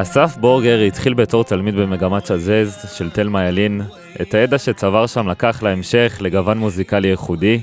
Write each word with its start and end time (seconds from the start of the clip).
אסף 0.00 0.36
בורגר 0.36 0.80
התחיל 0.80 1.14
בתור 1.14 1.44
תלמיד 1.44 1.74
במגמת 1.74 2.26
שזז 2.26 2.76
של 2.96 3.10
תלמה 3.10 3.48
ילין. 3.48 3.82
את 4.20 4.34
הידע 4.34 4.58
שצבר 4.58 5.06
שם 5.06 5.28
לקח 5.28 5.62
להמשך 5.62 6.18
לגוון 6.20 6.58
מוזיקלי 6.58 7.08
ייחודי, 7.08 7.60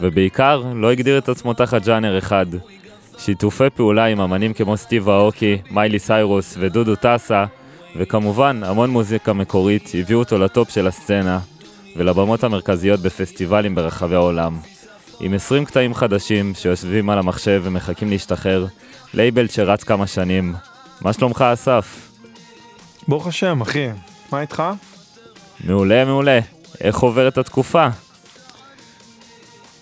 ובעיקר 0.00 0.62
לא 0.74 0.92
הגדיר 0.92 1.18
את 1.18 1.28
עצמו 1.28 1.54
תחת 1.54 1.86
ג'אנר 1.86 2.18
אחד. 2.18 2.46
שיתופי 3.18 3.70
פעולה 3.74 4.04
עם 4.04 4.20
אמנים 4.20 4.52
כמו 4.52 4.76
סטיב 4.76 5.08
האוקי, 5.08 5.58
מיילי 5.70 5.98
סיירוס 5.98 6.56
ודודו 6.60 6.94
טסה, 6.96 7.44
וכמובן 7.96 8.60
המון 8.64 8.90
מוזיקה 8.90 9.32
מקורית 9.32 9.90
הביאו 9.94 10.18
אותו 10.18 10.38
לטופ 10.38 10.70
של 10.70 10.86
הסצנה, 10.86 11.38
ולבמות 11.96 12.44
המרכזיות 12.44 13.00
בפסטיבלים 13.00 13.74
ברחבי 13.74 14.14
העולם. 14.14 14.56
עם 15.20 15.34
20 15.34 15.64
קטעים 15.64 15.94
חדשים 15.94 16.54
שיושבים 16.54 17.10
על 17.10 17.18
המחשב 17.18 17.62
ומחכים 17.64 18.10
להשתחרר, 18.10 18.66
לייבל 19.14 19.48
שרץ 19.48 19.84
כמה 19.84 20.06
שנים. 20.06 20.54
מה 21.00 21.12
שלומך 21.12 21.44
אסף? 21.52 22.10
ברוך 23.08 23.26
השם, 23.26 23.60
אחי. 23.60 23.88
מה 24.32 24.40
איתך? 24.40 24.62
מעולה, 25.64 26.04
מעולה. 26.04 26.38
איך 26.80 26.98
עוברת 26.98 27.38
התקופה? 27.38 27.88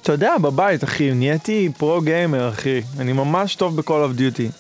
אתה 0.02 0.12
יודע, 0.12 0.38
בבית, 0.42 0.84
אחי, 0.84 1.12
נהייתי 1.12 1.68
pro 1.78 2.00
gamer, 2.00 2.48
אחי. 2.48 2.80
אני 2.98 3.12
ממש 3.12 3.54
טוב 3.54 3.80
ב-call 3.80 3.90
of 3.90 4.18
duty. 4.18 4.52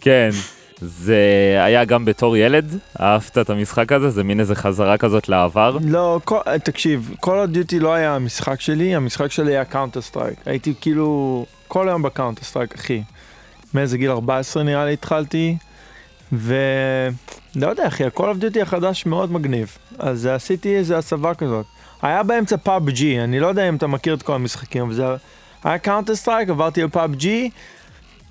כן, 0.00 0.30
זה 0.80 1.16
היה 1.60 1.84
גם 1.84 2.04
בתור 2.04 2.36
ילד? 2.36 2.78
אהבת 3.00 3.38
את 3.38 3.50
המשחק 3.50 3.92
הזה? 3.92 4.10
זה 4.10 4.24
מין 4.24 4.40
איזה 4.40 4.54
חזרה 4.54 4.98
כזאת 4.98 5.28
לעבר? 5.28 5.78
לא, 5.80 6.20
כל, 6.24 6.40
תקשיב, 6.64 7.14
call 7.22 7.28
of 7.28 7.54
duty 7.54 7.80
לא 7.80 7.94
היה 7.94 8.14
המשחק 8.14 8.60
שלי, 8.60 8.94
המשחק 8.94 9.32
שלי 9.32 9.52
היה 9.52 9.64
Counter-Strike. 9.64 10.38
הייתי 10.46 10.74
כאילו 10.80 11.46
כל 11.68 11.88
היום 11.88 12.02
ב 12.02 12.44
Counter-Strike, 12.44 12.74
אחי. 12.74 13.02
מאיזה 13.74 13.98
גיל 13.98 14.10
14 14.10 14.62
נראה 14.62 14.84
לי 14.84 14.92
התחלתי, 14.92 15.56
ולא 16.32 17.70
יודע, 17.70 17.86
אחי, 17.86 18.04
ה-call 18.04 18.20
of 18.20 18.42
duty 18.42 18.62
החדש 18.62 19.06
מאוד 19.06 19.32
מגניב. 19.32 19.78
אז 19.98 20.26
עשיתי 20.26 20.76
איזה 20.76 20.98
הסבה 20.98 21.34
כזאת. 21.34 21.66
היה 22.02 22.22
באמצע 22.22 22.56
PUBG, 22.66 23.02
אני 23.24 23.40
לא 23.40 23.46
יודע 23.46 23.68
אם 23.68 23.76
אתה 23.76 23.86
מכיר 23.86 24.14
את 24.14 24.22
כל 24.22 24.34
המשחקים, 24.34 24.82
אבל 24.82 24.94
זה 24.94 25.04
היה 25.64 25.78
Counter-Strike, 25.78 26.48
עברתי 26.48 26.82
ל-PUBG, 26.82 27.26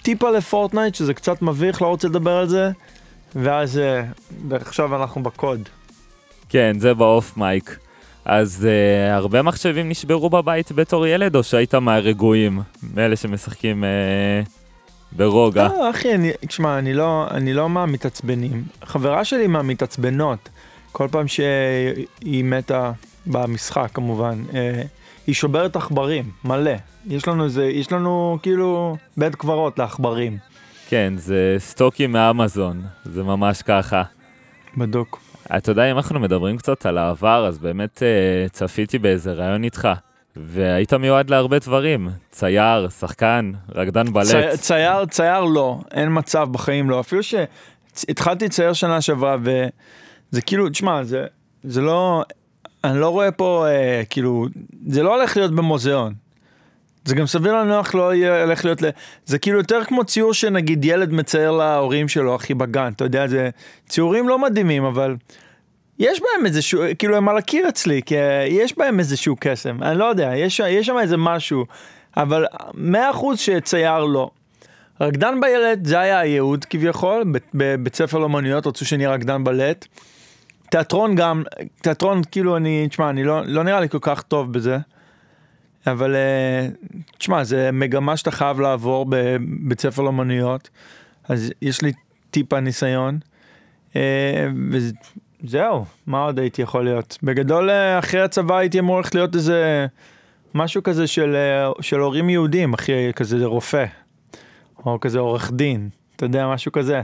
טיפה 0.02 0.30
ל 0.30 0.36
Fortnite, 0.36 0.96
שזה 0.96 1.14
קצת 1.14 1.42
מביך, 1.42 1.82
לא 1.82 1.88
רוצה 1.88 2.08
לדבר 2.08 2.38
על 2.38 2.48
זה, 2.48 2.72
ואז 3.36 3.78
אה, 3.78 4.04
עכשיו 4.52 5.02
אנחנו 5.02 5.24
בקוד. 5.24 5.70
כן, 6.50 6.76
זה 6.80 6.94
ב 6.94 7.05
off 7.05 7.38
mic. 7.38 7.78
אז 8.26 8.68
uh, 8.68 9.14
הרבה 9.14 9.42
מחשבים 9.42 9.90
נשברו 9.90 10.30
בבית 10.30 10.72
בתור 10.72 11.08
ילד, 11.08 11.36
או 11.36 11.44
שהיית 11.44 11.76
מהרגועים? 11.76 12.62
מאלה 12.94 13.16
שמשחקים 13.16 13.84
uh, 13.84 14.50
ברוגע. 15.12 15.68
לא, 15.68 15.90
אחי, 15.90 16.16
אני, 16.16 16.32
תשמע, 16.48 16.80
אני 16.80 16.94
לא, 16.94 17.28
אני 17.32 17.54
לא 17.54 17.70
מהמתעצבנים. 17.70 18.64
חברה 18.84 19.26
שלי 19.26 19.48
מהמתעצבנות. 19.48 20.50
כל 20.92 21.08
פעם 21.12 21.28
שהיא 21.28 22.44
מתה 22.44 22.92
במשחק, 23.26 23.90
כמובן, 23.94 24.44
אה, 24.54 24.82
היא 25.28 25.36
שוברת 25.36 25.76
עכברים, 25.76 26.32
מלא. 26.44 26.72
יש 27.08 27.28
לנו 27.28 27.44
איזה, 27.44 27.66
יש 27.66 27.92
לנו 27.92 28.38
כאילו 28.42 28.98
בית 29.18 29.36
קברות 29.36 29.80
לעכברים. 29.80 30.38
כן, 30.90 31.14
זה 31.18 31.56
סטוקים 31.60 32.12
מאמזון, 32.12 32.82
זה 33.06 33.24
ממש 33.24 33.62
ככה. 33.62 34.04
בדוק. 34.78 35.20
אתה 35.58 35.72
יודע, 35.72 35.92
אם 35.92 35.98
אנחנו 35.98 36.20
מדברים 36.20 36.58
קצת 36.58 36.86
על 36.86 36.98
העבר, 36.98 37.48
אז 37.48 37.58
באמת 37.58 37.98
uh, 37.98 38.50
צפיתי 38.52 39.00
באיזה 39.00 39.34
ראיון 39.34 39.64
איתך. 39.64 39.88
והיית 40.44 40.94
מיועד 40.94 41.30
להרבה 41.30 41.60
דברים, 41.60 42.10
צייר, 42.32 42.90
שחקן, 42.90 43.52
רקדן 43.76 44.14
בלט. 44.14 44.28
צי, 44.28 44.58
צייר, 44.58 45.06
צייר 45.06 45.44
לא, 45.44 45.80
אין 45.92 46.10
מצב 46.12 46.48
בחיים 46.52 46.90
לא. 46.90 47.00
אפילו 47.00 47.22
שהתחלתי 47.24 48.46
לצייר 48.46 48.74
שנה 48.74 49.02
שעברה, 49.02 49.38
וזה 49.42 50.42
כאילו, 50.42 50.70
תשמע, 50.70 51.04
זה, 51.04 51.26
זה 51.64 51.82
לא, 51.82 52.24
אני 52.84 53.00
לא 53.00 53.10
רואה 53.10 53.32
פה, 53.32 53.66
אה, 53.68 54.02
כאילו, 54.10 54.48
זה 54.88 55.04
לא 55.04 55.16
הולך 55.16 55.38
להיות 55.38 55.56
במוזיאון. 55.56 56.14
זה 57.06 57.16
גם 57.16 57.28
סביר 57.28 57.54
לנוח 57.54 57.96
לא 57.96 58.14
יהיה 58.14 58.44
הולך 58.44 58.66
להיות. 58.66 58.80
זה 59.26 59.40
כאילו 59.40 59.58
יותר 59.58 59.84
כמו 59.84 60.04
ציור 60.04 60.34
שנגיד 60.34 60.86
ילד 60.86 61.14
מצייר 61.14 61.52
להורים 61.52 62.08
שלו, 62.08 62.36
אחי 62.36 62.54
בגן, 62.54 62.92
אתה 62.96 63.04
יודע, 63.04 63.28
זה 63.28 63.50
ציורים 63.90 64.30
לא 64.30 64.40
מדהימים, 64.40 64.84
אבל 64.84 65.16
יש 66.00 66.22
בהם 66.22 66.46
איזשהו, 66.46 66.84
כאילו 67.00 67.18
הם 67.18 67.30
על 67.30 67.38
הקיר 67.38 67.70
אצלי, 67.70 68.02
כי 68.06 68.16
יש 68.50 68.78
בהם 68.78 69.00
איזשהו 69.00 69.36
קסם, 69.40 69.84
אני 69.84 69.98
לא 69.98 70.06
יודע, 70.06 70.32
יש, 70.36 70.60
יש 70.60 70.88
שם 70.88 70.98
איזה 70.98 71.18
משהו, 71.18 71.66
אבל 72.18 72.46
מאה 72.74 73.12
אחוז 73.12 73.40
שצייר 73.40 74.04
לא. 74.04 74.30
רקדן 75.02 75.42
בילד 75.42 75.88
זה 75.88 76.00
היה 76.00 76.20
הייעוד 76.20 76.66
כביכול, 76.66 77.24
בבית 77.54 77.96
ספר 77.96 78.18
לאמנויות 78.20 78.68
רצו 78.68 78.86
שנהיה 78.86 79.12
רקדן 79.12 79.44
בלט. 79.44 79.86
תיאטרון 80.70 81.16
גם, 81.16 81.44
תיאטרון 81.82 82.22
כאילו 82.32 82.58
אני, 82.58 82.88
תשמע, 82.90 83.10
אני 83.10 83.24
לא, 83.24 83.42
לא 83.46 83.64
נראה 83.64 83.80
לי 83.80 83.90
כל 83.90 83.98
כך 84.02 84.22
טוב 84.22 84.54
בזה, 84.54 84.78
אבל 85.88 86.16
אה, 86.16 86.68
תשמע, 87.18 87.44
זה 87.44 87.70
מגמה 87.74 88.18
שאתה 88.18 88.32
חייב 88.32 88.60
לעבור 88.60 89.06
בבית 89.10 89.82
ספר 89.82 90.02
לאמנויות, 90.02 90.70
אז 91.30 91.52
יש 91.62 91.82
לי 91.82 91.92
טיפה 92.32 92.60
ניסיון. 92.60 93.20
אה, 93.96 94.48
וזהו, 95.44 95.86
מה 96.08 96.24
עוד 96.24 96.40
הייתי 96.40 96.62
יכול 96.62 96.84
להיות? 96.84 97.18
בגדול, 97.24 97.70
אה, 97.70 98.00
אחרי 98.00 98.22
הצבא 98.22 98.58
הייתי 98.58 98.80
אמור 98.80 98.98
ללכת 98.98 99.16
להיות 99.16 99.36
איזה 99.36 99.88
משהו 100.54 100.84
כזה 100.84 101.08
של, 101.08 101.36
של 101.82 102.00
הורים 102.00 102.30
יהודים, 102.30 102.74
אחי, 102.74 103.14
כזה 103.16 103.46
רופא, 103.46 103.86
או 104.86 105.00
כזה 105.00 105.20
עורך 105.20 105.52
דין, 105.52 105.90
אתה 106.16 106.26
יודע, 106.26 106.48
משהו 106.48 106.72
כזה. 106.72 107.02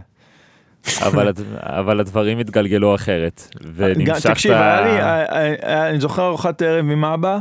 אבל, 1.02 1.32
אבל 1.60 2.00
הדברים 2.00 2.40
התגלגלו 2.40 2.96
אחרת, 2.96 3.48
ונמשכת... 3.76 4.32
תקשיב, 4.32 4.52
היה 4.52 4.82
לי, 4.82 5.02
אה, 5.02 5.26
אה, 5.26 5.54
אה, 5.64 5.90
אני 5.90 6.00
זוכר 6.00 6.28
ארוחת 6.28 6.62
ערב 6.62 6.86
עם 6.92 7.06
אבא, 7.06 7.40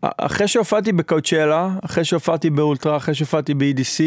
אחרי 0.00 0.48
שהופעתי 0.48 0.92
בקאוצ'לה, 0.92 1.68
אחרי 1.84 2.04
שהופעתי 2.04 2.50
באולטרה, 2.50 2.96
אחרי 2.96 3.14
שהופעתי 3.14 3.54
ב-EDC, 3.54 4.02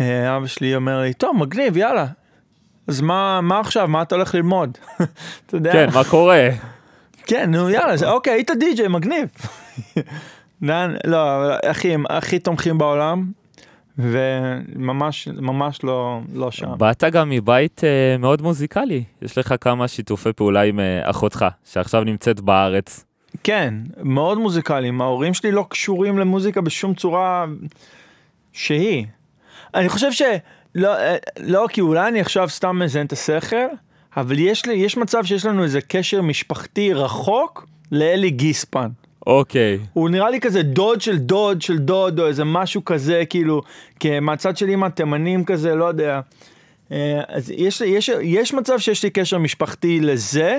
אבא 0.00 0.46
שלי 0.46 0.76
אומר 0.76 1.00
לי, 1.00 1.14
טוב, 1.14 1.36
מגניב, 1.36 1.76
יאללה. 1.76 2.06
אז 2.86 3.00
מה, 3.00 3.40
מה 3.40 3.60
עכשיו, 3.60 3.88
מה 3.88 4.02
אתה 4.02 4.14
הולך 4.14 4.34
ללמוד? 4.34 4.78
אתה 5.46 5.56
יודע. 5.56 5.72
כן, 5.72 5.86
מה 5.94 6.04
קורה? 6.04 6.48
כן, 7.26 7.50
נו, 7.50 7.70
יאללה, 7.70 8.10
אוקיי, 8.10 8.32
היית 8.32 8.50
די-ג'יי, 8.60 8.88
מגניב. 8.88 9.28
לא, 11.04 11.52
הכי, 11.66 11.94
הכי 12.08 12.38
תומכים 12.38 12.78
בעולם, 12.78 13.30
וממש 13.98 15.28
ממש 15.28 15.84
לא, 15.84 16.20
לא 16.34 16.50
שם. 16.50 16.74
באת 16.78 17.04
גם 17.04 17.30
מבית 17.30 17.80
uh, 17.80 18.20
מאוד 18.20 18.42
מוזיקלי, 18.42 19.04
יש 19.22 19.38
לך 19.38 19.54
כמה 19.60 19.88
שיתופי 19.88 20.32
פעולה 20.32 20.62
עם 20.62 20.78
uh, 20.78 21.10
אחותך, 21.10 21.46
שעכשיו 21.64 22.04
נמצאת 22.04 22.40
בארץ. 22.40 23.04
כן, 23.42 23.74
מאוד 24.02 24.38
מוזיקליים, 24.38 25.00
ההורים 25.00 25.34
שלי 25.34 25.52
לא 25.52 25.66
קשורים 25.68 26.18
למוזיקה 26.18 26.60
בשום 26.60 26.94
צורה 26.94 27.46
שהיא. 28.52 29.06
אני 29.74 29.88
חושב 29.88 30.12
שלא, 30.12 30.26
אה, 30.76 31.16
לא, 31.40 31.66
כי 31.70 31.80
אולי 31.80 32.08
אני 32.08 32.20
עכשיו 32.20 32.48
סתם 32.48 32.78
מזיין 32.78 33.06
את 33.06 33.12
השכל, 33.12 33.66
אבל 34.16 34.38
יש, 34.38 34.66
לי, 34.66 34.74
יש 34.74 34.96
מצב 34.96 35.24
שיש 35.24 35.46
לנו 35.46 35.62
איזה 35.62 35.80
קשר 35.80 36.22
משפחתי 36.22 36.92
רחוק 36.92 37.66
לאלי 37.92 38.30
גיספן. 38.30 38.88
אוקיי. 39.26 39.78
Okay. 39.82 39.86
הוא 39.92 40.08
נראה 40.08 40.30
לי 40.30 40.40
כזה 40.40 40.62
דוד 40.62 41.00
של 41.00 41.18
דוד 41.18 41.62
של 41.62 41.78
דוד, 41.78 42.20
או 42.20 42.26
איזה 42.26 42.44
משהו 42.44 42.84
כזה, 42.84 43.22
כאילו, 43.30 43.62
מהצד 44.20 44.56
של 44.56 44.68
אימא 44.68 44.88
תימנים 44.88 45.44
כזה, 45.44 45.74
לא 45.74 45.84
יודע. 45.84 46.20
אה, 46.92 47.20
אז 47.28 47.50
יש, 47.50 47.80
יש, 47.80 48.10
יש 48.22 48.54
מצב 48.54 48.78
שיש 48.78 49.02
לי 49.02 49.10
קשר 49.10 49.38
משפחתי 49.38 50.00
לזה, 50.00 50.58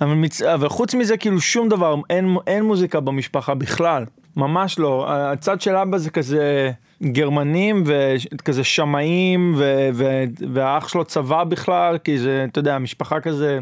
אבל, 0.00 0.14
מצ... 0.14 0.42
אבל 0.42 0.68
חוץ 0.68 0.94
מזה, 0.94 1.16
כאילו 1.16 1.40
שום 1.40 1.68
דבר, 1.68 1.94
אין, 2.10 2.36
אין 2.46 2.64
מוזיקה 2.64 3.00
במשפחה 3.00 3.54
בכלל, 3.54 4.04
ממש 4.36 4.78
לא. 4.78 5.06
הצד 5.08 5.60
של 5.60 5.76
אבא 5.76 5.98
זה 5.98 6.10
כזה 6.10 6.72
גרמנים 7.04 7.84
וכזה 7.86 8.64
שמאים, 8.64 9.54
ו... 9.56 9.88
ו... 9.94 10.24
והאח 10.52 10.88
שלו 10.88 11.04
צבא 11.04 11.44
בכלל, 11.44 11.98
כי 11.98 12.18
זה, 12.18 12.46
אתה 12.50 12.58
יודע, 12.58 12.78
משפחה 12.78 13.20
כזה 13.20 13.58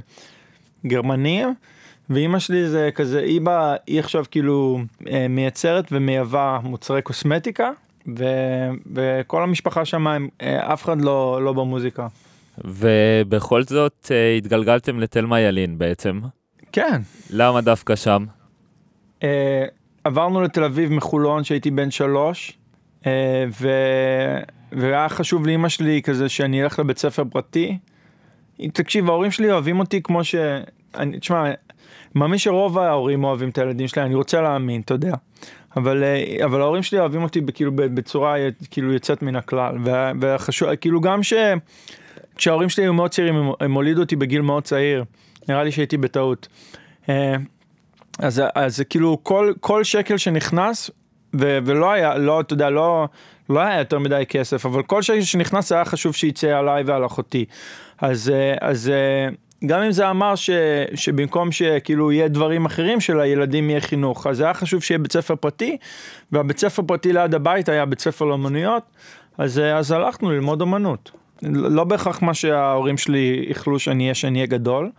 גרמנים. 0.86 1.54
ואימא 2.10 2.38
שלי 2.38 2.68
זה 2.68 2.90
כזה, 2.94 3.20
היא 3.20 3.40
באה, 3.40 3.76
היא 3.86 4.00
עכשיו 4.00 4.24
כאילו 4.30 4.80
אה, 5.10 5.26
מייצרת 5.28 5.84
ומייבאה 5.92 6.58
מוצרי 6.62 7.02
קוסמטיקה, 7.02 7.70
ו, 8.18 8.24
וכל 8.94 9.42
המשפחה 9.42 9.84
שם, 9.84 10.06
אה, 10.42 10.72
אף 10.72 10.84
אחד 10.84 11.00
לא, 11.00 11.40
לא 11.42 11.52
במוזיקה. 11.52 12.06
ובכל 12.64 13.62
זאת 13.62 14.08
אה, 14.10 14.36
התגלגלתם 14.36 15.00
לתלמה 15.00 15.40
ילין 15.40 15.78
בעצם. 15.78 16.20
כן. 16.72 17.00
למה 17.30 17.60
דווקא 17.60 17.96
שם? 17.96 18.24
עברנו 20.04 20.42
לתל 20.42 20.64
אביב 20.64 20.92
מחולון 20.92 21.42
כשהייתי 21.42 21.70
בן 21.70 21.90
שלוש, 21.90 22.58
ו... 23.06 23.68
והיה 24.72 25.08
חשוב 25.08 25.46
לאימא 25.46 25.68
שלי 25.68 26.02
כזה 26.02 26.28
שאני 26.28 26.62
אלך 26.62 26.78
לבית 26.78 26.98
ספר 26.98 27.22
פרטי. 27.30 27.78
תקשיב, 28.72 29.08
ההורים 29.08 29.30
שלי 29.30 29.52
אוהבים 29.52 29.80
אותי 29.80 30.02
כמו 30.02 30.24
ש... 30.24 30.34
אני, 30.94 31.18
תשמע, 31.18 31.44
מאמין 32.14 32.38
שרוב 32.38 32.78
ההורים 32.78 33.24
אוהבים 33.24 33.48
את 33.48 33.58
הילדים 33.58 33.88
שלהם, 33.88 34.06
אני 34.06 34.14
רוצה 34.14 34.40
להאמין, 34.40 34.80
אתה 34.80 34.94
יודע. 34.94 35.14
אבל, 35.76 36.04
אה, 36.04 36.44
אבל 36.44 36.60
ההורים 36.60 36.82
שלי 36.82 36.98
אוהבים 36.98 37.22
אותי 37.22 37.40
כאילו 37.54 37.72
בצורה 37.74 38.36
כאילו 38.70 38.92
יוצאת 38.92 39.22
מן 39.22 39.36
הכלל, 39.36 39.76
וחשוב, 40.20 40.74
כאילו 40.74 41.00
גם 41.00 41.22
ש... 41.22 41.32
כשההורים 42.36 42.68
שלי 42.68 42.84
היו 42.84 42.92
מאוד 42.92 43.10
צעירים, 43.10 43.36
הם, 43.36 43.50
הם 43.60 43.72
הולידו 43.72 44.00
אותי 44.00 44.16
בגיל 44.16 44.40
מאוד 44.40 44.62
צעיר, 44.62 45.04
נראה 45.48 45.64
לי 45.64 45.72
שהייתי 45.72 45.96
בטעות. 45.96 46.48
אה, 47.08 47.36
אז, 48.18 48.42
אז 48.54 48.82
כאילו 48.90 49.18
כל, 49.22 49.52
כל 49.60 49.84
שקל 49.84 50.16
שנכנס, 50.16 50.90
ו, 51.34 51.58
ולא 51.64 51.92
היה, 51.92 52.18
לא, 52.18 52.40
אתה 52.40 52.54
יודע, 52.54 52.70
לא, 52.70 53.08
לא 53.50 53.60
היה 53.60 53.78
יותר 53.78 53.98
מדי 53.98 54.22
כסף, 54.28 54.66
אבל 54.66 54.82
כל 54.82 55.02
שקל 55.02 55.20
שנכנס 55.20 55.72
היה 55.72 55.84
חשוב 55.84 56.14
שיצא 56.14 56.58
עליי 56.58 56.82
ועל 56.82 57.06
אחותי. 57.06 57.44
אז, 57.98 58.30
אה, 58.34 58.54
אז 58.60 58.92
גם 59.66 59.82
אם 59.82 59.92
זה 59.92 60.10
אמר 60.10 60.34
ש, 60.34 60.50
שבמקום 60.94 61.52
שכאילו 61.52 62.12
יהיה 62.12 62.28
דברים 62.28 62.66
אחרים 62.66 63.00
שלילדים 63.00 63.70
יהיה 63.70 63.80
חינוך, 63.80 64.26
אז 64.26 64.40
היה 64.40 64.54
חשוב 64.54 64.82
שיהיה 64.82 64.98
בית 64.98 65.12
ספר 65.12 65.36
פרטי, 65.36 65.76
והבית 66.32 66.58
ספר 66.58 66.82
פרטי 66.86 67.12
ליד 67.12 67.34
הבית 67.34 67.68
היה 67.68 67.86
בית 67.86 68.00
ספר 68.00 68.24
לאמנויות, 68.24 68.82
אז, 69.38 69.58
אז 69.58 69.92
הלכנו 69.92 70.30
ללמוד 70.30 70.62
אמנות. 70.62 71.10
לא 71.42 71.84
בהכרח 71.84 72.22
מה 72.22 72.34
שההורים 72.34 72.98
שלי 72.98 73.44
איחלו 73.48 73.78
שאני 73.78 74.04
אהיה, 74.04 74.14
שאני 74.14 74.38
אהיה 74.38 74.46
גדול, 74.46 74.90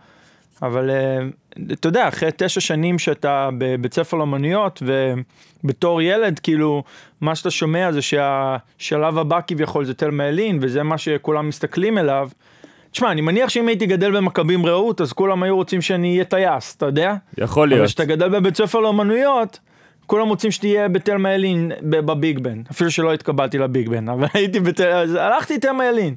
אבל 0.62 0.90
אתה 1.72 1.88
יודע, 1.88 2.08
אחרי 2.08 2.30
תשע 2.36 2.60
שנים 2.60 2.98
שאתה 2.98 3.48
בבית 3.58 3.94
ספר 3.94 4.16
לאמנויות, 4.16 4.82
ובתור 5.64 6.02
ילד, 6.02 6.38
כאילו, 6.38 6.82
מה 7.20 7.34
שאתה 7.34 7.50
שומע 7.50 7.92
זה 7.92 8.02
שהשלב 8.02 9.18
הבא 9.18 9.40
כביכול 9.46 9.84
זה 9.84 9.94
תלמה 9.94 10.24
ילין, 10.24 10.58
וזה 10.60 10.82
מה 10.82 10.98
שכולם 10.98 11.48
מסתכלים 11.48 11.98
אליו. 11.98 12.28
תשמע, 12.90 13.12
אני 13.12 13.20
מניח 13.20 13.48
שאם 13.48 13.68
הייתי 13.68 13.86
גדל 13.86 14.16
במכבים 14.16 14.66
רעות, 14.66 15.00
אז 15.00 15.12
כולם 15.12 15.42
היו 15.42 15.56
רוצים 15.56 15.80
שאני 15.80 16.12
אהיה 16.12 16.24
טייס, 16.24 16.74
אתה 16.76 16.86
יודע? 16.86 17.14
יכול 17.38 17.68
להיות. 17.68 17.78
אבל 17.78 17.86
כשאתה 17.86 18.04
גדל 18.04 18.28
בבית 18.28 18.56
ספר 18.56 18.80
לאמנויות, 18.80 19.58
כולם 20.06 20.28
רוצים 20.28 20.50
שתהיה 20.50 20.88
בתלמה 20.88 21.34
ילין 21.34 21.72
בביג 21.82 22.38
בן, 22.38 22.62
אפילו 22.70 22.90
שלא 22.90 23.12
התקבלתי 23.12 23.58
לביג 23.58 23.88
בן, 23.88 24.08
אבל 24.08 24.26
הייתי 24.34 24.60
בתל... 24.60 24.86
אז 24.86 25.14
הלכתי 25.14 25.58
תלמה 25.58 25.84
ילין. 25.86 26.14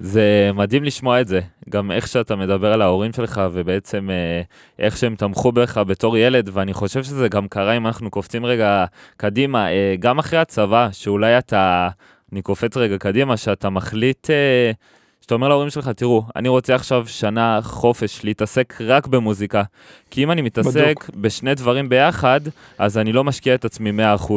זה 0.00 0.50
מדהים 0.54 0.84
לשמוע 0.84 1.20
את 1.20 1.28
זה, 1.28 1.40
גם 1.68 1.92
איך 1.92 2.08
שאתה 2.08 2.36
מדבר 2.36 2.72
על 2.72 2.82
ההורים 2.82 3.12
שלך 3.12 3.40
ובעצם 3.52 4.10
אה, 4.10 4.42
איך 4.78 4.96
שהם 4.96 5.14
תמכו 5.14 5.52
בך 5.52 5.78
בתור 5.78 6.16
ילד, 6.16 6.50
ואני 6.52 6.74
חושב 6.74 7.04
שזה 7.04 7.28
גם 7.28 7.48
קרה 7.48 7.76
אם 7.76 7.86
אנחנו 7.86 8.10
קופצים 8.10 8.46
רגע 8.46 8.84
קדימה, 9.16 9.70
אה, 9.70 9.94
גם 10.00 10.18
אחרי 10.18 10.38
הצבא, 10.38 10.88
שאולי 10.92 11.38
אתה, 11.38 11.88
אני 12.32 12.42
קופץ 12.42 12.76
רגע 12.76 12.98
קדימה, 12.98 13.36
שאתה 13.36 13.70
מחליט 13.70 14.30
אה, 14.30 14.72
שאתה 15.20 15.34
אומר 15.34 15.48
להורים 15.48 15.70
שלך, 15.70 15.88
תראו, 15.88 16.24
אני 16.36 16.48
רוצה 16.48 16.74
עכשיו 16.74 17.06
שנה 17.06 17.60
חופש 17.62 18.24
להתעסק 18.24 18.78
רק 18.80 19.06
במוזיקה, 19.06 19.62
כי 20.10 20.24
אם 20.24 20.30
אני 20.30 20.42
מתעסק 20.42 20.80
בדוק. 20.80 21.10
בשני 21.14 21.54
דברים 21.54 21.88
ביחד, 21.88 22.40
אז 22.78 22.98
אני 22.98 23.12
לא 23.12 23.24
משקיע 23.24 23.54
את 23.54 23.64
עצמי 23.64 23.90
100%. 23.90 24.32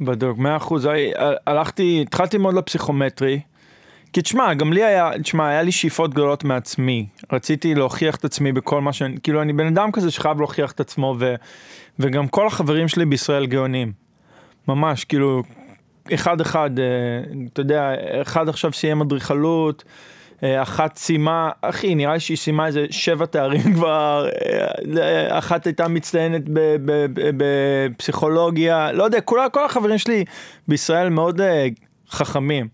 בדוק, 0.00 0.38
100%. 0.38 0.42
הלכתי, 1.46 2.02
התחלתי 2.06 2.36
ללמוד 2.36 2.54
לפסיכומטרי, 2.54 3.40
כי 4.12 4.22
תשמע, 4.22 4.54
גם 4.54 4.72
לי 4.72 4.84
היה, 4.84 5.10
תשמע, 5.22 5.48
היה 5.48 5.62
לי 5.62 5.72
שאיפות 5.72 6.10
גדולות 6.14 6.44
מעצמי. 6.44 7.06
רציתי 7.32 7.74
להוכיח 7.74 8.16
את 8.16 8.24
עצמי 8.24 8.52
בכל 8.52 8.80
מה 8.80 8.92
שאני, 8.92 9.16
כאילו, 9.22 9.42
אני 9.42 9.52
בן 9.52 9.66
אדם 9.66 9.92
כזה 9.92 10.10
שחייב 10.10 10.38
להוכיח 10.38 10.72
את 10.72 10.80
עצמו, 10.80 11.16
ו, 11.18 11.34
וגם 11.98 12.28
כל 12.28 12.46
החברים 12.46 12.88
שלי 12.88 13.04
בישראל 13.04 13.46
גאונים. 13.46 13.92
ממש, 14.68 15.04
כאילו, 15.04 15.42
אחד 16.14 16.40
אחד, 16.40 16.70
אה, 16.78 16.84
אתה 17.52 17.60
יודע, 17.60 17.92
אחד 18.22 18.48
עכשיו 18.48 18.72
סיים 18.72 19.00
אדריכלות, 19.00 19.84
אה, 20.42 20.62
אחת 20.62 20.96
סיימה, 20.96 21.50
אחי, 21.62 21.94
נראה 21.94 22.12
לי 22.14 22.20
שהיא 22.20 22.36
סיימה 22.36 22.66
איזה 22.66 22.86
שבע 22.90 23.26
תארים 23.26 23.72
כבר, 23.74 24.28
אה, 24.98 25.38
אחת 25.38 25.66
הייתה 25.66 25.88
מצטיינת 25.88 26.42
בפסיכולוגיה, 27.36 28.92
לא 28.92 29.04
יודע, 29.04 29.20
כל, 29.20 29.38
כל 29.52 29.64
החברים 29.64 29.98
שלי 29.98 30.24
בישראל 30.68 31.08
מאוד 31.08 31.40
חכמים. 32.10 32.68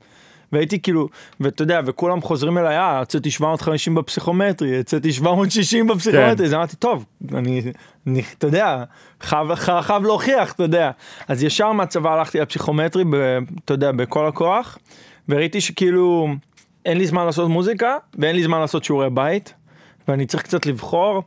והייתי 0.56 0.82
כאילו, 0.82 1.08
ואתה 1.40 1.62
יודע, 1.62 1.80
וכולם 1.86 2.22
חוזרים 2.22 2.58
אליי, 2.58 2.78
אה, 2.78 3.00
יצאתי 3.02 3.30
750 3.30 3.94
בפסיכומטרי, 3.94 4.68
יצאתי 4.68 5.12
760 5.12 5.86
בפסיכומטרי, 5.86 6.36
כן. 6.36 6.44
אז 6.44 6.54
אמרתי, 6.54 6.76
טוב, 6.76 7.04
אני, 7.34 7.62
אני, 8.06 8.22
אתה 8.38 8.46
יודע, 8.46 8.84
חייב, 9.20 9.54
חייב 9.54 10.02
להוכיח, 10.02 10.52
אתה 10.52 10.62
יודע. 10.62 10.90
אז 11.28 11.42
ישר 11.42 11.72
מהצבא 11.72 12.12
הלכתי 12.12 12.40
לפסיכומטרי, 12.40 13.04
ב, 13.04 13.38
אתה 13.64 13.74
יודע, 13.74 13.92
בכל 13.92 14.26
הכוח, 14.26 14.78
וראיתי 15.28 15.60
שכאילו, 15.60 16.28
אין 16.84 16.98
לי 16.98 17.06
זמן 17.06 17.26
לעשות 17.26 17.50
מוזיקה, 17.50 17.96
ואין 18.18 18.36
לי 18.36 18.42
זמן 18.42 18.60
לעשות 18.60 18.84
שיעורי 18.84 19.10
בית, 19.10 19.54
ואני 20.08 20.26
צריך 20.26 20.42
קצת 20.42 20.66
לבחור. 20.66 21.22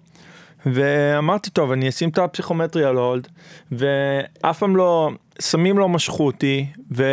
ואמרתי, 0.65 1.49
טוב, 1.49 1.71
אני 1.71 1.89
אשים 1.89 2.09
את 2.09 2.17
הפסיכומטרי 2.17 2.83
על 2.83 2.95
הולד, 2.95 3.27
ואף 3.71 4.59
פעם 4.59 4.75
לא, 4.75 5.09
סמים 5.39 5.77
לא 5.77 5.89
משכו 5.89 6.25
אותי, 6.25 6.65
ו... 6.91 7.03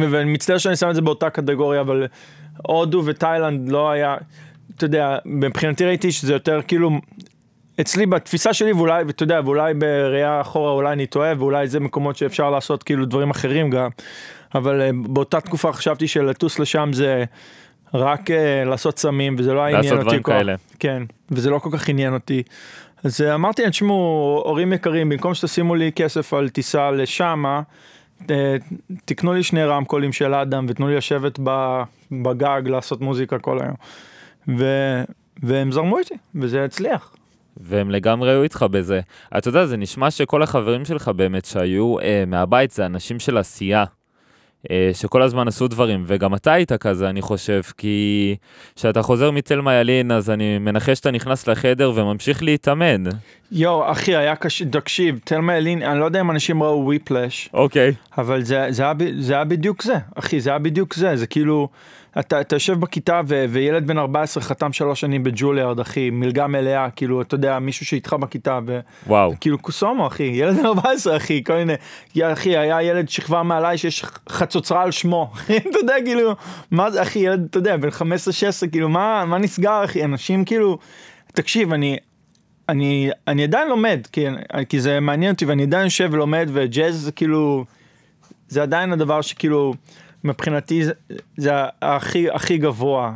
ואני 0.00 0.32
מצטער 0.32 0.58
שאני 0.58 0.76
שם 0.76 0.90
את 0.90 0.94
זה 0.94 1.00
באותה 1.00 1.30
קטגוריה, 1.30 1.80
אבל 1.80 2.06
הודו 2.66 3.02
ותאילנד 3.04 3.68
לא 3.68 3.90
היה, 3.90 4.16
אתה 4.76 4.84
יודע, 4.84 5.18
מבחינתי 5.24 5.84
ראיתי 5.84 6.12
שזה 6.12 6.32
יותר 6.32 6.60
כאילו, 6.66 6.90
אצלי 7.80 8.06
בתפיסה 8.06 8.52
שלי, 8.52 8.72
ואולי, 8.72 9.04
ואתה 9.04 9.22
יודע, 9.22 9.40
ואולי 9.44 9.74
בראייה 9.74 10.40
אחורה 10.40 10.72
אולי 10.72 10.92
אני 10.92 11.06
טועה, 11.06 11.32
ואולי 11.38 11.68
זה 11.68 11.80
מקומות 11.80 12.16
שאפשר 12.16 12.50
לעשות 12.50 12.82
כאילו 12.82 13.06
דברים 13.06 13.30
אחרים 13.30 13.70
גם, 13.70 13.88
אבל 14.54 14.80
אה, 14.80 14.90
באותה 15.06 15.40
תקופה 15.40 15.72
חשבתי 15.72 16.08
שלטוס 16.08 16.58
לשם 16.58 16.90
זה... 16.92 17.24
רק 17.94 18.30
uh, 18.30 18.68
לעשות 18.68 18.98
סמים 18.98 19.36
וזה 19.38 19.52
לא 19.52 19.60
עניין 19.60 19.76
אותי. 19.76 19.88
לעשות 19.88 20.04
דברים 20.04 20.22
כאלה. 20.22 20.54
כן, 20.78 21.02
וזה 21.30 21.50
לא 21.50 21.58
כל 21.58 21.68
כך 21.72 21.88
עניין 21.88 22.14
אותי. 22.14 22.42
אז 23.04 23.20
uh, 23.20 23.34
אמרתי, 23.34 23.70
תשמעו, 23.70 24.42
הורים 24.46 24.72
יקרים, 24.72 25.08
במקום 25.08 25.34
שתשימו 25.34 25.74
לי 25.74 25.92
כסף 25.92 26.34
על 26.34 26.48
טיסה 26.48 26.90
לשמה, 26.90 27.62
תקנו 29.04 29.32
לי 29.34 29.42
שני 29.42 29.64
רמקולים 29.64 30.12
של 30.12 30.34
אדם 30.34 30.66
ותנו 30.68 30.88
לי 30.88 30.96
לשבת 30.96 31.38
בגג 32.12 32.62
לעשות 32.64 33.00
מוזיקה 33.00 33.38
כל 33.38 33.58
היום. 33.62 33.74
ו, 34.58 34.66
והם 35.42 35.72
זרמו 35.72 35.98
איתי, 35.98 36.14
וזה 36.34 36.64
הצליח. 36.64 37.14
והם 37.56 37.90
לגמרי 37.90 38.30
היו 38.30 38.42
איתך 38.42 38.66
בזה. 38.70 39.00
אתה 39.38 39.48
יודע, 39.48 39.66
זה 39.66 39.76
נשמע 39.76 40.10
שכל 40.10 40.42
החברים 40.42 40.84
שלך 40.84 41.08
באמת 41.08 41.44
שהיו 41.44 41.98
אה, 41.98 42.24
מהבית 42.26 42.70
זה 42.70 42.86
אנשים 42.86 43.18
של 43.20 43.38
עשייה. 43.38 43.84
אה, 44.70 44.90
שכל 44.94 45.22
הזמן 45.22 45.48
עשו 45.48 45.68
דברים, 45.68 46.04
וגם 46.06 46.34
אתה 46.34 46.52
היית 46.52 46.72
כזה, 46.72 47.08
אני 47.08 47.22
חושב, 47.22 47.60
כי 47.78 48.36
כשאתה 48.76 49.02
חוזר 49.02 49.30
מתלמה 49.30 49.74
ילין, 49.74 50.12
אז 50.12 50.30
אני 50.30 50.58
מנחש 50.58 50.98
שאתה 50.98 51.10
נכנס 51.10 51.48
לחדר 51.48 51.92
וממשיך 51.94 52.42
להתאמן. 52.42 53.04
יואו, 53.52 53.90
אחי, 53.92 54.16
היה 54.16 54.36
קשה, 54.36 54.64
תקשיב, 54.64 55.18
תלמה 55.24 55.56
ילין, 55.56 55.82
אני 55.82 56.00
לא 56.00 56.04
יודע 56.04 56.20
אם 56.20 56.30
אנשים 56.30 56.62
ראו 56.62 56.84
וויפלאש. 56.84 57.48
אוקיי. 57.54 57.92
אבל 58.18 58.42
זה, 58.42 58.66
זה, 58.70 58.82
היה, 58.82 58.92
זה 59.18 59.34
היה 59.34 59.44
בדיוק 59.44 59.82
זה, 59.82 59.96
אחי, 60.14 60.40
זה 60.40 60.50
היה 60.50 60.58
בדיוק 60.58 60.94
זה, 60.94 61.16
זה 61.16 61.26
כאילו... 61.26 61.68
אתה, 62.18 62.40
אתה 62.40 62.56
יושב 62.56 62.80
בכיתה 62.80 63.20
ו, 63.26 63.44
וילד 63.48 63.86
בן 63.86 63.98
14 63.98 64.42
חתם 64.42 64.72
שלוש 64.72 65.00
שנים 65.00 65.22
בג'וליארד, 65.22 65.80
אחי, 65.80 66.10
מלגה 66.10 66.46
מלאה, 66.46 66.90
כאילו, 66.90 67.22
אתה 67.22 67.34
יודע, 67.34 67.58
מישהו 67.58 67.86
שאיתך 67.86 68.12
בכיתה, 68.12 68.58
ו... 68.66 68.80
וואו. 69.06 69.34
כאילו, 69.40 69.58
קוסומו, 69.58 70.06
אחי, 70.06 70.22
ילד 70.22 70.56
בן 70.56 70.66
14, 70.66 71.16
אחי, 71.16 71.44
כל 71.44 71.52
מיני, 71.52 71.74
אחי, 72.22 72.56
היה 72.56 72.82
ילד 72.82 73.08
שכבה 73.08 73.42
מעליי 73.42 73.78
שיש 73.78 74.04
חצוצרה 74.28 74.82
על 74.82 74.90
שמו, 74.90 75.30
אחי, 75.34 75.56
אתה 75.70 75.78
יודע, 75.78 75.94
כאילו, 76.04 76.34
מה 76.70 76.90
זה, 76.90 77.02
אחי, 77.02 77.18
ילד, 77.18 77.46
אתה 77.50 77.58
יודע, 77.58 77.76
בן 77.76 77.88
15-16, 77.88 77.92
כאילו, 78.72 78.88
מה, 78.88 79.24
מה 79.24 79.38
נסגר, 79.38 79.84
אחי, 79.84 80.04
אנשים, 80.04 80.44
כאילו, 80.44 80.78
תקשיב, 81.32 81.72
אני, 81.72 81.96
אני, 82.68 83.10
אני 83.28 83.44
עדיין 83.44 83.68
לומד, 83.68 84.06
כי, 84.12 84.26
כי 84.68 84.80
זה 84.80 85.00
מעניין 85.00 85.32
אותי, 85.32 85.44
ואני 85.44 85.62
עדיין 85.62 85.84
יושב 85.84 86.08
ולומד, 86.12 86.48
וג'אז 86.52 86.96
זה 86.96 87.12
כאילו, 87.12 87.64
זה 88.48 88.62
עדיין 88.62 88.92
הדבר 88.92 89.20
שכאילו, 89.20 89.74
מבחינתי 90.24 90.84
זה, 90.84 90.92
זה 91.36 91.50
הכי 91.82 92.30
הכי 92.30 92.58
גבוה 92.58 93.12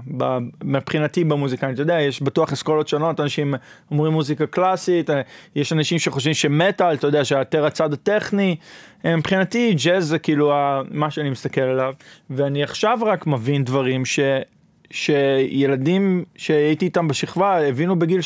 מבחינתי 0.64 1.24
במוזיקה, 1.24 1.70
אתה 1.70 1.82
יודע, 1.82 2.00
יש 2.00 2.22
בטוח 2.22 2.52
אסכולות 2.52 2.88
שונות, 2.88 3.20
אנשים 3.20 3.54
אומרים 3.90 4.12
מוזיקה 4.12 4.46
קלאסית, 4.46 5.10
יש 5.56 5.72
אנשים 5.72 5.98
שחושבים 5.98 6.34
שמטאל, 6.34 6.94
אתה 6.94 7.06
יודע, 7.06 7.24
שיותר 7.24 7.66
הצד 7.66 7.92
הטכני, 7.92 8.56
מבחינתי 9.04 9.74
ג'אז 9.84 10.04
זה 10.04 10.18
כאילו 10.18 10.52
מה 10.90 11.10
שאני 11.10 11.30
מסתכל 11.30 11.60
עליו, 11.60 11.94
ואני 12.30 12.62
עכשיו 12.62 12.98
רק 13.02 13.26
מבין 13.26 13.64
דברים 13.64 14.04
ש... 14.04 14.20
שילדים 14.90 16.24
שהייתי 16.36 16.84
איתם 16.84 17.08
בשכבה 17.08 17.68
הבינו 17.68 17.98
בגיל 17.98 18.20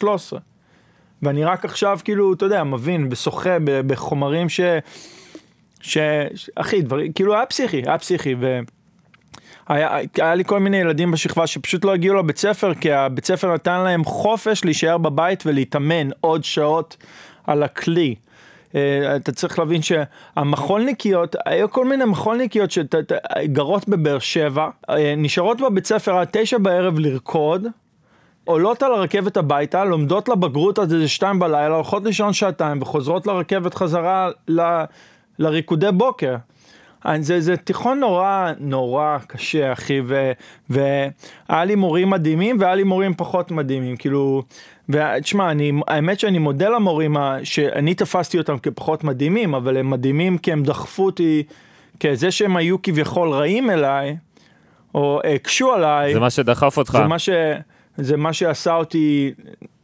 12-13. 0.00 0.36
ואני 1.22 1.44
רק 1.44 1.64
עכשיו 1.64 1.98
כאילו, 2.04 2.32
אתה 2.32 2.44
יודע, 2.44 2.64
מבין 2.64 3.08
ושוחה 3.10 3.56
בחומרים 3.86 4.48
ש... 4.48 4.60
ש... 5.80 5.98
אחי, 6.54 6.82
דברים, 6.82 7.12
כאילו 7.12 7.34
היה 7.34 7.46
פסיכי, 7.46 7.82
היה 7.86 7.98
פסיכי, 7.98 8.34
והיה 9.68 9.98
היה 10.16 10.34
לי 10.34 10.44
כל 10.44 10.60
מיני 10.60 10.76
ילדים 10.76 11.10
בשכבה 11.10 11.46
שפשוט 11.46 11.84
לא 11.84 11.94
הגיעו 11.94 12.16
לבית 12.16 12.38
ספר, 12.38 12.74
כי 12.74 12.92
הבית 12.92 13.24
ספר 13.24 13.54
נתן 13.54 13.80
להם 13.80 14.04
חופש 14.04 14.64
להישאר 14.64 14.98
בבית 14.98 15.42
ולהתאמן 15.46 16.08
עוד 16.20 16.44
שעות 16.44 16.96
על 17.46 17.62
הכלי. 17.62 18.14
אה, 18.74 19.16
אתה 19.16 19.32
צריך 19.32 19.58
להבין 19.58 19.80
שהמחולניקיות, 19.82 21.36
היו 21.46 21.70
כל 21.70 21.84
מיני 21.84 22.04
מחולניקיות 22.04 22.70
שגרות 22.70 23.88
בבאר 23.88 24.18
שבע, 24.18 24.68
אה, 24.90 25.14
נשארות 25.16 25.60
בבית 25.60 25.86
ספר 25.86 26.16
עד 26.16 26.28
תשע 26.30 26.58
בערב 26.58 26.98
לרקוד, 26.98 27.66
עולות 28.44 28.82
על 28.82 28.92
הרכבת 28.92 29.36
הביתה, 29.36 29.84
לומדות 29.84 30.28
לבגרות 30.28 30.78
עד 30.78 30.92
איזה 30.92 31.08
שתיים 31.08 31.38
בלילה, 31.38 31.74
הולכות 31.74 32.04
לישון 32.04 32.32
שעתיים 32.32 32.82
וחוזרות 32.82 33.26
לרכבת 33.26 33.74
חזרה 33.74 34.30
ל, 34.48 34.60
לריקודי 35.38 35.92
בוקר. 35.92 36.36
זה, 37.20 37.40
זה 37.40 37.56
תיכון 37.56 38.00
נורא 38.00 38.52
נורא 38.58 39.18
קשה 39.26 39.72
אחי 39.72 40.00
ו, 40.04 40.32
והיה 40.70 41.64
לי 41.64 41.74
מורים 41.74 42.10
מדהימים 42.10 42.56
והיה 42.60 42.74
לי 42.74 42.82
מורים 42.82 43.14
פחות 43.14 43.50
מדהימים 43.50 43.96
כאילו 43.96 44.42
ותשמע 44.88 45.50
אני 45.50 45.72
האמת 45.88 46.20
שאני 46.20 46.38
מודה 46.38 46.68
למורים 46.68 47.16
שאני 47.44 47.94
תפסתי 47.94 48.38
אותם 48.38 48.58
כפחות 48.58 49.04
מדהימים 49.04 49.54
אבל 49.54 49.76
הם 49.76 49.90
מדהימים 49.90 50.38
כי 50.38 50.52
הם 50.52 50.62
דחפו 50.62 51.04
אותי 51.04 51.42
כזה 52.00 52.30
שהם 52.30 52.56
היו 52.56 52.82
כביכול 52.82 53.30
רעים 53.30 53.70
אליי 53.70 54.16
או 54.94 55.20
הקשו 55.34 55.72
עליי 55.72 56.14
זה 56.14 56.20
מה 56.20 56.30
שדחף 56.30 56.78
אותך. 56.78 56.98
זה 57.02 57.06
מה, 57.06 57.18
ש, 57.18 57.28
זה 57.96 58.16
מה 58.16 58.32
שעשה 58.32 58.74
אותי, 58.74 59.32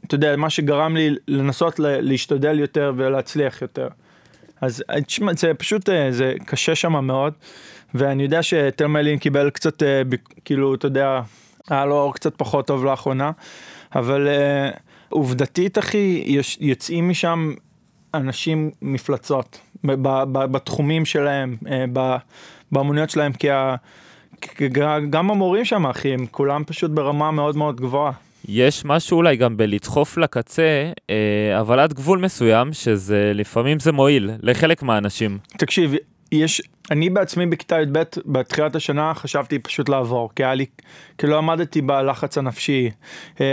אתה 0.07 0.15
יודע, 0.15 0.37
מה 0.37 0.51
שגרם 0.51 0.97
לי 0.97 1.15
לנסות 1.29 1.75
להשתדל 1.79 2.59
יותר 2.59 2.93
ולהצליח 2.97 3.63
יותר. 3.63 3.89
אז 4.63 4.85
אה, 4.91 5.01
תשמע, 5.01 5.33
זה 5.37 5.55
פשוט, 5.55 5.89
אה, 5.89 6.13
זה 6.13 6.35
קשה 6.45 6.75
שם 6.75 7.05
מאוד, 7.07 7.33
ואני 7.95 8.23
יודע 8.23 8.43
שתלמה 8.43 9.01
ילין 9.01 9.19
קיבל 9.19 9.51
קצת, 9.51 9.83
אה, 9.83 10.03
כאילו, 10.45 10.75
אתה 10.75 10.87
יודע, 10.87 11.21
היה 11.71 11.85
לו 11.85 11.95
אור 11.95 12.15
קצת 12.15 12.35
פחות 12.37 12.67
טוב 12.67 12.85
לאחרונה, 12.85 13.31
אבל 13.95 14.29
עובדתית, 15.09 15.79
אחי, 15.79 16.37
יוצאים 16.61 17.09
משם 17.09 17.55
אנשים 18.15 18.71
מפלצות, 18.83 19.61
בתחומים 20.33 21.05
שלהם, 21.05 21.57
באמוניות 22.73 23.11
שלהם, 23.11 23.33
כי 23.33 23.51
ה... 23.51 23.77
גם 25.11 25.31
המורים 25.31 25.65
שם, 25.65 25.87
אחי, 25.87 26.15
הם 26.15 26.27
כולם 26.31 26.65
פשוט 26.67 26.91
ברמה 26.91 27.31
מאוד 27.31 27.57
מאוד 27.57 27.81
גבוהה. 27.81 28.13
יש 28.49 28.85
משהו 28.85 29.17
אולי 29.17 29.37
גם 29.37 29.57
בלדחוף 29.57 30.19
לקצה, 30.19 30.93
אה, 31.11 31.61
אבל 31.61 31.81
עד 31.81 31.93
גבול 31.93 32.19
מסוים, 32.19 32.73
שזה 32.73 33.33
לפעמים 33.35 33.79
זה 33.79 33.93
מועיל 33.93 34.31
לחלק 34.43 34.83
מהאנשים. 34.83 35.39
תקשיב, 35.57 35.95
יש, 36.33 36.63
אני 36.91 37.11
בעצמי 37.11 37.47
בכיתה 37.47 37.81
י"ב, 37.81 38.03
בתחילת 38.27 38.77
השנה 38.77 39.15
חשבתי 39.15 39.59
פשוט 39.59 39.89
לעבור, 39.89 40.31
כי 40.37 40.45
היה 40.45 40.55
לי, 40.55 40.67
כי 41.19 41.27
לא 41.27 41.39
עמדתי 41.39 41.81
בלחץ 41.81 42.39
הנפשי, 42.39 42.91
אה, 43.41 43.47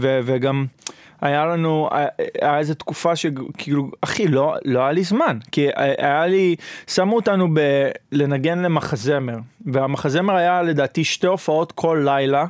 ו, 0.00 0.20
וגם 0.24 0.66
היה 1.20 1.46
לנו, 1.46 1.88
היה 1.92 2.08
היה 2.40 2.58
איזה 2.58 2.74
תקופה 2.74 3.16
שכאילו, 3.16 3.90
אחי, 4.00 4.28
לא, 4.28 4.54
לא 4.64 4.80
היה 4.80 4.92
לי 4.92 5.02
זמן, 5.02 5.38
כי 5.52 5.68
היה 5.98 6.26
לי, 6.26 6.56
שמו 6.86 7.16
אותנו 7.16 7.48
ב, 7.54 7.60
לנגן 8.12 8.58
למחזמר, 8.58 9.36
והמחזמר 9.66 10.34
היה 10.34 10.62
לדעתי 10.62 11.04
שתי 11.04 11.26
הופעות 11.26 11.72
כל 11.72 12.02
לילה. 12.04 12.46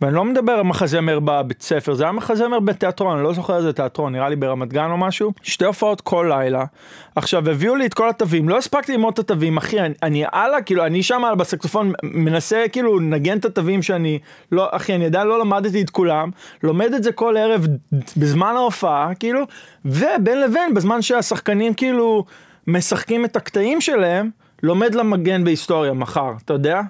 ואני 0.00 0.14
לא 0.14 0.24
מדבר 0.24 0.52
על 0.52 0.62
מחזמר 0.62 1.20
בבית 1.20 1.62
ספר, 1.62 1.94
זה 1.94 2.04
היה 2.04 2.12
מחזמר 2.12 2.60
בתיאטרון, 2.60 3.16
אני 3.16 3.24
לא 3.24 3.32
זוכר 3.32 3.56
איזה 3.56 3.72
תיאטרון, 3.72 4.12
נראה 4.12 4.28
לי 4.28 4.36
ברמת 4.36 4.72
גן 4.72 4.90
או 4.90 4.96
משהו. 4.96 5.32
שתי 5.42 5.64
הופעות 5.64 6.00
כל 6.00 6.26
לילה. 6.28 6.64
עכשיו, 7.16 7.50
הביאו 7.50 7.74
לי 7.74 7.86
את 7.86 7.94
כל 7.94 8.08
התווים, 8.08 8.48
לא 8.48 8.58
הספקתי 8.58 8.92
ללמוד 8.92 9.12
את 9.12 9.18
התווים, 9.18 9.56
אחי, 9.56 9.80
אני, 9.80 9.94
אני 10.02 10.24
הלאה, 10.32 10.62
כאילו, 10.62 10.86
אני 10.86 11.02
שם 11.02 11.22
בסקסופון 11.38 11.92
מנסה 12.02 12.64
כאילו 12.72 12.98
לנגן 12.98 13.38
את 13.38 13.44
התווים 13.44 13.82
שאני, 13.82 14.18
לא, 14.52 14.68
אחי, 14.70 14.94
אני 14.94 15.06
עדיין 15.06 15.26
לא 15.26 15.40
למדתי 15.40 15.82
את 15.82 15.90
כולם, 15.90 16.30
לומד 16.62 16.94
את 16.94 17.02
זה 17.02 17.12
כל 17.12 17.36
ערב 17.36 17.66
בזמן 18.16 18.52
ההופעה, 18.56 19.14
כאילו, 19.18 19.40
ובין 19.84 20.40
לבין, 20.40 20.74
בזמן 20.74 21.02
שהשחקנים 21.02 21.74
כאילו 21.74 22.24
משחקים 22.66 23.24
את 23.24 23.36
הקטעים 23.36 23.80
שלהם, 23.80 24.30
לומד 24.62 24.94
למגן 24.94 25.44
בהיסטוריה 25.44 25.92
מחר, 25.92 26.32
אתה 26.44 26.52
יודע? 26.52 26.80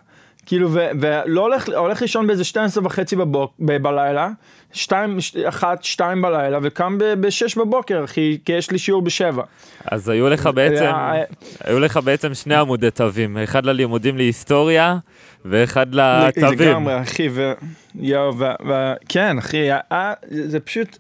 כאילו, 0.46 0.68
ולא 0.72 1.40
הולך, 1.40 1.68
הולך 1.76 2.02
לישון 2.02 2.26
באיזה 2.26 2.44
12 2.44 2.86
וחצי 2.86 3.16
בבוק, 3.16 3.52
ב- 3.60 3.76
בלילה, 3.76 4.28
2, 4.72 5.18
1, 5.48 5.84
2 5.84 6.22
בלילה, 6.22 6.58
וקם 6.62 6.98
ב-6 6.98 7.58
בבוקר, 7.58 8.04
אחי, 8.04 8.38
כי 8.44 8.52
יש 8.52 8.70
לי 8.70 8.78
שיעור 8.78 9.02
ב-7. 9.02 9.40
אז 9.84 10.08
היו 10.08 10.28
לך 10.28 10.48
בעצם, 10.54 10.84
אה, 10.84 11.22
היו 11.64 11.80
לך 11.80 11.96
בעצם 12.04 12.34
שני 12.34 12.54
עמודי 12.54 12.90
תווים, 12.90 13.38
אחד 13.38 13.66
ללימודים 13.66 14.16
להיסטוריה, 14.16 14.96
ואחד 15.44 15.94
לתווים. 15.94 16.68
לגמרי, 16.68 17.02
אחי, 17.02 17.28
ו... 17.32 17.52
יואו, 17.94 18.38
ו... 18.38 18.44
ו... 18.68 18.92
כן, 19.08 19.38
אחי, 19.38 19.72
אה, 19.72 20.12
זה 20.30 20.60
פשוט... 20.60 20.96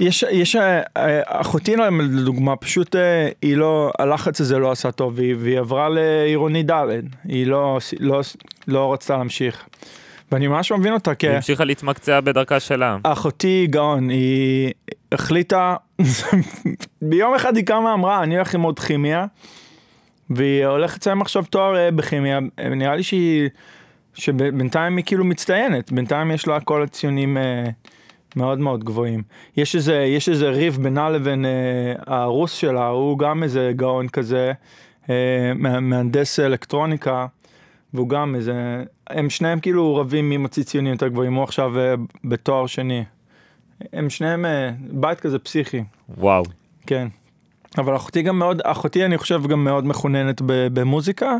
יש, 0.00 0.24
יש, 0.30 0.56
אה, 0.56 0.80
אה, 0.96 1.20
אחותי 1.24 1.76
לדוגמה, 2.00 2.56
פשוט 2.56 2.96
אה, 2.96 3.28
היא 3.42 3.56
לא, 3.56 3.92
הלחץ 3.98 4.40
הזה 4.40 4.58
לא 4.58 4.70
עשה 4.70 4.92
טוב, 4.92 5.12
והיא, 5.16 5.34
והיא 5.38 5.58
עברה 5.58 5.88
לעירוני 5.88 6.62
ד', 6.62 6.86
היא 7.24 7.46
לא, 7.46 7.78
לא, 8.00 8.20
לא 8.68 8.92
רצתה 8.92 9.16
להמשיך. 9.16 9.64
ואני 10.32 10.46
ממש 10.46 10.72
מבין 10.72 10.92
אותה, 10.92 11.14
כי 11.14 11.28
היא 11.28 11.34
המשיכה 11.34 11.64
להתמקצע 11.64 12.20
בדרכה 12.20 12.60
שלה. 12.60 12.96
אחותי 13.02 13.66
גאון, 13.70 14.08
היא 14.08 14.72
החליטה, 15.12 15.76
ביום 17.02 17.34
אחד 17.34 17.56
היא 17.56 17.64
קמה 17.64 17.94
אמרה, 17.94 18.22
אני 18.22 18.36
הולך 18.36 18.54
ללמוד 18.54 18.78
כימיה, 18.78 19.26
והיא 20.30 20.66
הולכת 20.66 21.00
לסיים 21.00 21.22
עכשיו 21.22 21.44
תואר 21.50 21.90
בכימיה, 21.90 22.38
נראה 22.76 22.96
לי 22.96 23.02
שהיא, 23.02 23.48
שבינתיים 24.14 24.96
היא 24.96 25.04
כאילו 25.04 25.24
מצטיינת, 25.24 25.92
בינתיים 25.92 26.30
יש 26.30 26.46
לה 26.46 26.60
כל 26.60 26.82
הציונים 26.82 27.36
אה, 27.36 27.68
מאוד 28.36 28.58
מאוד 28.58 28.84
גבוהים. 28.84 29.22
יש 29.56 29.74
איזה, 29.76 29.94
יש 29.96 30.28
איזה 30.28 30.50
ריב 30.50 30.78
בינה 30.82 31.10
לבין 31.10 31.44
אה, 31.44 31.50
הרוס 32.06 32.52
שלה, 32.52 32.86
הוא 32.88 33.18
גם 33.18 33.42
איזה 33.42 33.72
גאון 33.76 34.08
כזה, 34.08 34.52
אה, 35.10 35.14
מה- 35.56 35.80
מהנדס 35.80 36.40
אלקטרוניקה, 36.40 37.26
והוא 37.94 38.08
גם 38.08 38.34
איזה, 38.34 38.84
הם 39.10 39.30
שניהם 39.30 39.60
כאילו 39.60 39.96
רבים 39.96 40.28
מי 40.28 40.36
מוציא 40.36 40.62
ציונים 40.62 40.92
יותר 40.92 41.08
גבוהים, 41.08 41.34
הוא 41.34 41.44
עכשיו 41.44 41.78
אה, 41.78 41.94
בתואר 42.24 42.66
שני. 42.66 43.04
הם 43.92 44.10
שניהם 44.10 44.44
אה, 44.44 44.70
בית 44.80 45.20
כזה 45.20 45.38
פסיכי, 45.38 45.84
וואו. 46.18 46.44
כן. 46.86 47.08
אבל 47.78 47.96
אחותי 47.96 48.22
גם 48.22 48.38
מאוד, 48.38 48.60
אחותי 48.64 49.04
אני 49.04 49.18
חושב 49.18 49.46
גם 49.46 49.64
מאוד 49.64 49.86
מחוננת 49.86 50.42
במוזיקה, 50.46 51.36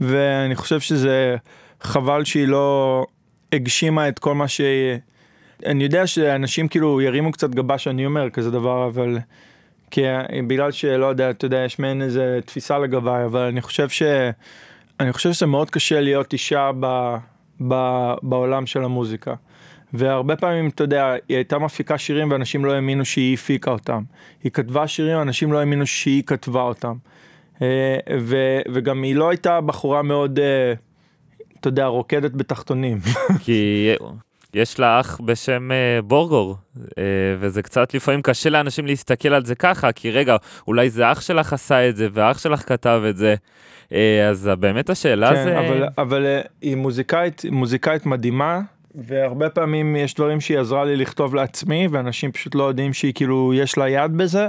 ואני 0.00 0.54
חושב 0.54 0.80
שזה 0.80 1.36
חבל 1.80 2.24
שהיא 2.24 2.48
לא 2.48 3.06
הגשימה 3.52 4.08
את 4.08 4.18
כל 4.18 4.34
מה 4.34 4.48
ש... 4.48 4.60
אני 5.66 5.84
יודע 5.84 6.06
שאנשים 6.06 6.68
כאילו 6.68 7.00
ירימו 7.00 7.32
קצת 7.32 7.50
גבה 7.50 7.78
שאני 7.78 8.06
אומר 8.06 8.30
כזה 8.30 8.50
דבר, 8.50 8.86
אבל... 8.86 9.18
כי 9.90 10.02
בגלל 10.46 10.70
שלא 10.70 11.06
יודע, 11.06 11.30
אתה 11.30 11.46
יודע, 11.46 11.58
יש 11.58 11.78
מעין 11.78 12.02
איזה 12.02 12.38
תפיסה 12.44 12.78
לגביי, 12.78 13.24
אבל 13.24 13.40
אני 13.40 13.60
חושב 13.60 13.88
ש... 13.88 14.02
אני 15.00 15.12
חושב 15.12 15.32
שזה 15.32 15.46
מאוד 15.46 15.70
קשה 15.70 16.00
להיות 16.00 16.32
אישה 16.32 16.70
ב... 16.80 17.16
ב... 17.68 17.74
בעולם 18.22 18.66
של 18.66 18.84
המוזיקה. 18.84 19.34
והרבה 19.92 20.36
פעמים, 20.36 20.68
אתה 20.68 20.84
יודע, 20.84 21.12
היא 21.28 21.36
הייתה 21.36 21.58
מפיקה 21.58 21.98
שירים 21.98 22.30
ואנשים 22.30 22.64
לא 22.64 22.72
האמינו 22.72 23.04
שהיא 23.04 23.34
הפיקה 23.34 23.70
אותם. 23.70 24.02
היא 24.42 24.52
כתבה 24.52 24.88
שירים, 24.88 25.22
אנשים 25.22 25.52
לא 25.52 25.58
האמינו 25.58 25.86
שהיא 25.86 26.22
כתבה 26.26 26.62
אותם. 26.62 26.94
אה, 27.62 27.98
ו... 28.20 28.36
וגם 28.72 29.02
היא 29.02 29.16
לא 29.16 29.28
הייתה 29.28 29.60
בחורה 29.60 30.02
מאוד, 30.02 30.38
אה, 30.38 30.72
אתה 31.60 31.68
יודע, 31.68 31.86
רוקדת 31.86 32.32
בתחתונים. 32.32 32.98
כי 33.44 33.88
יש 34.54 34.78
לה 34.78 35.00
אח 35.00 35.20
בשם 35.24 35.72
אה, 35.72 36.02
בורגור, 36.02 36.56
אה, 36.98 37.02
וזה 37.38 37.62
קצת 37.62 37.94
לפעמים 37.94 38.22
קשה 38.22 38.50
לאנשים 38.50 38.86
להסתכל 38.86 39.28
על 39.28 39.44
זה 39.44 39.54
ככה, 39.54 39.92
כי 39.92 40.10
רגע, 40.10 40.36
אולי 40.68 40.90
זה 40.90 41.12
אח 41.12 41.20
שלך 41.20 41.52
עשה 41.52 41.88
את 41.88 41.96
זה, 41.96 42.08
ואח 42.12 42.38
שלך 42.38 42.68
כתב 42.68 43.02
את 43.10 43.16
זה, 43.16 43.34
אה, 43.92 44.28
אז 44.28 44.50
באמת 44.60 44.90
השאלה 44.90 45.34
כן, 45.34 45.44
זה... 45.44 45.58
אבל, 45.58 45.84
אבל 45.98 46.26
אה, 46.26 46.40
היא 46.62 46.76
מוזיקאית, 46.76 47.42
מוזיקאית 47.50 48.06
מדהימה, 48.06 48.60
והרבה 48.94 49.48
פעמים 49.50 49.96
יש 49.96 50.14
דברים 50.14 50.40
שהיא 50.40 50.58
עזרה 50.58 50.84
לי 50.84 50.96
לכתוב 50.96 51.34
לעצמי, 51.34 51.88
ואנשים 51.90 52.32
פשוט 52.32 52.54
לא 52.54 52.64
יודעים 52.64 52.92
שהיא 52.92 53.12
כאילו, 53.14 53.52
יש 53.54 53.78
לה 53.78 53.88
יד 53.88 54.16
בזה, 54.16 54.48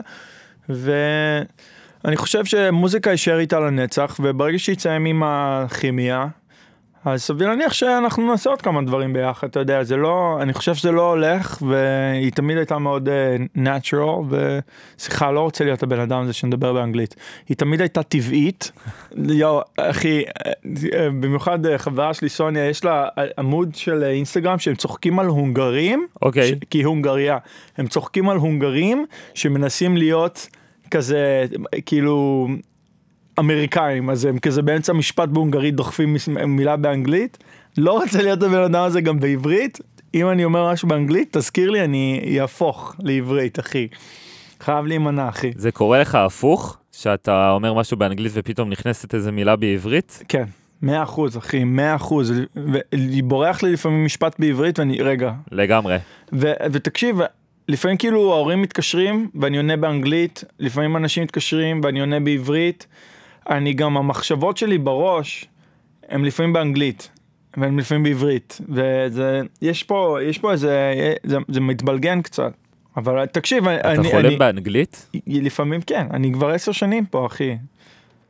ואני 0.70 2.18
חושב 2.18 2.46
שמוזיקה 2.46 3.12
יישאר 3.12 3.40
איתה 3.40 3.60
לנצח, 3.60 4.20
וברגע 4.24 4.60
שהיא 4.60 4.76
תסיים 4.76 5.06
עם 5.06 5.24
הכימיה, 5.26 6.28
אז 7.06 7.24
סביר 7.24 7.50
להניח 7.50 7.74
שאנחנו 7.74 8.32
נעשה 8.32 8.50
עוד 8.50 8.62
כמה 8.62 8.82
דברים 8.82 9.14
ביחד, 9.14 9.48
אתה 9.48 9.60
יודע, 9.60 9.84
זה 9.84 9.98
לא, 9.98 10.38
אני 10.42 10.54
חושב 10.54 10.76
שזה 10.76 10.92
לא 10.92 11.10
הולך, 11.10 11.62
והיא 11.62 12.32
תמיד 12.32 12.58
הייתה 12.58 12.78
מאוד 12.78 13.10
uh, 13.10 13.58
natural, 13.60 14.34
וסליחה, 14.98 15.32
לא 15.32 15.40
רוצה 15.40 15.64
להיות 15.64 15.84
הבן 15.84 16.00
אדם 16.00 16.22
הזה 16.22 16.34
שמדבר 16.34 16.74
באנגלית, 16.74 17.16
היא 17.50 17.58
תמיד 17.58 17.82
הייתה 17.82 18.04
טבעית, 18.04 18.72
יואו, 19.30 19.62
אחי, 19.78 20.24
אה, 20.46 20.52
במיוחד 21.10 21.66
אה, 21.66 21.78
חברה 21.78 22.14
שלי 22.14 22.30
סוניה, 22.30 22.66
יש 22.70 22.86
לה 22.86 23.08
עמוד 23.38 23.76
של 23.76 24.04
אינסטגרם 24.04 24.60
שהם 24.60 24.76
צוחקים 24.76 25.20
על 25.20 25.28
הונגרים, 25.28 26.08
אוקיי. 26.22 26.48
ש- 26.48 26.54
כי 26.70 26.78
היא 26.78 26.86
הונגריה, 26.86 27.38
הם 27.78 27.88
צוחקים 27.88 28.30
על 28.30 28.38
הונגרים 28.38 29.06
שמנסים 29.34 29.98
להיות 29.98 30.48
כזה, 30.92 31.46
כאילו, 31.86 32.48
אמריקאים, 33.40 34.10
אז 34.10 34.26
הם 34.26 34.40
כזה 34.40 34.62
באמצע 34.62 34.94
משפט 34.94 35.30
בהונגרית 35.30 35.76
דוחפים 35.76 36.16
מילה 36.48 36.78
באנגלית. 36.78 37.38
לא 37.78 37.92
רוצה 37.92 38.22
להיות 38.22 38.44
הבן 38.44 38.62
אדם 38.62 38.84
הזה 38.84 39.02
גם 39.02 39.20
בעברית. 39.20 39.80
אם 40.14 40.30
אני 40.30 40.46
אומר 40.46 40.72
משהו 40.72 40.88
באנגלית, 40.88 41.38
תזכיר 41.38 41.70
לי, 41.70 41.84
אני 41.84 42.38
אהפוך 42.42 42.96
לעברית, 43.00 43.60
אחי. 43.60 43.88
חייב 44.60 44.86
להימנע, 44.86 45.30
אחי. 45.30 45.52
זה 45.56 45.72
קורה 45.72 46.00
לך 46.00 46.16
הפוך, 46.16 46.78
שאתה 46.92 47.52
אומר 47.52 47.74
משהו 47.74 47.98
באנגלית 47.98 48.32
ופתאום 48.36 48.70
נכנסת 48.70 49.16
איזה 49.16 49.32
מילה 49.32 49.56
בעברית? 49.56 50.24
כן, 50.28 50.44
מאה 50.82 51.04
אחוז, 51.04 51.38
אחי, 51.38 51.64
מאה 51.64 51.96
אחוז. 51.96 52.34
ובורח 52.96 53.64
לי 53.64 53.74
לפעמים 53.74 54.06
משפט 54.06 54.36
בעברית 54.40 54.80
ואני, 54.80 55.02
רגע. 55.02 55.32
לגמרי. 55.52 55.98
ו, 56.34 56.52
ותקשיב, 56.72 57.20
לפעמים 57.68 57.98
כאילו 57.98 58.34
ההורים 58.34 58.62
מתקשרים 58.62 59.30
ואני 59.36 59.58
עונה 59.58 59.78
באנגלית, 59.78 60.44
לפעמים 60.60 60.98
אנשים 60.98 61.24
מתקשרים 61.24 61.82
ואני 61.84 62.00
עונה 62.00 62.20
בעברית. 62.20 62.88
אני 63.50 63.74
גם, 63.74 63.98
המחשבות 63.98 64.58
שלי 64.58 64.78
בראש, 64.78 65.46
הם 66.10 66.26
לפעמים 66.26 66.54
באנגלית, 66.54 67.10
והם 67.58 67.80
לפעמים 67.80 68.04
בעברית. 68.04 68.62
וזה, 68.70 69.42
יש 69.62 69.84
פה, 69.84 70.18
יש 70.24 70.38
פה 70.38 70.52
איזה, 70.52 70.94
זה, 71.24 71.38
זה 71.48 71.62
מתבלגן 71.62 72.22
קצת. 72.22 72.52
אבל 72.98 73.26
תקשיב, 73.26 73.68
אתה 73.68 73.92
אני... 73.92 74.12
חולם 74.12 74.26
אני, 74.26 74.38
באנגלית? 74.38 75.10
לפעמים 75.28 75.82
כן, 75.82 76.08
אני 76.14 76.34
כבר 76.34 76.50
עשר 76.50 76.72
שנים 76.72 77.06
פה, 77.06 77.26
אחי. 77.26 77.58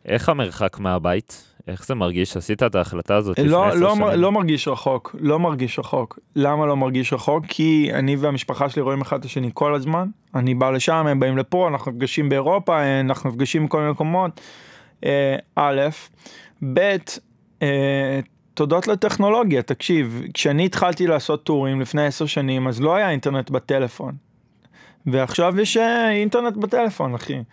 איך 0.06 0.30
המרחק 0.30 0.80
מהבית? 0.80 1.46
איך 1.68 1.86
זה 1.86 1.96
מרגיש? 1.96 2.38
עשית 2.38 2.64
את 2.64 2.76
ההחלטה 2.76 3.16
הזאת 3.16 3.40
לפני 3.40 3.52
לא, 3.52 3.68
עשר 3.68 3.80
לא, 3.80 3.96
שנים? 3.96 4.08
לא 4.08 4.32
מרגיש 4.32 4.68
רחוק, 4.68 5.16
לא 5.20 5.40
מרגיש 5.40 5.80
רחוק. 5.80 6.20
למה 6.36 6.66
לא 6.66 6.78
מרגיש 6.78 7.14
רחוק? 7.14 7.46
כי 7.48 7.90
אני 7.94 8.16
והמשפחה 8.16 8.70
שלי 8.70 8.82
רואים 8.82 9.02
אחד 9.02 9.20
את 9.20 9.26
השני 9.26 9.50
כל 9.54 9.76
הזמן. 9.76 10.08
אני 10.36 10.56
בא 10.56 10.70
לשם, 10.70 11.08
הם 11.08 11.20
באים 11.20 11.38
לפה, 11.38 11.68
אנחנו 11.68 11.92
נפגשים 11.92 12.30
באירופה, 12.30 13.00
אנחנו 13.00 13.30
נפגשים 13.30 13.66
בכל 13.66 13.80
מיני 13.80 13.92
מקומות. 13.92 14.42
אה, 15.06 15.36
א', 15.56 15.82
ב', 16.74 16.98
אה, 17.62 18.20
תודות 18.54 18.88
לטכנולוגיה, 18.88 19.62
תקשיב, 19.62 20.22
כשאני 20.34 20.66
התחלתי 20.66 21.08
לעשות 21.08 21.44
טורים 21.44 21.82
לפני 21.82 22.06
עשר 22.06 22.26
שנים, 22.26 22.68
אז 22.68 22.82
לא 22.82 22.96
היה 22.96 23.10
אינטרנט 23.10 23.50
בטלפון. 23.50 24.16
ועכשיו 25.06 25.60
יש 25.60 25.78
אה, 25.78 26.12
אינטרנט 26.12 26.58
בטלפון, 26.58 27.16
אחי. 27.16 27.44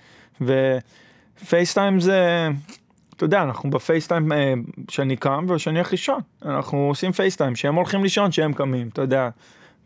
ופייסטיים 0.40 2.00
זה, 2.00 2.48
אתה 3.16 3.24
יודע, 3.24 3.42
אנחנו 3.42 3.70
בפייסטיים 3.70 4.32
שאני 4.90 5.16
קם 5.16 5.46
ושאני 5.48 5.78
הולך 5.78 5.90
לישון. 5.90 6.20
אנחנו 6.44 6.78
עושים 6.78 7.12
פייסטיים, 7.12 7.56
שהם 7.56 7.74
הולכים 7.74 8.02
לישון, 8.02 8.32
שהם 8.32 8.52
קמים, 8.52 8.88
אתה 8.88 9.02
יודע. 9.02 9.28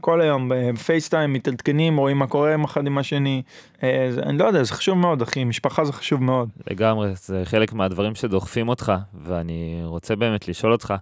כל 0.00 0.20
היום 0.20 0.52
בפייסטיים 0.54 1.32
מתעדכנים, 1.32 1.96
רואים 1.96 2.18
מה 2.18 2.26
קורה 2.26 2.54
עם 2.54 2.64
אחד 2.64 2.86
עם 2.86 2.98
השני. 2.98 3.42
אה, 3.82 4.10
אני 4.22 4.38
לא 4.38 4.44
יודע, 4.44 4.62
זה 4.62 4.72
חשוב 4.72 4.98
מאוד, 4.98 5.22
אחי, 5.22 5.44
משפחה 5.44 5.84
זה 5.84 5.92
חשוב 5.92 6.22
מאוד. 6.22 6.48
לגמרי, 6.70 7.10
זה 7.14 7.42
חלק 7.44 7.72
מהדברים 7.72 8.14
שדוחפים 8.14 8.68
אותך, 8.68 8.92
ואני 9.24 9.80
רוצה 9.84 10.16
באמת 10.16 10.48
לשאול 10.48 10.72
אותך, 10.72 10.94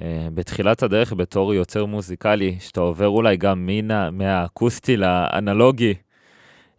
אה, 0.00 0.28
בתחילת 0.34 0.82
הדרך 0.82 1.12
בתור 1.12 1.54
יוצר 1.54 1.84
מוזיקלי, 1.84 2.56
שאתה 2.60 2.80
עובר 2.80 3.08
אולי 3.08 3.36
גם 3.36 3.66
מן, 3.66 3.88
מהאקוסטי 4.12 4.96
לאנלוגי, 4.96 5.94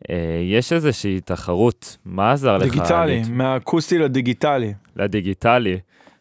אה, 0.10 0.16
יש 0.44 0.74
איזושהי 0.74 1.22
תחרות, 1.22 1.98
מה 2.06 2.32
עזר 2.32 2.58
לך? 2.58 2.64
דיגיטלי, 2.64 3.22
מהאקוסטי 3.30 3.98
לדיגיטלי. 3.98 4.74
לדיגיטלי. 4.96 5.80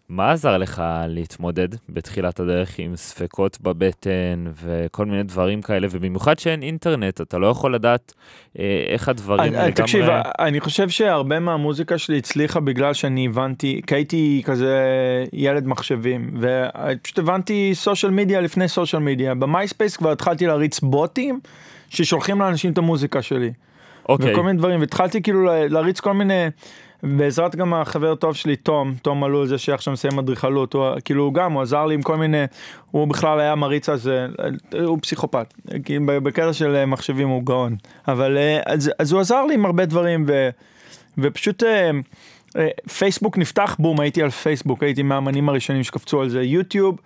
מה 0.08 0.30
עזר 0.32 0.58
לך 0.58 0.82
להתמודד 1.08 1.68
בתחילת 1.88 2.40
הדרך 2.40 2.74
עם 2.78 2.96
ספקות 2.96 3.58
בבטן 3.60 4.44
וכל 4.62 5.06
מיני 5.06 5.22
דברים 5.22 5.62
כאלה, 5.62 5.86
ובמיוחד 5.90 6.38
שאין 6.38 6.62
אינטרנט, 6.62 7.20
אתה 7.20 7.38
לא 7.38 7.46
יכול 7.46 7.74
לדעת 7.74 8.12
אה, 8.58 8.84
איך 8.88 9.08
הדברים 9.08 9.40
אני- 9.40 9.50
לגמרי... 9.56 9.72
תקשיב, 9.72 10.04
אני 10.38 10.60
חושב 10.60 10.88
שהרבה 10.88 11.40
מהמוזיקה 11.40 11.98
שלי 11.98 12.18
הצליחה 12.18 12.60
בגלל 12.60 12.94
שאני 12.94 13.26
הבנתי, 13.26 13.80
כי 13.86 13.94
הייתי 13.94 14.42
כזה 14.44 14.76
ילד 15.32 15.66
מחשבים, 15.66 16.40
ופשוט 16.40 17.18
הבנתי 17.18 17.70
סושיאל 17.74 18.12
מדיה 18.12 18.40
לפני 18.40 18.68
סושיאל 18.68 19.02
מדיה. 19.02 19.34
במייספייס 19.34 19.96
כבר 19.96 20.12
התחלתי 20.12 20.46
להריץ 20.46 20.80
בוטים 20.80 21.40
ששולחים 21.88 22.40
לאנשים 22.40 22.72
את 22.72 22.78
המוזיקה 22.78 23.22
שלי. 23.22 23.52
אוקיי, 24.08 24.32
וכל 24.32 24.42
מיני 24.42 24.58
דברים, 24.58 24.80
והתחלתי 24.80 25.22
כאילו 25.22 25.44
לה- 25.44 25.68
להריץ 25.68 26.00
כל 26.00 26.12
מיני, 26.14 26.46
בעזרת 27.02 27.56
גם 27.56 27.74
החבר 27.74 28.12
הטוב 28.12 28.34
שלי, 28.34 28.56
תום, 28.56 28.94
תום 29.02 29.20
מלול, 29.20 29.46
זה 29.46 29.58
שעכשיו 29.58 29.92
מסיים 29.92 30.18
אדריכלות, 30.18 30.72
הוא 30.72 30.84
כאילו 31.04 31.24
הוא 31.24 31.34
גם, 31.34 31.52
הוא 31.52 31.62
עזר 31.62 31.86
לי 31.86 31.94
עם 31.94 32.02
כל 32.02 32.16
מיני, 32.16 32.44
הוא 32.90 33.08
בכלל 33.08 33.40
היה 33.40 33.54
מריץ 33.54 33.88
אז, 33.88 34.10
הוא 34.84 34.98
פסיכופת, 35.02 35.54
כי 35.84 35.98
בקטע 35.98 36.52
של 36.52 36.74
אה, 36.74 36.86
מחשבים 36.86 37.28
הוא 37.28 37.42
גאון, 37.42 37.76
אבל 38.08 38.36
אה, 38.36 38.60
אז, 38.66 38.90
אז 38.98 39.12
הוא 39.12 39.20
עזר 39.20 39.44
לי 39.44 39.54
עם 39.54 39.64
הרבה 39.64 39.86
דברים, 39.86 40.24
ו, 40.28 40.48
ופשוט 41.18 41.62
אה, 41.62 41.90
פייסבוק 42.98 43.38
נפתח, 43.38 43.76
בום, 43.78 44.00
הייתי 44.00 44.22
על 44.22 44.30
פייסבוק, 44.30 44.82
הייתי 44.82 45.02
מהאמנים 45.02 45.48
הראשונים 45.48 45.84
שקפצו 45.84 46.20
על 46.22 46.28
זה, 46.28 46.42
יוטיוב, 46.42 46.96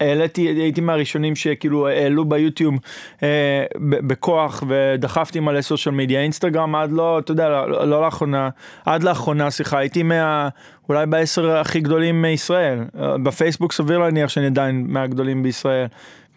העליתי, 0.00 0.40
הייתי 0.42 0.80
מהראשונים 0.80 1.36
שכאילו 1.36 1.88
העלו 1.88 2.24
ביוטיוב 2.24 2.74
אה, 3.22 3.64
בכוח 3.80 4.62
ודחפתי 4.68 5.40
מלא 5.40 5.60
סושיאל 5.60 5.94
מדיה, 5.94 6.20
אינסטגרם 6.20 6.74
עד 6.74 6.92
לא, 6.92 7.18
אתה 7.18 7.32
יודע, 7.32 7.48
לא, 7.48 7.86
לא 7.88 8.04
לאחרונה, 8.04 8.48
עד 8.86 9.02
לאחרונה, 9.02 9.50
סליחה, 9.50 9.78
הייתי 9.78 10.02
מה, 10.02 10.48
אולי 10.88 11.06
בעשר 11.06 11.56
הכי 11.56 11.80
גדולים 11.80 12.22
מישראל. 12.22 12.78
אה, 13.00 13.18
בפייסבוק 13.18 13.72
סביר 13.72 13.98
להניח 13.98 14.28
שאני 14.28 14.46
עדיין 14.46 14.84
מהגדולים 14.88 15.42
בישראל, 15.42 15.86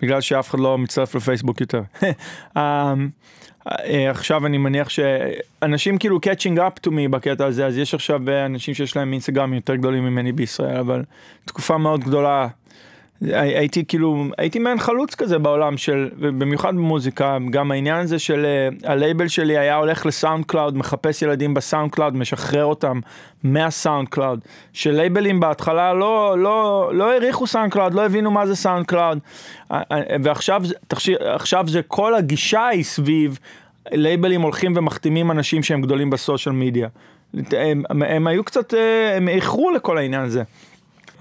בגלל 0.02 0.22
שאף 0.22 0.50
אחד 0.50 0.60
לא 0.60 0.78
מצטרף 0.78 1.16
לפייסבוק 1.16 1.62
יותר. 1.62 1.82
אה, 2.58 2.94
אה, 3.68 4.10
עכשיו 4.10 4.46
אני 4.46 4.58
מניח 4.58 4.90
שאנשים 4.90 5.98
כאילו 5.98 6.18
catching 6.18 6.58
up 6.58 6.88
to 6.88 6.92
me 6.92 7.10
בקטע 7.10 7.46
הזה, 7.46 7.66
אז 7.66 7.78
יש 7.78 7.94
עכשיו 7.94 8.22
אנשים 8.46 8.74
שיש 8.74 8.96
להם 8.96 9.14
אינסטגרם 9.14 9.54
יותר 9.54 9.76
גדולים 9.76 10.06
ממני 10.06 10.32
בישראל, 10.32 10.78
אבל 10.78 11.04
תקופה 11.46 11.78
מאוד 11.78 12.04
גדולה 12.04 12.48
הייתי 13.22 13.86
כאילו, 13.86 14.26
הייתי 14.38 14.60
מעין 14.60 14.80
חלוץ 14.80 15.16
כזה 15.16 15.40
בעולם 15.40 15.78
של, 15.78 16.10
במיוחד 16.20 16.76
במוזיקה, 16.76 17.38
גם 17.50 17.72
העניין 17.72 17.96
הזה 18.00 18.20
של 18.20 18.46
אה, 18.46 18.92
הלייבל 18.92 19.28
שלי 19.28 19.58
היה 19.58 19.76
הולך 19.76 20.06
ל 20.06 20.46
SoundCloud, 20.46 20.78
מחפש 20.78 21.22
ילדים 21.22 21.54
ב 21.54 21.92
SoundCloud, 21.92 22.16
משחרר 22.16 22.66
אותם 22.66 23.00
מה 23.44 24.08
SoundCloud, 24.10 24.40
שלייבלים 24.74 25.40
בהתחלה 25.40 25.94
לא, 25.94 26.36
לא, 26.40 26.90
לא 26.94 27.12
העריכו 27.12 27.48
SoundCloud, 27.48 27.94
לא 27.94 28.06
הבינו 28.06 28.32
מה 28.32 28.46
זה 28.48 28.56
SoundCloud, 28.56 29.20
אה, 29.72 29.82
ועכשיו 30.24 30.62
זה- 30.66 30.76
תחשי- 30.88 31.16
עכשיו 31.20 31.66
זה 31.68 31.82
כל 31.88 32.16
הגישה 32.16 32.68
היא 32.68 32.84
סביב 32.84 33.40
לייבלים 33.92 34.42
הולכים 34.42 34.74
ומחתימים 34.76 35.32
אנשים 35.32 35.64
שהם 35.64 35.82
גדולים 35.82 36.10
בסושיאל 36.10 36.56
מדיה. 36.56 36.88
הם, 37.52 37.84
הם, 37.90 38.04
הם 38.04 38.28
היו 38.28 38.44
קצת, 38.44 38.74
אה, 38.74 39.18
הם 39.18 39.28
איחרו 39.30 39.72
לכל 39.72 39.98
העניין 39.98 40.22
הזה. 40.22 40.44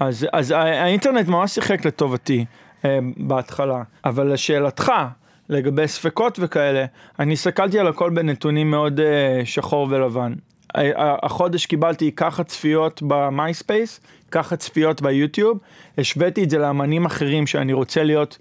אז, 0.01 0.27
אז 0.33 0.51
האינטרנט 0.51 1.27
ממש 1.27 1.51
שיחק 1.51 1.85
לטובתי 1.85 2.45
אה, 2.85 2.99
בהתחלה, 3.17 3.83
אבל 4.05 4.33
לשאלתך 4.33 4.91
לגבי 5.49 5.87
ספקות 5.87 6.39
וכאלה, 6.41 6.85
אני 7.19 7.33
הסתכלתי 7.33 7.79
על 7.79 7.87
הכל 7.87 8.09
בנתונים 8.09 8.71
מאוד 8.71 8.99
אה, 8.99 9.41
שחור 9.45 9.87
ולבן. 9.89 10.33
החודש 11.23 11.65
קיבלתי 11.65 12.11
ככה 12.11 12.43
צפיות 12.43 13.01
במייספייס, 13.07 14.01
ככה 14.31 14.55
צפיות 14.55 15.01
ביוטיוב, 15.01 15.57
השוויתי 15.97 16.43
את 16.43 16.49
זה 16.49 16.57
לאמנים 16.57 17.05
אחרים 17.05 17.47
שאני 17.47 17.73
רוצה 17.73 18.03
להיות 18.03 18.37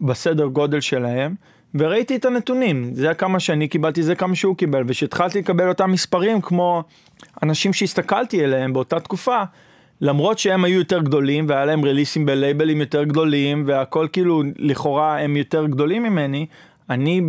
בסדר 0.00 0.46
גודל 0.46 0.80
שלהם, 0.80 1.34
וראיתי 1.74 2.16
את 2.16 2.24
הנתונים, 2.24 2.94
זה 2.94 3.14
כמה 3.14 3.40
שאני 3.40 3.68
קיבלתי, 3.68 4.02
זה 4.02 4.14
כמה 4.14 4.34
שהוא 4.34 4.56
קיבל, 4.56 4.84
וכשהתחלתי 4.86 5.38
לקבל 5.38 5.68
אותם 5.68 5.90
מספרים 5.90 6.40
כמו 6.40 6.82
אנשים 7.42 7.72
שהסתכלתי 7.72 8.44
אליהם 8.44 8.72
באותה 8.72 9.00
תקופה, 9.00 9.42
למרות 10.02 10.38
שהם 10.38 10.64
היו 10.64 10.78
יותר 10.78 11.00
גדולים 11.00 11.46
והיה 11.48 11.64
להם 11.64 11.84
רליסים 11.84 12.26
בלייבלים 12.26 12.80
יותר 12.80 13.04
גדולים 13.04 13.62
והכל 13.66 14.06
כאילו 14.12 14.42
לכאורה 14.58 15.18
הם 15.18 15.36
יותר 15.36 15.66
גדולים 15.66 16.02
ממני, 16.02 16.46
אני 16.90 17.20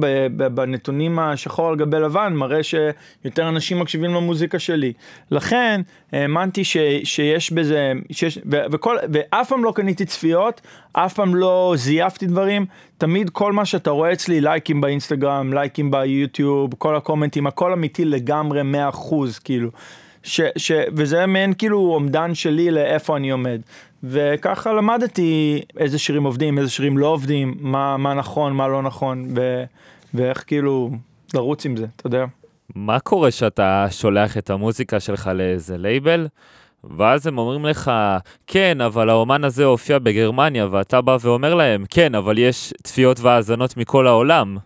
בנתונים 0.53 1.19
השחור 1.19 1.69
על 1.69 1.75
גבי 1.75 1.99
לבן 1.99 2.33
מראה 2.35 2.59
שיותר 2.63 3.49
אנשים 3.49 3.79
מקשיבים 3.79 4.13
למוזיקה 4.13 4.59
שלי. 4.59 4.93
לכן 5.31 5.81
האמנתי 6.11 6.63
ש, 6.63 6.77
שיש 7.03 7.51
בזה, 7.51 7.93
שיש, 8.11 8.37
ו, 8.51 8.57
וכל, 8.71 8.97
ואף 9.13 9.49
פעם 9.49 9.63
לא 9.63 9.71
קניתי 9.75 10.05
צפיות, 10.05 10.61
אף 10.93 11.13
פעם 11.13 11.35
לא 11.35 11.73
זייפתי 11.77 12.25
דברים, 12.25 12.65
תמיד 12.97 13.29
כל 13.29 13.53
מה 13.53 13.65
שאתה 13.65 13.89
רואה 13.89 14.11
אצלי, 14.13 14.41
לייקים 14.41 14.81
באינסטגרם, 14.81 15.53
לייקים 15.53 15.91
ביוטיוב, 15.91 16.73
כל 16.77 16.95
הקומנטים, 16.95 17.47
הכל 17.47 17.73
אמיתי 17.73 18.05
לגמרי 18.05 18.61
100% 18.91 18.95
כאילו. 19.43 19.69
ש, 20.23 20.41
ש, 20.57 20.71
וזה 20.95 21.25
מעין 21.25 21.53
כאילו 21.53 21.93
אומדן 21.93 22.35
שלי 22.35 22.71
לאיפה 22.71 23.17
אני 23.17 23.29
עומד. 23.29 23.61
וככה 24.03 24.73
למדתי 24.73 25.61
איזה 25.77 25.99
שירים 25.99 26.23
עובדים, 26.23 26.57
איזה 26.57 26.69
שירים 26.69 26.97
לא 26.97 27.07
עובדים, 27.07 27.55
מה, 27.59 27.97
מה 27.97 28.13
נכון, 28.13 28.53
מה 28.53 28.67
לא 28.67 28.81
נכון, 28.81 29.27
ו, 29.35 29.63
ואיך 30.13 30.43
כאילו 30.47 30.91
לרוץ 31.33 31.65
עם 31.65 31.75
זה, 31.75 31.85
אתה 31.95 32.07
יודע. 32.07 32.25
מה 32.75 32.99
קורה 32.99 33.31
שאתה 33.31 33.87
שולח 33.91 34.37
את 34.37 34.49
המוזיקה 34.49 34.99
שלך 34.99 35.31
לאיזה 35.35 35.77
לייבל, 35.77 36.27
ואז 36.83 37.27
הם 37.27 37.37
אומרים 37.37 37.65
לך, 37.65 37.91
כן, 38.47 38.81
אבל 38.81 39.09
האמן 39.09 39.43
הזה 39.43 39.65
הופיע 39.65 39.99
בגרמניה, 39.99 40.67
ואתה 40.71 41.01
בא 41.01 41.17
ואומר 41.21 41.53
להם, 41.53 41.83
כן, 41.89 42.15
אבל 42.15 42.37
יש 42.37 42.73
צפיות 42.83 43.19
והאזנות 43.19 43.77
מכל 43.77 44.07
העולם. 44.07 44.57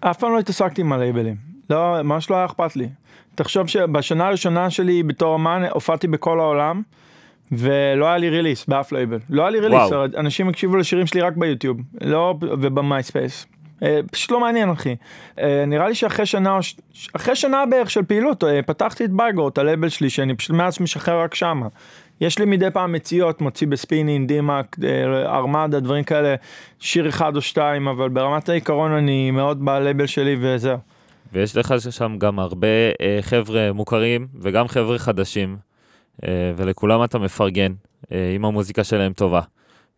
אף 0.00 0.18
פעם 0.18 0.32
לא 0.32 0.38
התעסקתי 0.38 0.80
עם 0.80 0.92
הלייבלים, 0.92 1.36
לא, 1.70 2.02
ממש 2.02 2.30
לא 2.30 2.36
היה 2.36 2.44
אכפת 2.44 2.76
לי. 2.76 2.88
תחשוב 3.36 3.66
שבשנה 3.66 4.26
הראשונה 4.26 4.70
שלי 4.70 5.02
בתור 5.02 5.34
אמן 5.34 5.62
הופעתי 5.70 6.06
בכל 6.06 6.40
העולם, 6.40 6.82
ולא 7.52 8.06
היה 8.06 8.18
לי 8.18 8.28
release 8.30 8.66
באף 8.66 8.92
לייבל. 8.92 9.18
לא 9.30 9.42
היה 9.42 9.50
לי 9.50 9.60
release, 9.60 9.90
וואו. 9.90 10.04
אנשים 10.16 10.48
הקשיבו 10.48 10.76
לשירים 10.76 11.06
שלי 11.06 11.20
רק 11.20 11.36
ביוטיוב, 11.36 11.78
לא 12.00 12.34
ובמייספייס. 12.40 13.46
אה, 13.82 14.00
פשוט 14.12 14.30
לא 14.30 14.40
מעניין 14.40 14.70
אחי. 14.70 14.96
אה, 15.40 15.64
נראה 15.66 15.88
לי 15.88 15.94
שאחרי 15.94 16.26
שנה, 16.26 16.58
אחרי 17.16 17.36
שנה 17.36 17.66
בערך 17.66 17.90
של 17.90 18.02
פעילות, 18.02 18.44
אה, 18.44 18.62
פתחתי 18.62 19.04
את 19.04 19.10
Buygore, 19.10 19.58
הלייבל 19.58 19.88
שלי, 19.88 20.10
שאני 20.10 20.34
פשוט 20.34 20.50
מאז 20.50 20.80
משחרר 20.80 21.20
רק 21.20 21.34
שמה. 21.34 21.66
יש 22.20 22.38
לי 22.38 22.44
מדי 22.44 22.70
פעם 22.70 22.92
יציאות, 22.92 23.40
מוציא 23.40 23.66
ב 23.66 23.72
Spinnin', 23.72 24.28
Dim 24.28 24.49
Mak, 24.49 24.76
Armada, 25.26 25.80
דברים 25.80 26.04
כאלה, 26.04 26.34
שיר 26.78 27.08
אחד 27.08 27.36
או 27.36 27.40
שתיים, 27.40 27.88
אבל 27.88 28.08
ברמת 28.08 28.48
העיקרון 28.48 28.92
אני 28.92 29.30
מאוד 29.30 29.64
בלייבל 29.64 30.06
שלי 30.06 30.36
וזהו. 30.40 30.78
ויש 31.32 31.56
לך 31.56 31.74
שם 31.90 32.16
גם 32.18 32.38
הרבה 32.38 32.68
אה, 33.00 33.18
חבר'ה 33.20 33.72
מוכרים 33.72 34.26
וגם 34.40 34.68
חבר'ה 34.68 34.98
חדשים, 34.98 35.56
אה, 36.24 36.52
ולכולם 36.56 37.04
אתה 37.04 37.18
מפרגן, 37.18 37.72
אה, 38.12 38.32
אם 38.36 38.44
המוזיקה 38.44 38.84
שלהם 38.84 39.12
טובה. 39.12 39.40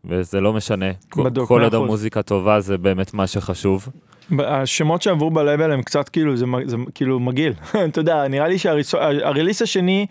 וזה 0.04 0.40
לא 0.40 0.52
משנה, 0.52 0.86
בדוק, 1.16 1.48
כל 1.48 1.62
עוד. 1.62 1.74
המוזיקה 1.74 2.22
טובה 2.22 2.60
זה 2.60 2.78
באמת 2.78 3.14
מה 3.14 3.26
שחשוב. 3.26 3.88
השמות 4.38 5.02
שעברו 5.02 5.30
בלייבל 5.30 5.72
הם 5.72 5.82
קצת 5.82 6.08
כאילו, 6.08 6.36
זה, 6.36 6.46
זה 6.64 6.76
כאילו 6.94 7.20
מגעיל. 7.20 7.52
אתה 7.88 8.00
יודע, 8.00 8.28
נראה 8.28 8.48
לי 8.48 8.58
שהריליס 8.58 9.62
השני 9.62 10.06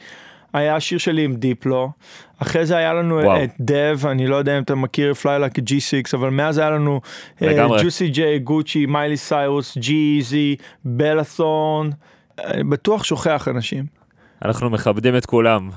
היה 0.54 0.76
השיר 0.76 0.98
שלי 0.98 1.24
עם 1.24 1.36
דיפלו. 1.36 1.92
אחרי 2.40 2.66
זה 2.66 2.78
היה 2.78 2.94
לנו 2.94 3.16
וואו. 3.16 3.44
את 3.44 3.50
דב, 3.60 4.00
אני 4.06 4.28
לא 4.28 4.36
יודע 4.36 4.58
אם 4.58 4.64
אתה 4.64 4.76
מכיר 4.76 5.14
פליי 5.14 5.40
לק 5.40 5.60
G6, 5.60 6.14
אבל 6.14 6.30
מאז 6.30 6.58
היה 6.58 6.70
לנו 6.70 7.02
לגמרי. 7.42 7.84
ג'וסי 7.84 8.08
ג'יי, 8.08 8.40
גוצ'י, 8.40 8.86
מיילי 8.86 9.18
סיירוס, 9.18 9.78
ג'י-איזי, 9.78 10.56
בלאתון. 10.86 11.92
אני 12.40 12.64
בטוח 12.64 13.04
שוכח 13.04 13.48
אנשים. 13.48 13.86
אנחנו 14.46 14.70
מכבדים 14.70 15.18
את 15.18 15.26
כולם. 15.26 15.70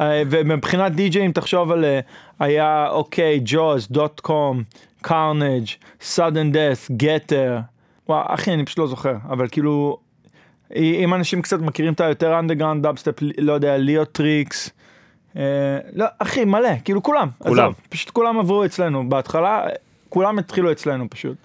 אה, 0.00 0.22
ומבחינת 0.30 0.92
די-ג'אים 0.92 1.32
תחשוב 1.32 1.72
על 1.72 1.84
אה, 1.84 2.00
היה 2.40 2.88
אוקיי, 2.90 3.40
Jauz, 3.44 3.88
Dotcom, 3.90 4.62
Carnage, 5.02 5.66
Svdden 6.00 6.52
Death, 6.52 6.90
Getter. 6.96 7.58
וואו, 8.08 8.34
אחי, 8.34 8.52
אני 8.52 8.64
פשוט 8.64 8.78
לא 8.78 8.86
זוכר, 8.86 9.14
אבל 9.30 9.48
כאילו, 9.48 9.98
אם 10.76 11.14
אנשים 11.14 11.42
קצת 11.42 11.60
מכירים 11.60 11.92
את 11.92 12.00
היותר 12.00 12.38
אנדרגראונד 12.38 12.82
דאבסטפ, 12.82 13.14
לא 13.38 13.52
יודע, 13.52 13.76
Leotrix. 13.76 14.70
אה, 15.36 15.42
לא, 15.92 16.06
אחי, 16.18 16.44
מלא, 16.44 16.68
כאילו 16.84 17.02
כולם. 17.02 17.28
כולם. 17.38 17.64
עזוב, 17.64 17.74
פשוט 17.88 18.10
כולם 18.10 18.38
עברו 18.38 18.64
אצלנו. 18.64 19.08
בהתחלה, 19.08 19.66
כולם 20.08 20.38
התחילו 20.38 20.72
אצלנו 20.72 21.10
פשוט. 21.10 21.36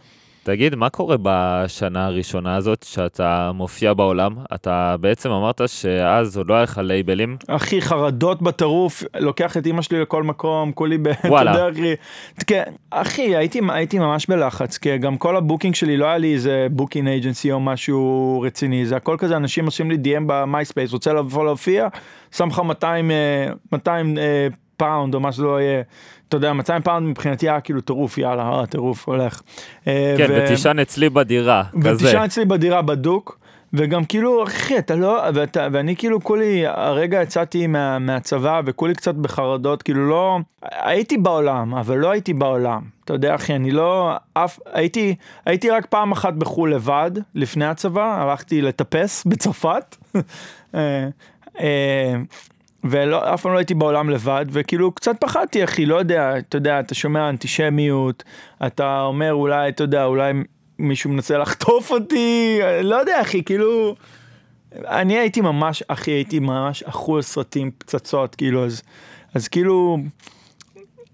תגיד, 0.47 0.75
מה 0.75 0.89
קורה 0.89 1.15
בשנה 1.21 2.05
הראשונה 2.05 2.55
הזאת 2.55 2.83
שאתה 2.83 3.51
מופיע 3.53 3.93
בעולם? 3.93 4.36
אתה 4.55 4.95
בעצם 5.01 5.31
אמרת 5.31 5.62
שאז 5.67 6.38
עוד 6.38 6.49
לא 6.49 6.53
היה 6.53 6.63
לך 6.63 6.81
לייבלים. 6.83 7.38
אחי, 7.47 7.81
חרדות 7.81 8.41
בטירוף, 8.41 9.03
לוקח 9.19 9.57
את 9.57 9.67
אמא 9.67 9.81
שלי 9.81 10.01
לכל 10.01 10.23
מקום, 10.23 10.71
כולי 10.71 10.97
ב... 10.97 11.07
אתה 11.07 11.27
וואלה. 11.27 11.51
יודע, 11.51 11.69
אחי, 11.69 11.95
כן, 12.47 12.63
אחי, 12.91 13.36
הייתי, 13.36 13.60
הייתי 13.69 13.99
ממש 13.99 14.27
בלחץ, 14.27 14.77
כי 14.77 14.97
גם 14.97 15.17
כל 15.17 15.38
ה 15.38 15.42
booking 15.42 15.76
שלי 15.75 15.97
לא 15.97 16.05
היה 16.05 16.17
לי 16.17 16.33
איזה 16.33 16.67
booking 16.71 17.08
agency 17.08 17.52
או 17.51 17.60
משהו 17.60 18.41
רציני, 18.45 18.86
זה 18.86 18.95
הכל 18.95 19.15
כזה, 19.19 19.38
אנשים 19.38 19.65
עושים 19.65 19.91
לי 19.91 19.97
DM 20.03 20.23
במייספייס, 20.25 20.93
רוצה 20.93 21.13
לבוא 21.13 21.45
להופיע, 21.45 21.88
שם 22.31 22.47
לך 22.47 22.60
200, 22.60 23.12
אה, 23.12 23.47
200 23.71 24.17
אה, 24.17 24.47
פאונד 24.78 25.16
או 25.16 25.20
מה 25.20 25.32
שזה 25.32 25.44
לא 25.44 25.62
יהיה. 25.62 25.82
אתה 26.28 26.38
יודע, 26.38 26.54
200 26.54 26.82
פאונד 26.82 27.08
מבחינתי 27.08 27.50
היה 27.50 27.60
כאילו 27.62 27.82
טירוף, 27.82 28.18
יאללה, 28.18 28.60
אה, 28.60 28.66
טירוף, 28.66 29.08
הולך. 29.08 29.42
אה, 29.88 30.16
כן, 30.18 30.26
ו- 30.30 30.44
ותישן 30.44 30.80
אצלי 30.80 31.10
בדירה, 31.10 31.63
כזה. 31.80 31.96
ותישן 32.06 32.22
אצלי 32.22 32.46
בדירה 32.46 32.82
בדוק, 32.82 33.40
וגם 33.74 34.06
כאילו, 34.06 34.44
אחי, 34.44 34.78
אתה 34.78 34.96
לא, 34.96 35.24
ואתה, 35.34 35.68
ואני 35.72 35.96
כאילו 35.96 36.24
כולי, 36.24 36.68
הרגע 36.68 37.22
יצאתי 37.22 37.68
מה, 37.68 38.00
מהצבא 38.00 38.62
וכולי 38.66 38.96
קצת 38.96 39.16
בחרדות, 39.16 39.84
כאילו 39.84 40.10
לא, 40.10 40.40
הייתי 40.72 41.18
בעולם, 41.18 41.76
אבל 41.76 41.98
לא 41.98 42.12
הייתי 42.12 42.34
בעולם. 42.34 42.82
אתה 43.06 43.13
יודע, 43.13 43.36
אחי, 43.36 43.56
אני 43.56 43.72
לא, 43.72 44.13
אף, 44.34 44.60
הייתי, 44.74 45.16
הייתי 45.46 45.70
רק 45.70 45.86
פעם 45.86 46.12
אחת 46.12 46.34
בחו"ל 46.34 46.74
לבד, 46.74 47.12
לפני 47.36 47.66
הצבא, 47.66 48.22
הלכתי 48.22 48.62
לטפס 48.62 49.26
בצרפת. 49.26 49.96
אה, 52.95 53.00
אה, 53.00 53.06
ולא, 53.06 53.34
אף 53.34 53.41
פעם 53.41 53.54
לא 53.54 53.58
הייתי 53.58 53.73
בעולם 53.73 54.10
לבד, 54.10 54.45
וכאילו 54.50 54.91
קצת 54.91 55.15
פחדתי, 55.19 55.63
אחי, 55.63 55.86
לא 55.86 55.95
יודע, 55.95 56.38
אתה 56.38 56.58
יודע, 56.58 56.80
אתה 56.80 56.95
שומע 56.95 57.30
אנטישמיות, 57.30 58.23
אתה 58.67 59.02
אומר 59.02 59.34
אולי, 59.34 59.69
אתה 59.69 59.84
יודע, 59.84 60.06
אולי 60.06 60.34
מישהו 60.80 61.10
מנסה 61.10 61.38
לחטוף 61.38 61.91
אותי, 61.91 62.60
לא 62.84 62.95
יודע, 62.95 63.21
אחי, 63.21 63.43
כאילו... 63.43 63.95
אני 64.76 65.17
הייתי 65.17 65.41
ממש, 65.41 65.84
אחי, 65.88 66.12
הייתי 66.12 66.39
ממש 66.39 66.84
אחוז 66.84 67.26
סרטים, 67.26 67.71
פצצות, 67.78 68.36
כאילו, 68.36 68.65
אז, 68.65 68.82
אז 69.34 69.47
כאילו... 69.47 69.97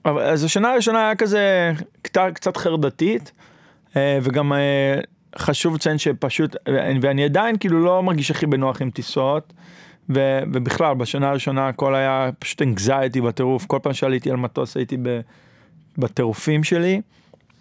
אז 0.04 0.44
השנה 0.44 0.72
הראשונה 0.72 1.00
היה 1.06 1.16
כזה 1.16 1.72
קצת, 2.02 2.22
קצת 2.34 2.58
חרדתית, 2.58 3.32
אה, 3.96 4.20
וגם 4.22 4.54
אה, 4.54 5.00
חשוב 5.38 5.76
לציין 5.76 5.98
שפשוט, 5.98 6.56
ואני 7.02 7.24
עדיין 7.24 7.58
כאילו 7.58 7.84
לא 7.84 8.04
מרגיש 8.04 8.32
הכי 8.32 8.46
בנוח 8.46 8.82
עם 8.82 8.90
טיסות, 8.90 9.54
ו, 10.10 10.40
ובכלל, 10.54 10.96
בשנה 10.96 11.30
הראשונה 11.30 11.68
הכל 11.68 11.96
היה 11.96 12.30
פשוט 12.40 12.62
אנגזייטי 12.62 13.22
בטירוף, 13.22 13.66
כל 13.66 13.80
פעם 13.84 13.94
שעליתי 13.94 14.32
על 14.32 14.38
מטוס 14.38 14.78
הייתי 14.78 14.98
ב, 15.02 15.20
בטירופים 15.98 16.64
שלי, 16.64 17.02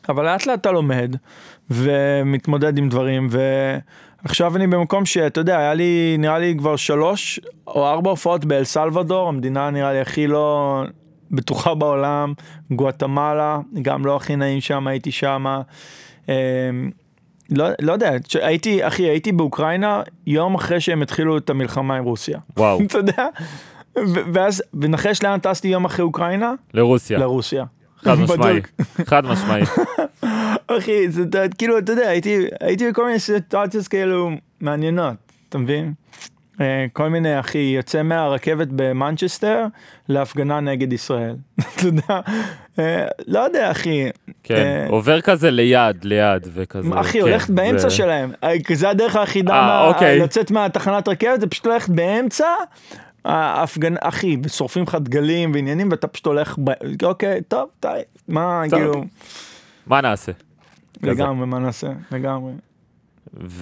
אבל 0.08 0.24
לאט 0.24 0.46
לאט 0.46 0.60
אתה 0.60 0.72
לומד, 0.72 1.16
ומתמודד 1.70 2.78
עם 2.78 2.88
דברים, 2.88 3.28
ועכשיו 4.22 4.56
אני 4.56 4.66
במקום 4.66 5.06
שאתה 5.06 5.40
יודע, 5.40 5.58
היה 5.58 5.74
לי, 5.74 6.16
נראה 6.18 6.38
לי 6.38 6.54
כבר 6.58 6.76
שלוש 6.76 7.40
או 7.66 7.86
ארבע 7.86 8.10
הופעות 8.10 8.44
באל 8.44 8.64
סלבדור, 8.64 9.28
המדינה 9.28 9.70
נראה 9.70 9.92
לי 9.92 10.00
הכי 10.00 10.26
לא 10.26 10.82
בטוחה 11.30 11.74
בעולם, 11.74 12.32
גואטמלה, 12.70 13.58
גם 13.82 14.06
לא 14.06 14.16
הכי 14.16 14.36
נעים 14.36 14.60
שם, 14.60 14.86
הייתי 14.86 15.10
שם. 15.12 15.62
לא, 17.56 17.66
לא 17.80 17.92
יודע, 17.92 18.10
הייתי, 18.42 18.86
אחי, 18.86 19.02
הייתי 19.02 19.32
באוקראינה 19.32 20.02
יום 20.26 20.54
אחרי 20.54 20.80
שהם 20.80 21.02
התחילו 21.02 21.38
את 21.38 21.50
המלחמה 21.50 21.96
עם 21.96 22.04
רוסיה. 22.04 22.38
וואו, 22.56 22.80
אתה 22.86 22.98
יודע? 22.98 23.26
ואז, 24.32 24.62
ונחש 24.80 25.22
לאן 25.22 25.38
טסתי 25.38 25.68
יום 25.68 25.84
אחרי 25.84 26.02
אוקראינה? 26.04 26.52
לרוסיה, 26.74 27.18
לרוסיה. 27.18 27.64
חד 27.98 28.14
משמעי. 28.18 28.60
חד 29.04 29.24
משמעי. 29.26 29.62
אחי, 30.78 31.08
זה 31.10 31.22
אתה- 31.22 31.48
כאילו, 31.58 31.78
אתה 31.78 31.92
יודע, 31.92 32.08
הייתי, 32.08 32.38
הייתי 32.60 32.90
בכל 32.90 33.06
מיני 33.06 33.18
סיטואציות 33.18 33.88
כאילו 33.88 34.30
מעניינות, 34.60 35.14
אתה 35.48 35.58
מבין? 35.58 35.92
אה, 36.60 36.86
כל 36.92 37.08
מיני, 37.08 37.40
אחי, 37.40 37.58
יוצא 37.58 38.02
מהרכבת 38.02 38.68
במנצ'סטר 38.70 39.64
להפגנה 40.08 40.60
נגד 40.60 40.92
ישראל. 40.92 41.36
אתה 41.76 41.86
יודע? 41.86 42.20
אה, 42.78 43.06
לא 43.26 43.38
יודע, 43.40 43.70
אחי. 43.70 44.08
כן, 44.42 44.54
אה, 44.54 44.86
עובר 44.88 45.20
כזה 45.20 45.50
ליד, 45.50 46.04
ליד, 46.04 46.48
וכזה. 46.52 47.00
אחי, 47.00 47.12
כן, 47.12 47.20
הולכת 47.20 47.50
באמצע 47.50 47.88
זה- 47.88 47.90
שלהם. 47.90 48.32
אה, 48.44 48.52
זה 48.74 48.90
הדרך 48.90 49.16
היחידה 49.16 49.54
אה, 49.54 49.86
אוקיי. 49.88 50.18
לצאת 50.18 50.50
מהתחנת 50.50 51.08
רכבת, 51.08 51.40
זה 51.40 51.46
פשוט 51.46 51.66
ללכת 51.66 51.88
באמצע. 51.88 52.46
ההפגנה, 53.24 53.96
אחי, 54.00 54.36
ושורפים 54.42 54.82
לך 54.82 54.94
דגלים 55.00 55.52
ועניינים, 55.54 55.88
ואתה 55.90 56.06
פשוט 56.06 56.26
הולך, 56.26 56.56
ב... 56.64 56.70
אוקיי, 57.04 57.40
טוב, 57.48 57.68
די, 57.82 57.88
מה. 58.28 58.62
כאילו, 58.70 59.04
מה 59.86 60.00
נעשה? 60.00 60.32
לגמרי, 61.02 61.46
מה 61.46 61.58
נעשה, 61.58 61.88
לגמרי. 62.12 62.52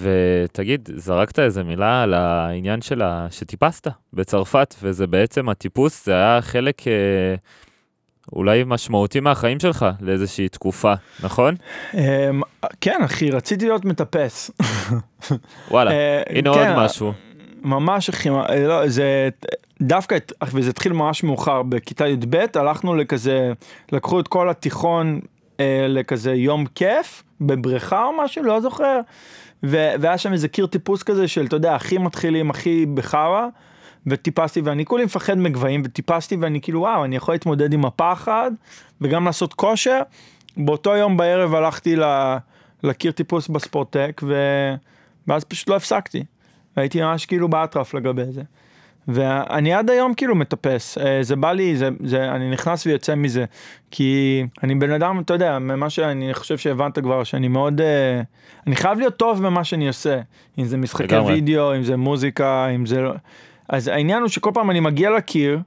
ותגיד, 0.01 0.89
זרקת 0.95 1.39
איזה 1.39 1.63
מילה 1.63 2.03
על 2.03 2.13
העניין 2.13 2.81
של 2.81 3.01
ה... 3.01 3.27
שטיפסת 3.31 3.87
בצרפת, 4.13 4.75
וזה 4.81 5.07
בעצם 5.07 5.49
הטיפוס, 5.49 6.05
זה 6.05 6.13
היה 6.13 6.41
חלק 6.41 6.87
אה, 6.87 6.93
אולי 8.33 8.63
משמעותי 8.65 9.19
מהחיים 9.19 9.59
שלך 9.59 9.85
לאיזושהי 10.01 10.49
תקופה, 10.49 10.93
נכון? 11.23 11.55
אמ, 11.93 12.41
כן, 12.81 12.99
אחי, 13.05 13.31
רציתי 13.31 13.65
להיות 13.65 13.85
מטפס. 13.85 14.51
וואלה, 15.71 15.91
אה, 15.91 16.21
הנה 16.29 16.53
כן, 16.53 16.59
עוד 16.59 16.85
משהו. 16.85 17.13
ממש 17.61 18.09
אחי, 18.09 18.29
אה, 18.29 18.67
לא, 18.67 18.87
זה 18.87 19.29
דווקא, 19.81 20.17
וזה 20.53 20.69
התחיל 20.69 20.93
ממש 20.93 21.23
מאוחר, 21.23 21.63
בכיתה 21.63 22.07
י"ב 22.07 22.35
הלכנו 22.55 22.95
לכזה, 22.95 23.53
לקחו 23.91 24.19
את 24.19 24.27
כל 24.27 24.49
התיכון 24.49 25.19
אה, 25.59 25.85
לכזה 25.89 26.33
יום 26.33 26.65
כיף, 26.65 27.23
בבריכה 27.41 28.03
או 28.05 28.23
משהו, 28.23 28.43
לא 28.43 28.61
זוכר, 28.61 28.99
ו- 29.63 29.93
והיה 29.99 30.17
שם 30.17 30.33
איזה 30.33 30.47
קיר 30.47 30.65
טיפוס 30.65 31.03
כזה 31.03 31.27
של, 31.27 31.45
אתה 31.45 31.55
יודע, 31.55 31.75
הכי 31.75 31.97
מתחילים, 31.97 32.49
הכי 32.49 32.85
בחרא, 32.85 33.47
וטיפסתי, 34.07 34.61
ואני 34.61 34.85
כולי 34.85 35.05
מפחד 35.05 35.37
מגבהים, 35.37 35.81
וטיפסתי, 35.85 36.35
ואני 36.35 36.61
כאילו, 36.61 36.79
וואו, 36.79 37.05
אני 37.05 37.15
יכול 37.15 37.33
להתמודד 37.33 37.73
עם 37.73 37.85
הפחד, 37.85 38.51
וגם 39.01 39.25
לעשות 39.25 39.53
כושר. 39.53 40.01
באותו 40.57 40.95
יום 40.95 41.17
בערב 41.17 41.55
הלכתי 41.55 41.95
ל- 41.95 42.37
לקיר 42.83 43.11
טיפוס 43.11 43.47
בספורטק, 43.47 44.21
ו... 44.25 44.35
ואז 45.27 45.43
פשוט 45.43 45.69
לא 45.69 45.75
הפסקתי. 45.75 46.23
הייתי 46.75 47.01
ממש 47.01 47.25
כאילו 47.25 47.47
באטרף 47.47 47.93
לגבי 47.93 48.25
זה. 48.25 48.41
ואני 49.07 49.73
עד 49.73 49.89
היום 49.89 50.13
כאילו 50.13 50.35
מטפס, 50.35 50.97
אה, 50.97 51.23
זה 51.23 51.35
בא 51.35 51.51
לי, 51.51 51.75
זה, 51.75 51.89
זה, 52.03 52.31
אני 52.31 52.51
נכנס 52.51 52.85
ויוצא 52.85 53.15
מזה, 53.15 53.45
כי 53.91 54.43
אני 54.63 54.75
בן 54.75 54.91
אדם, 54.91 55.19
אתה 55.19 55.33
יודע, 55.33 55.59
ממה 55.59 55.89
שאני 55.89 56.33
חושב 56.33 56.57
שהבנת 56.57 56.99
כבר, 56.99 57.23
שאני 57.23 57.47
מאוד, 57.47 57.81
אה, 57.81 58.21
אני 58.67 58.75
חייב 58.75 58.99
להיות 58.99 59.17
טוב 59.17 59.45
במה 59.45 59.63
שאני 59.63 59.87
עושה, 59.87 60.19
אם 60.59 60.65
זה 60.65 60.77
משחקי 60.77 61.03
לגמרי. 61.03 61.33
וידאו, 61.33 61.75
אם 61.75 61.83
זה 61.83 61.97
מוזיקה, 61.97 62.67
אם 62.67 62.85
זה 62.85 63.01
לא, 63.01 63.13
אז 63.71 63.87
העניין 63.87 64.21
הוא 64.21 64.29
שכל 64.29 64.51
פעם 64.53 64.71
אני 64.71 64.79
מגיע 64.79 65.09
לקיר, 65.09 65.59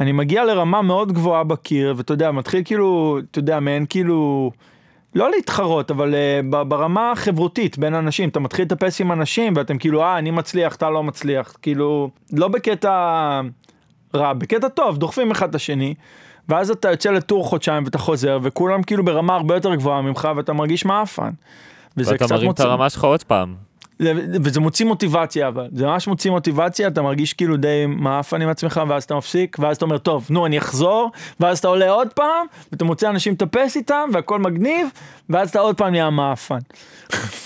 אני 0.00 0.12
מגיע 0.12 0.44
לרמה 0.44 0.82
מאוד 0.82 1.12
גבוהה 1.12 1.44
בקיר, 1.44 1.94
ואתה 1.96 2.12
יודע, 2.12 2.30
מתחיל 2.30 2.62
כאילו, 2.64 3.18
אתה 3.30 3.38
יודע, 3.38 3.60
מעין 3.60 3.86
כאילו, 3.88 4.50
לא 5.14 5.30
להתחרות, 5.30 5.90
אבל 5.90 6.14
uh, 6.14 6.64
ברמה 6.64 7.12
החברותית 7.12 7.78
בין 7.78 7.94
אנשים, 7.94 8.28
אתה 8.28 8.40
מתחיל 8.40 8.64
לטפס 8.64 9.00
עם 9.00 9.12
אנשים 9.12 9.52
ואתם 9.56 9.78
כאילו, 9.78 10.02
אה, 10.02 10.18
אני 10.18 10.30
מצליח, 10.30 10.74
אתה 10.74 10.90
לא 10.90 11.02
מצליח, 11.02 11.56
כאילו, 11.62 12.10
לא 12.32 12.48
בקטע 12.48 13.40
רע, 14.14 14.32
בקטע 14.32 14.68
טוב, 14.68 14.96
דוחפים 14.96 15.30
אחד 15.30 15.48
את 15.48 15.54
השני, 15.54 15.94
ואז 16.48 16.70
אתה 16.70 16.90
יוצא 16.90 17.10
לטור 17.10 17.44
חודשיים 17.44 17.84
ואתה 17.84 17.98
חוזר, 17.98 18.38
וכולם 18.42 18.82
כאילו 18.82 19.04
ברמה 19.04 19.34
הרבה 19.34 19.54
יותר 19.54 19.74
גבוהה 19.74 20.02
ממך 20.02 20.28
ואתה 20.36 20.52
מרגיש 20.52 20.84
מעפן. 20.84 21.30
ואתה 21.96 22.26
מרים. 22.30 22.50
את 22.50 22.60
הרמה 22.60 22.90
שלך 22.90 23.04
עוד 23.04 23.22
פעם. 23.22 23.67
וזה 24.44 24.60
מוציא 24.60 24.86
מוטיבציה 24.86 25.48
אבל 25.48 25.68
זה 25.72 25.86
ממש 25.86 26.08
מוציא 26.08 26.30
מוטיבציה 26.30 26.88
אתה 26.88 27.02
מרגיש 27.02 27.32
כאילו 27.32 27.56
די 27.56 27.84
מעפן 27.86 28.42
עם 28.42 28.48
עצמך 28.48 28.80
ואז 28.88 29.04
אתה 29.04 29.14
מפסיק 29.14 29.56
ואז 29.60 29.76
אתה 29.76 29.84
אומר 29.84 29.98
טוב 29.98 30.26
נו 30.30 30.46
אני 30.46 30.58
אחזור 30.58 31.10
ואז 31.40 31.58
אתה 31.58 31.68
עולה 31.68 31.90
עוד 31.90 32.08
פעם 32.12 32.46
ואתה 32.72 32.84
מוצא 32.84 33.10
אנשים 33.10 33.32
לטפס 33.32 33.76
איתם 33.76 34.10
והכל 34.12 34.38
מגניב 34.38 34.88
ואז 35.28 35.50
אתה 35.50 35.58
עוד 35.58 35.76
פעם 35.76 35.90
נהיה 35.90 36.10
מעפן. 36.10 36.58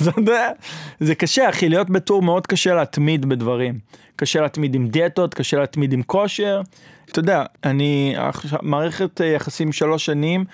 זה 1.00 1.14
קשה 1.14 1.48
אחי 1.48 1.68
להיות 1.68 1.90
בטור 1.90 2.22
מאוד 2.22 2.46
קשה 2.46 2.74
להתמיד 2.74 3.26
בדברים 3.26 3.78
קשה 4.16 4.40
להתמיד 4.40 4.74
עם 4.74 4.88
דיאטות 4.88 5.34
קשה 5.34 5.58
להתמיד 5.58 5.92
עם 5.92 6.02
כושר. 6.02 6.60
אתה 7.10 7.18
יודע 7.18 7.44
אני 7.64 8.16
מערכת 8.62 9.20
יחסים 9.24 9.72
שלוש 9.72 10.06
שנים 10.06 10.44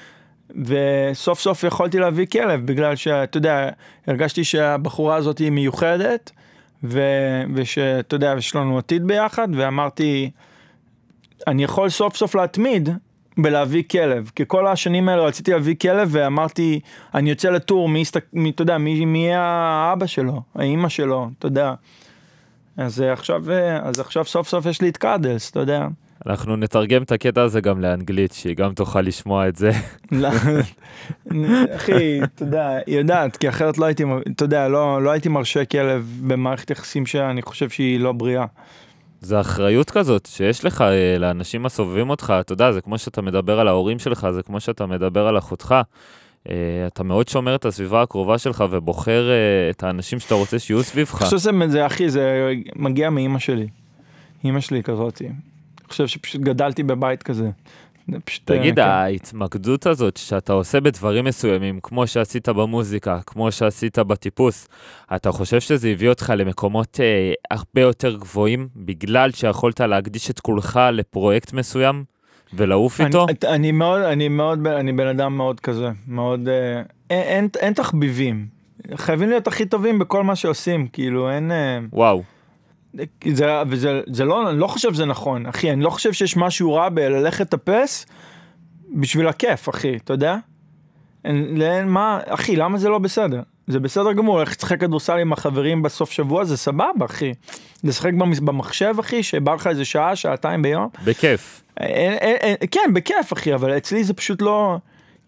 וסוף 0.56 1.40
סוף 1.40 1.64
יכולתי 1.64 1.98
להביא 1.98 2.26
כלב 2.26 2.66
בגלל 2.66 2.96
שאתה 2.96 3.38
יודע 3.38 3.68
הרגשתי 4.06 4.44
שהבחורה 4.44 5.16
הזאת 5.16 5.38
היא 5.38 5.50
מיוחדת 5.50 6.30
ו, 6.84 7.00
ושאתה 7.54 8.16
יודע 8.16 8.34
יש 8.38 8.56
לנו 8.56 8.78
עתיד 8.78 9.06
ביחד 9.06 9.48
ואמרתי 9.56 10.30
אני 11.46 11.64
יכול 11.64 11.88
סוף 11.88 12.16
סוף 12.16 12.34
להתמיד 12.34 12.88
בלהביא 13.38 13.82
כלב 13.90 14.30
כי 14.34 14.44
כל 14.46 14.66
השנים 14.66 15.08
האלה 15.08 15.22
רציתי 15.22 15.52
להביא 15.52 15.74
כלב 15.80 16.08
ואמרתי 16.12 16.80
אני 17.14 17.30
יוצא 17.30 17.50
לטור 17.50 17.88
מי, 17.88 18.02
מי 18.32 18.50
אתה 18.50 18.62
יודע 18.62 18.78
מי, 18.78 19.04
מי 19.04 19.32
האבא 19.34 20.06
שלו 20.06 20.42
האימא 20.54 20.88
שלו 20.88 21.30
אתה 21.38 21.46
יודע 21.46 21.74
אז 22.76 23.00
עכשיו 23.00 23.42
אז 23.82 24.00
עכשיו 24.00 24.24
סוף 24.24 24.48
סוף 24.48 24.66
יש 24.66 24.82
לי 24.82 24.88
את 24.88 24.96
קאדלס 24.96 25.50
אתה 25.50 25.60
יודע. 25.60 25.86
אנחנו 26.26 26.56
נתרגם 26.56 27.02
את 27.02 27.12
הקטע 27.12 27.42
הזה 27.42 27.60
גם 27.60 27.80
לאנגלית, 27.80 28.32
שהיא 28.32 28.56
גם 28.56 28.74
תוכל 28.74 29.00
לשמוע 29.00 29.48
את 29.48 29.56
זה. 29.56 29.70
לא, 30.12 30.28
אחי, 31.76 32.20
אתה 32.24 32.42
יודע, 32.42 32.78
היא 32.86 32.98
יודעת, 32.98 33.36
כי 33.36 33.48
אחרת 33.48 33.78
לא 33.78 33.84
הייתי, 33.84 34.04
אתה 34.36 34.44
יודע, 34.44 34.68
לא, 34.68 35.02
לא 35.02 35.10
הייתי 35.10 35.28
מרשה 35.28 35.64
כלב 35.64 36.20
במערכת 36.26 36.70
יחסים 36.70 37.06
שאני 37.06 37.42
חושב 37.42 37.70
שהיא 37.70 38.00
לא 38.00 38.12
בריאה. 38.12 38.44
זה 39.20 39.40
אחריות 39.40 39.90
כזאת 39.90 40.26
שיש 40.26 40.64
לך 40.64 40.80
אה, 40.80 41.18
לאנשים 41.18 41.66
הסובבים 41.66 42.10
אותך, 42.10 42.32
אתה 42.40 42.52
יודע, 42.52 42.72
זה 42.72 42.80
כמו 42.80 42.98
שאתה 42.98 43.22
מדבר 43.22 43.60
על 43.60 43.68
ההורים 43.68 43.98
שלך, 43.98 44.26
זה 44.34 44.42
כמו 44.42 44.60
שאתה 44.60 44.86
מדבר 44.86 45.26
על 45.26 45.38
אחותך. 45.38 45.74
אה, 46.48 46.54
אתה 46.86 47.02
מאוד 47.02 47.28
שומר 47.28 47.54
את 47.54 47.64
הסביבה 47.64 48.02
הקרובה 48.02 48.38
שלך 48.38 48.64
ובוחר 48.70 49.30
אה, 49.30 49.70
את 49.70 49.82
האנשים 49.82 50.18
שאתה 50.20 50.34
רוצה 50.34 50.58
שיהיו 50.58 50.82
סביבך. 50.82 51.22
אני 51.22 51.24
חושב 51.24 51.38
שזה, 51.38 51.86
אחי, 51.86 52.10
זה 52.10 52.52
מגיע 52.76 53.10
מאימא 53.10 53.38
שלי. 53.38 53.68
אימא 54.44 54.60
שלי 54.60 54.82
כזאתי. 54.82 55.28
חושב 55.88 56.06
שפשוט 56.06 56.40
גדלתי 56.40 56.82
בבית 56.82 57.22
כזה. 57.22 57.50
פשוט, 58.24 58.42
תגיד, 58.44 58.74
כן. 58.74 58.80
ההתמקדות 58.82 59.86
הזאת 59.86 60.16
שאתה 60.16 60.52
עושה 60.52 60.80
בדברים 60.80 61.24
מסוימים, 61.24 61.80
כמו 61.82 62.06
שעשית 62.06 62.48
במוזיקה, 62.48 63.18
כמו 63.26 63.52
שעשית 63.52 63.98
בטיפוס, 63.98 64.68
אתה 65.16 65.32
חושב 65.32 65.60
שזה 65.60 65.88
הביא 65.88 66.08
אותך 66.08 66.32
למקומות 66.36 67.00
אה, 67.00 67.32
הרבה 67.50 67.80
יותר 67.80 68.16
גבוהים, 68.16 68.68
בגלל 68.76 69.30
שיכולת 69.30 69.80
להקדיש 69.80 70.30
את 70.30 70.40
כולך 70.40 70.80
לפרויקט 70.92 71.52
מסוים 71.52 72.04
ולעוף 72.54 73.00
איתו? 73.00 73.26
אני, 73.28 73.54
אני 73.54 73.72
מאוד, 73.72 74.00
אני 74.00 74.28
מאוד, 74.28 74.66
אני 74.66 74.92
בן 74.92 75.06
אדם 75.06 75.36
מאוד 75.36 75.60
כזה, 75.60 75.88
מאוד, 76.06 76.48
אה, 76.48 76.82
אין, 77.10 77.22
אין, 77.22 77.48
אין 77.58 77.72
תחביבים. 77.72 78.46
חייבים 78.94 79.28
להיות 79.28 79.46
הכי 79.46 79.66
טובים 79.66 79.98
בכל 79.98 80.22
מה 80.22 80.36
שעושים, 80.36 80.88
כאילו, 80.92 81.30
אין... 81.30 81.52
אה, 81.52 81.78
וואו. 81.92 82.22
זה, 83.34 83.62
וזה 83.68 84.00
זה 84.06 84.24
לא, 84.24 84.50
אני 84.50 84.58
לא 84.58 84.66
חושב 84.66 84.94
שזה 84.94 85.04
נכון, 85.04 85.46
אחי, 85.46 85.72
אני 85.72 85.82
לא 85.82 85.90
חושב 85.90 86.12
שיש 86.12 86.36
משהו 86.36 86.74
רע 86.74 86.88
בללכת 86.88 87.40
לטפס 87.40 88.06
בשביל 88.94 89.28
הכיף, 89.28 89.68
אחי, 89.68 89.96
אתה 89.96 90.12
יודע? 90.12 90.36
אין, 91.24 91.62
אין, 91.62 91.88
מה, 91.88 92.20
אחי, 92.26 92.56
למה 92.56 92.78
זה 92.78 92.88
לא 92.88 92.98
בסדר? 92.98 93.42
זה 93.66 93.80
בסדר 93.80 94.12
גמור, 94.12 94.40
איך 94.40 94.50
לשחק 94.50 94.80
כדורסל 94.80 95.18
עם 95.18 95.32
החברים 95.32 95.82
בסוף 95.82 96.10
שבוע, 96.10 96.44
זה 96.44 96.56
סבבה, 96.56 97.06
אחי. 97.06 97.32
לשחק 97.84 98.12
במחשב, 98.44 98.94
אחי, 99.00 99.22
שבא 99.22 99.54
לך 99.54 99.66
איזה 99.66 99.84
שעה, 99.84 100.16
שעתיים 100.16 100.62
ביום. 100.62 100.88
בכיף. 101.04 101.62
אין, 101.76 102.12
אין, 102.12 102.36
אין, 102.40 102.56
כן, 102.70 102.94
בכיף, 102.94 103.32
אחי, 103.32 103.54
אבל 103.54 103.76
אצלי 103.76 104.04
זה 104.04 104.14
פשוט 104.14 104.42
לא... 104.42 104.78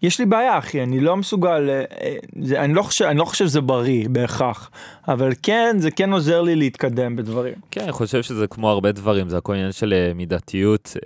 יש 0.01 0.19
לי 0.19 0.25
בעיה 0.25 0.57
אחי 0.57 0.83
אני 0.83 0.99
לא 0.99 1.17
מסוגל 1.17 1.69
אה, 1.69 1.83
אה, 2.01 2.15
זה, 2.41 2.61
אני 2.61 2.73
לא 2.73 2.81
חושב 2.81 3.05
אני 3.05 3.19
לא 3.19 3.25
חושב 3.25 3.45
שזה 3.45 3.61
בריא 3.61 4.09
בהכרח 4.09 4.71
אבל 5.07 5.31
כן 5.43 5.75
זה 5.79 5.91
כן 5.91 6.13
עוזר 6.13 6.41
לי 6.41 6.55
להתקדם 6.55 7.15
בדברים. 7.15 7.53
כן 7.71 7.81
אני 7.81 7.91
חושב 7.91 8.21
שזה 8.21 8.47
כמו 8.47 8.69
הרבה 8.69 8.91
דברים 8.91 9.29
זה 9.29 9.37
הכל 9.37 9.53
עניין 9.53 9.71
של 9.71 9.93
אה, 9.93 10.13
מידתיות 10.13 10.97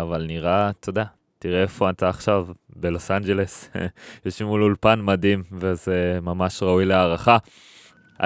אבל 0.00 0.24
נראה 0.26 0.70
אתה 0.70 0.90
יודע 0.90 1.04
תראה 1.38 1.62
איפה 1.62 1.90
אתה 1.90 2.08
עכשיו 2.08 2.46
בלוס 2.76 3.10
אנג'לס 3.10 3.70
יש 4.26 4.42
מול 4.42 4.62
אולפן 4.62 5.00
מדהים 5.02 5.42
וזה 5.52 6.18
ממש 6.22 6.62
ראוי 6.62 6.84
להערכה. 6.84 7.36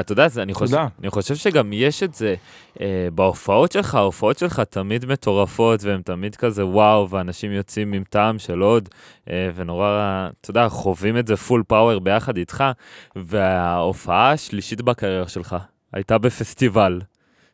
אתה 0.01 0.13
יודע, 0.13 0.27
אני 0.37 0.55
חושב, 0.55 0.77
אני 1.01 1.11
חושב 1.11 1.35
שגם 1.35 1.73
יש 1.73 2.03
את 2.03 2.15
זה 2.15 2.35
אה, 2.81 3.09
בהופעות 3.15 3.73
שלך, 3.73 3.95
ההופעות 3.95 4.39
שלך 4.39 4.61
תמיד 4.61 5.07
מטורפות 5.07 5.85
והן 5.85 6.03
תמיד 6.03 6.37
כזה 6.37 6.67
וואו, 6.67 7.11
ואנשים 7.11 7.53
יוצאים 7.53 7.93
עם 7.93 8.03
טעם 8.11 8.39
של 8.39 8.61
עוד, 8.61 8.89
אה, 9.31 9.51
ונורא, 9.55 10.29
אתה 10.41 10.51
יודע, 10.51 10.69
חווים 10.69 11.19
את 11.19 11.27
זה 11.27 11.37
full 11.37 11.63
power 11.69 11.99
ביחד 11.99 12.37
איתך, 12.37 12.65
וההופעה 13.17 14.33
השלישית 14.33 14.83
בקריירה 14.83 15.29
שלך 15.29 15.57
הייתה 15.93 16.19
בפסטיבל, 16.19 17.01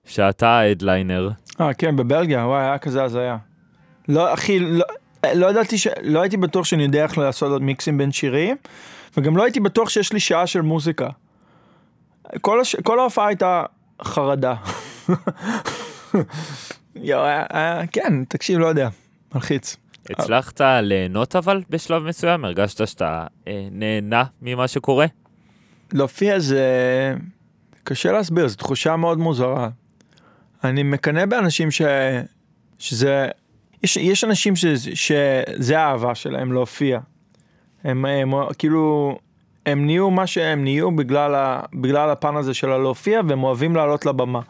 שאתה 0.05 0.49
ההדליינר. 0.49 1.31
אה, 1.61 1.75
כן, 1.75 1.97
בבלגיה, 1.97 2.47
וואי, 2.47 2.63
היה 2.63 2.79
כזה 2.79 3.05
הזיה. 3.05 3.37
לא, 4.09 4.35
אחי, 4.35 4.59
לא, 4.59 4.85
לא 5.35 5.51
ידעתי, 5.51 5.79
ש... 5.79 5.87
לא 6.03 6.21
הייתי 6.21 6.37
בטוח 6.37 6.65
שאני 6.65 6.83
יודע 6.83 7.03
איך 7.03 7.19
לעשות 7.19 7.51
עוד 7.53 7.63
מיקסים 7.63 7.99
בין 7.99 8.13
שירים, 8.13 8.57
וגם 9.17 9.37
לא 9.37 9.43
הייתי 9.43 9.61
בטוח 9.61 9.89
שיש 9.89 10.13
לי 10.13 10.21
שעה 10.21 10.47
של 10.47 10.61
מוזיקה. 10.61 11.09
כל, 12.41 12.61
הש... 12.61 12.77
כל 12.77 12.99
ההופעה 12.99 13.27
הייתה 13.27 13.65
חרדה. 14.03 14.55
יו, 16.97 17.19
אה, 17.19 17.47
אה, 17.55 17.87
כן, 17.87 18.25
תקשיב, 18.25 18.59
לא 18.59 18.67
יודע, 18.67 18.89
מלחיץ. 19.35 19.77
הצלחת 20.11 20.61
ליהנות 20.83 21.37
אבל 21.37 21.63
בשלב 21.71 22.03
מסוים? 22.03 22.45
הרגשת 22.45 22.87
שאתה 22.87 23.27
אה, 23.49 23.69
נהנה 23.71 24.25
ממה 24.43 24.69
שקורה? 24.69 25.07
להופיע 25.93 26.39
זה 26.39 26.65
קשה 27.85 28.13
להסביר, 28.13 28.49
זו 28.49 28.57
תחושה 28.57 28.97
מאוד 28.97 29.19
מוזרה. 29.19 29.69
אני 30.65 30.83
מקנא 30.83 31.27
באנשים 31.27 31.71
ש... 31.71 31.83
שזה... 32.79 33.29
יש, 33.83 33.97
יש 33.97 34.25
אנשים 34.25 34.57
ש... 34.57 34.65
שזה 34.95 35.79
האהבה 35.79 36.15
שלהם 36.15 36.53
להופיע. 36.53 37.01
הם, 37.85 38.05
הם 38.05 38.33
כאילו 38.59 39.19
הם 39.67 39.87
נהיו 39.87 40.11
מה 40.11 40.27
שהם 40.27 40.65
נהיו 40.65 40.91
בגלל, 40.91 41.35
ה, 41.35 41.61
בגלל 41.75 42.11
הפן 42.11 42.37
הזה 42.37 42.55
של 42.55 42.73
הלהופיע 42.73 43.21
והם 43.29 43.43
אוהבים 43.43 43.77
לעלות 43.77 44.07
לבמה. 44.07 44.41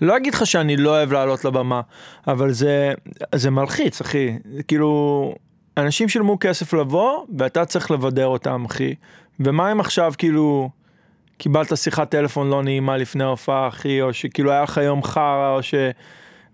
לא 0.00 0.16
אגיד 0.16 0.34
לך 0.34 0.46
שאני 0.46 0.76
לא 0.76 0.90
אוהב 0.90 1.12
לעלות 1.12 1.44
לבמה, 1.44 1.80
אבל 2.28 2.52
זה, 2.52 2.92
זה 3.34 3.50
מלחיץ, 3.50 4.00
אחי. 4.00 4.38
כאילו, 4.68 5.34
אנשים 5.76 6.08
שילמו 6.08 6.38
כסף 6.40 6.72
לבוא, 6.72 7.24
ואתה 7.38 7.64
צריך 7.64 7.90
לבדר 7.90 8.26
אותם, 8.26 8.64
אחי. 8.64 8.94
ומה 9.40 9.72
אם 9.72 9.80
עכשיו, 9.80 10.12
כאילו, 10.18 10.70
קיבלת 11.38 11.76
שיחת 11.76 12.10
טלפון 12.10 12.50
לא 12.50 12.62
נעימה 12.62 12.96
לפני 12.96 13.24
ההופעה, 13.24 13.68
אחי, 13.68 14.02
או 14.02 14.12
שכאילו 14.12 14.50
היה 14.50 14.62
לך 14.62 14.80
יום 14.84 15.02
חרא, 15.02 15.54
או 15.56 15.62
ש... 15.62 15.74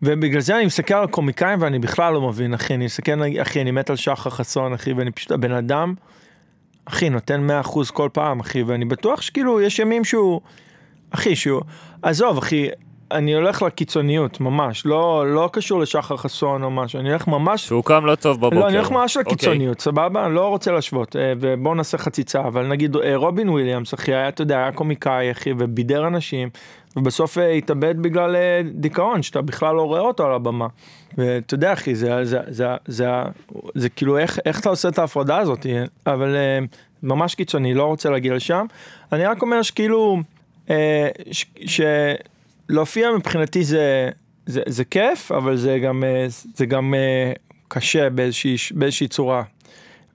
ובגלל 0.02 0.40
זה 0.40 0.56
אני 0.56 0.66
מסתכל 0.66 0.94
על 0.94 1.06
קומיקאים 1.06 1.62
ואני 1.62 1.78
בכלל 1.78 2.12
לא 2.12 2.28
מבין, 2.28 2.54
אחי. 2.54 2.74
אני 2.74 2.84
מסתכל, 2.84 3.12
אחי, 3.42 3.60
אני 3.60 3.70
מת 3.70 3.90
על 3.90 3.96
שחר 3.96 4.30
חסון, 4.30 4.72
אחי, 4.72 4.92
ואני 4.92 5.10
פשוט, 5.10 5.30
הבן 5.32 5.52
אדם... 5.52 5.94
אחי, 6.86 7.10
נותן 7.10 7.46
100% 7.64 7.92
כל 7.92 8.08
פעם, 8.12 8.40
אחי, 8.40 8.62
ואני 8.62 8.84
בטוח 8.84 9.20
שכאילו, 9.20 9.60
יש 9.60 9.78
ימים 9.78 10.04
שהוא, 10.04 10.40
אחי, 11.10 11.36
שהוא, 11.36 11.62
עזוב, 12.02 12.38
אחי, 12.38 12.68
אני 13.10 13.34
הולך 13.34 13.62
לקיצוניות, 13.62 14.40
ממש, 14.40 14.86
לא, 14.86 15.34
לא 15.34 15.50
קשור 15.52 15.80
לשחר 15.80 16.16
חסון 16.16 16.62
או 16.62 16.70
משהו, 16.70 17.00
אני 17.00 17.08
הולך 17.08 17.28
ממש... 17.28 17.66
שהוא 17.66 17.84
קם 17.84 18.06
לא 18.06 18.14
טוב 18.14 18.36
בבוקר. 18.36 18.58
לא, 18.58 18.68
אני 18.68 18.76
הולך 18.76 18.90
ממש 18.90 19.16
אוקיי. 19.16 19.32
לקיצוניות, 19.32 19.78
okay. 19.78 19.82
סבבה? 19.82 20.28
לא 20.28 20.48
רוצה 20.48 20.72
להשוות, 20.72 21.16
אה, 21.16 21.32
ובואו 21.40 21.74
נעשה 21.74 21.98
חציצה, 21.98 22.40
אבל 22.40 22.66
נגיד 22.66 22.96
אה, 22.96 23.16
רובין 23.16 23.48
וויליאמס, 23.48 23.94
אחי, 23.94 24.14
היה, 24.14 24.28
אתה 24.28 24.42
יודע, 24.42 24.58
היה 24.58 24.72
קומיקאי, 24.72 25.30
אחי, 25.30 25.50
ובידר 25.58 26.06
אנשים, 26.06 26.48
ובסוף 26.96 27.38
אה, 27.38 27.50
התאבד 27.50 28.02
בגלל 28.02 28.36
דיכאון, 28.74 29.22
שאתה 29.22 29.42
בכלל 29.42 29.74
לא 29.74 29.82
רואה 29.82 30.00
אותו 30.00 30.26
על 30.26 30.32
הבמה. 30.32 30.66
ואתה 31.18 31.54
יודע, 31.54 31.72
אחי, 31.72 31.94
זה, 31.94 32.24
זה, 32.24 32.38
זה, 32.48 32.66
זה, 32.86 33.06
זה, 33.74 33.88
כאילו, 33.88 34.18
איך, 34.18 34.38
איך 34.44 34.60
אתה 34.60 34.68
עושה 34.68 34.88
את 34.88 34.98
ההפרדה 34.98 35.38
הזאת, 35.38 35.66
אבל 36.06 36.36
ממש 37.02 37.34
קיצוני, 37.34 37.74
לא 37.74 37.84
רוצה 37.84 38.10
להגיע 38.10 38.34
לשם. 38.34 38.66
אני 39.12 39.24
רק 39.24 39.42
אומר 39.42 39.62
שכאילו, 39.62 40.22
ש... 41.66 41.80
להופיע 42.68 43.12
מבחינתי 43.12 43.64
זה, 43.64 44.10
זה, 44.46 44.62
זה 44.66 44.84
כיף, 44.84 45.32
אבל 45.32 45.56
זה 45.56 45.78
גם, 45.78 46.04
אה, 46.04 46.26
זה 46.28 46.66
גם 46.66 46.94
אה, 46.94 47.32
קשה 47.68 48.10
באיזושהי, 48.10 48.56
באיזושהי 48.74 49.08
צורה. 49.08 49.42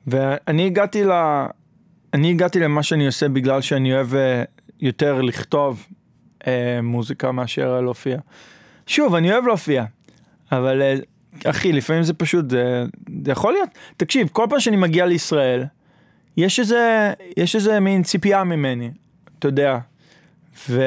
ואני 0.07 0.65
הגעתי 0.65 1.03
אני 2.13 2.29
הגעתי 2.29 2.59
למה 2.59 2.83
שאני 2.83 3.05
עושה 3.05 3.29
בגלל 3.29 3.61
שאני 3.61 3.93
אוהב 3.93 4.15
אה, 4.15 4.43
יותר 4.79 5.21
לכתוב 5.21 5.87
אה, 6.47 6.79
מוזיקה 6.83 7.31
מאשר 7.31 7.81
להופיע. 7.81 8.17
שוב, 8.87 9.15
אני 9.15 9.31
אוהב 9.31 9.45
להופיע, 9.47 9.85
אבל 10.51 10.81
אה, 10.81 10.95
אחי, 11.45 11.73
לפעמים 11.73 12.03
זה 12.03 12.13
פשוט, 12.13 12.49
זה, 12.49 12.83
זה 13.23 13.31
יכול 13.31 13.53
להיות, 13.53 13.69
תקשיב, 13.97 14.29
כל 14.31 14.45
פעם 14.49 14.59
שאני 14.59 14.77
מגיע 14.77 15.05
לישראל, 15.05 15.63
יש 16.37 16.59
איזה, 16.59 17.13
יש 17.37 17.55
איזה 17.55 17.79
מין 17.79 18.03
ציפייה 18.03 18.43
ממני, 18.43 18.91
אתה 19.39 19.47
יודע, 19.47 19.77
ו... 20.69 20.81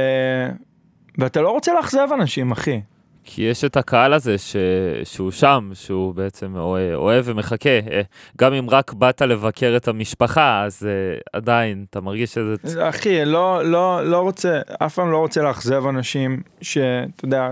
ואתה 1.18 1.40
לא 1.40 1.50
רוצה 1.50 1.74
לאכזב 1.74 2.08
אנשים, 2.14 2.52
אחי. 2.52 2.80
כי 3.24 3.42
יש 3.42 3.64
את 3.64 3.76
הקהל 3.76 4.12
הזה 4.12 4.38
ש... 4.38 4.56
שהוא 5.04 5.30
שם, 5.30 5.70
שהוא 5.74 6.14
בעצם 6.14 6.56
אוהב 6.94 7.24
ומחכה. 7.28 7.70
אה, 7.70 8.00
גם 8.38 8.52
אם 8.52 8.70
רק 8.70 8.92
באת 8.92 9.22
לבקר 9.22 9.74
את 9.76 9.88
המשפחה, 9.88 10.64
אז 10.64 10.82
uh, 10.82 11.22
עדיין, 11.32 11.84
אתה 11.90 12.00
מרגיש 12.00 12.34
שזה... 12.34 12.88
אחי, 12.88 13.24
לא, 13.24 13.64
לא, 13.64 14.10
לא 14.10 14.20
רוצה, 14.20 14.60
אף 14.78 14.94
פעם 14.94 15.10
לא 15.10 15.18
רוצה 15.18 15.42
לאכזב 15.42 15.86
אנשים 15.86 16.42
שאתה 16.62 17.24
יודע, 17.24 17.50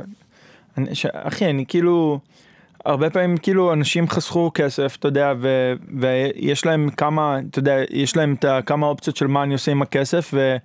אני, 0.79 0.95
ש... 0.95 1.07
אחי, 1.07 1.51
אני 1.51 1.65
כאילו, 1.69 2.19
הרבה 2.85 3.11
פעמים 3.11 3.37
כאילו 3.37 3.73
אנשים 3.73 4.09
חסכו 4.09 4.51
כסף, 4.55 4.97
אתה 4.97 5.09
יודע, 5.09 5.33
ו... 5.41 5.73
ויש 6.01 6.67
להם 6.67 6.91
כמה, 6.91 7.39
אתה 7.51 7.59
יודע, 7.59 7.77
יש 7.91 8.17
להם 8.17 8.35
את 8.39 8.45
כמה 8.67 8.87
אופציות 8.87 9.17
של 9.17 9.27
מה 9.27 9.43
אני 9.43 9.53
עושה 9.53 9.73
עם 9.73 9.83
הכסף, 9.83 10.31
ו... 10.35 10.57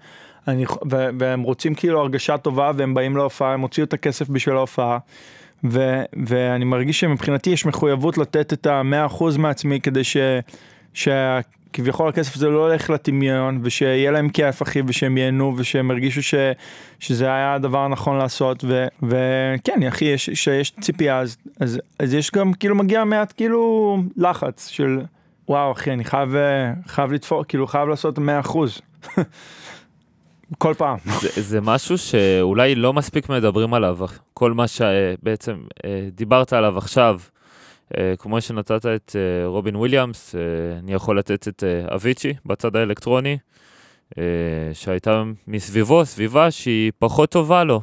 אני, 0.47 0.65
ו, 0.65 1.07
והם 1.19 1.41
רוצים 1.41 1.75
כאילו 1.75 1.99
הרגשה 1.99 2.37
טובה 2.37 2.71
והם 2.75 2.93
באים 2.93 3.17
להופעה, 3.17 3.53
הם 3.53 3.61
הוציאו 3.61 3.85
את 3.85 3.93
הכסף 3.93 4.29
בשביל 4.29 4.55
ההופעה. 4.55 4.97
ו, 5.63 6.01
ואני 6.25 6.65
מרגיש 6.65 6.99
שמבחינתי 6.99 7.49
יש 7.49 7.65
מחויבות 7.65 8.17
לתת 8.17 8.53
את 8.53 8.67
המאה 8.67 9.05
אחוז 9.05 9.37
מעצמי 9.37 9.81
כדי 9.81 10.03
ש, 10.03 10.17
שכביכול 11.77 12.09
הכסף 12.09 12.35
הזה 12.35 12.47
לא 12.49 12.67
הולך 12.67 12.89
לטמיון 12.89 13.59
ושיהיה 13.63 14.11
להם 14.11 14.29
כיף 14.29 14.61
אחי 14.61 14.81
ושהם 14.87 15.17
ייהנו 15.17 15.53
ושהם 15.57 15.91
ירגישו 15.91 16.23
ש, 16.23 16.33
שזה 16.99 17.25
היה 17.25 17.53
הדבר 17.53 17.79
הנכון 17.79 18.17
לעשות 18.17 18.63
ו, 18.67 18.85
וכן 19.03 19.83
אחי 19.87 20.05
יש, 20.05 20.29
שיש 20.33 20.71
ציפייה 20.81 21.19
אז, 21.19 21.37
אז, 21.59 21.79
אז 21.99 22.13
יש 22.13 22.31
גם 22.31 22.53
כאילו 22.53 22.75
מגיע 22.75 23.03
מעט 23.03 23.33
כאילו 23.37 23.97
לחץ 24.17 24.67
של 24.67 24.99
וואו 25.49 25.71
אחי 25.71 25.93
אני 25.93 26.05
חייב 26.05 26.29
חייב 26.87 27.11
לתפור 27.11 27.43
כאילו 27.43 27.67
חייב 27.67 27.89
לעשות 27.89 28.19
מאה 28.19 28.39
אחוז. 28.39 28.81
כל 30.57 30.73
פעם. 30.77 30.97
זה, 31.21 31.29
זה 31.41 31.61
משהו 31.61 31.97
שאולי 31.97 32.75
לא 32.75 32.93
מספיק 32.93 33.29
מדברים 33.29 33.73
עליו, 33.73 33.97
כל 34.33 34.53
מה 34.53 34.67
שבעצם 34.67 35.57
אה, 35.85 36.07
דיברת 36.11 36.53
עליו 36.53 36.77
עכשיו, 36.77 37.19
אה, 37.19 37.36
כמו 38.19 38.41
שנתת 38.41 38.85
את 38.85 39.15
אה, 39.15 39.47
רובין 39.47 39.75
וויליאמס, 39.75 40.35
אני 40.79 40.93
יכול 40.93 41.19
לתת 41.19 41.47
את 41.47 41.63
אביצ'י 41.95 42.33
בצד 42.45 42.75
האלקטרוני, 42.75 43.37
שהייתה 44.73 45.23
מסביבו 45.47 46.05
סביבה 46.05 46.51
שהיא 46.51 46.91
פחות 46.99 47.29
טובה 47.31 47.63
לו, 47.63 47.81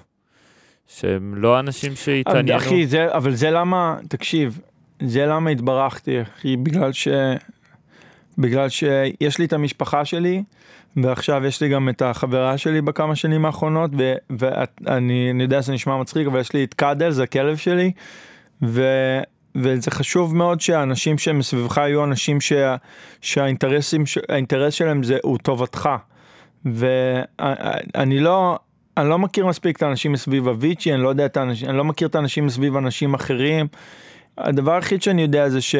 שהם 0.87 1.35
לא 1.37 1.61
אנשים 1.61 1.97
שהתעניינו. 1.97 2.59
אחי, 2.59 2.87
זה, 2.87 3.15
אבל 3.15 3.35
זה 3.35 3.51
למה, 3.51 3.97
תקשיב, 4.09 4.61
זה 5.03 5.27
למה 5.27 5.51
התברכתי, 5.51 6.23
אחי, 6.23 6.57
בגלל 6.57 6.93
ש... 6.93 7.09
בגלל 8.39 8.69
שיש 8.69 9.39
לי 9.39 9.45
את 9.45 9.53
המשפחה 9.53 10.05
שלי, 10.05 10.43
ועכשיו 10.97 11.45
יש 11.47 11.61
לי 11.61 11.69
גם 11.69 11.89
את 11.89 12.03
החברה 12.03 12.59
שלי 12.59 12.81
בכמה 12.81 13.17
שנים 13.17 13.45
האחרונות, 13.45 13.91
ו- 13.99 14.15
ואני 14.31 15.33
יודע 15.41 15.63
שזה 15.63 15.73
נשמע 15.73 15.97
מצחיק, 15.97 16.27
אבל 16.27 16.41
יש 16.41 16.53
לי 16.53 16.65
את 16.65 16.75
קאדל, 16.75 17.11
זה 17.11 17.23
הכלב 17.23 17.57
שלי, 17.57 17.93
ו- 18.63 19.21
וזה 19.57 19.91
חשוב 19.91 20.37
מאוד 20.37 20.61
שהאנשים 20.61 21.19
שמסביבך 21.19 21.77
יהיו 21.77 22.05
אנשים 22.05 22.41
שה- 22.41 22.77
שהאינטרסים, 23.21 24.05
האינטרס 24.29 24.75
שלהם 24.75 25.03
זה, 25.03 25.19
הוא 25.23 25.39
טובתך. 25.39 25.89
ואני 26.65 28.21
לא, 28.21 28.59
אני 28.97 29.09
לא 29.09 29.19
מכיר 29.19 29.47
מספיק 29.47 29.77
את 29.77 29.83
האנשים 29.83 30.13
מסביב 30.13 30.49
אביצ'י, 30.49 30.95
אני 30.95 31.03
לא 31.03 31.09
יודע 31.09 31.27
את 31.27 31.37
האנשים, 31.37 31.69
אני 31.69 31.77
לא 31.77 31.85
מכיר 31.85 32.09
את 32.09 32.15
האנשים 32.15 32.47
מסביב 32.47 32.77
אנשים 32.77 33.15
אחרים. 33.15 33.67
הדבר 34.39 34.73
היחיד 34.75 35.03
שאני 35.03 35.23
יודע 35.23 35.49
זה 35.49 35.61
ש, 35.61 35.75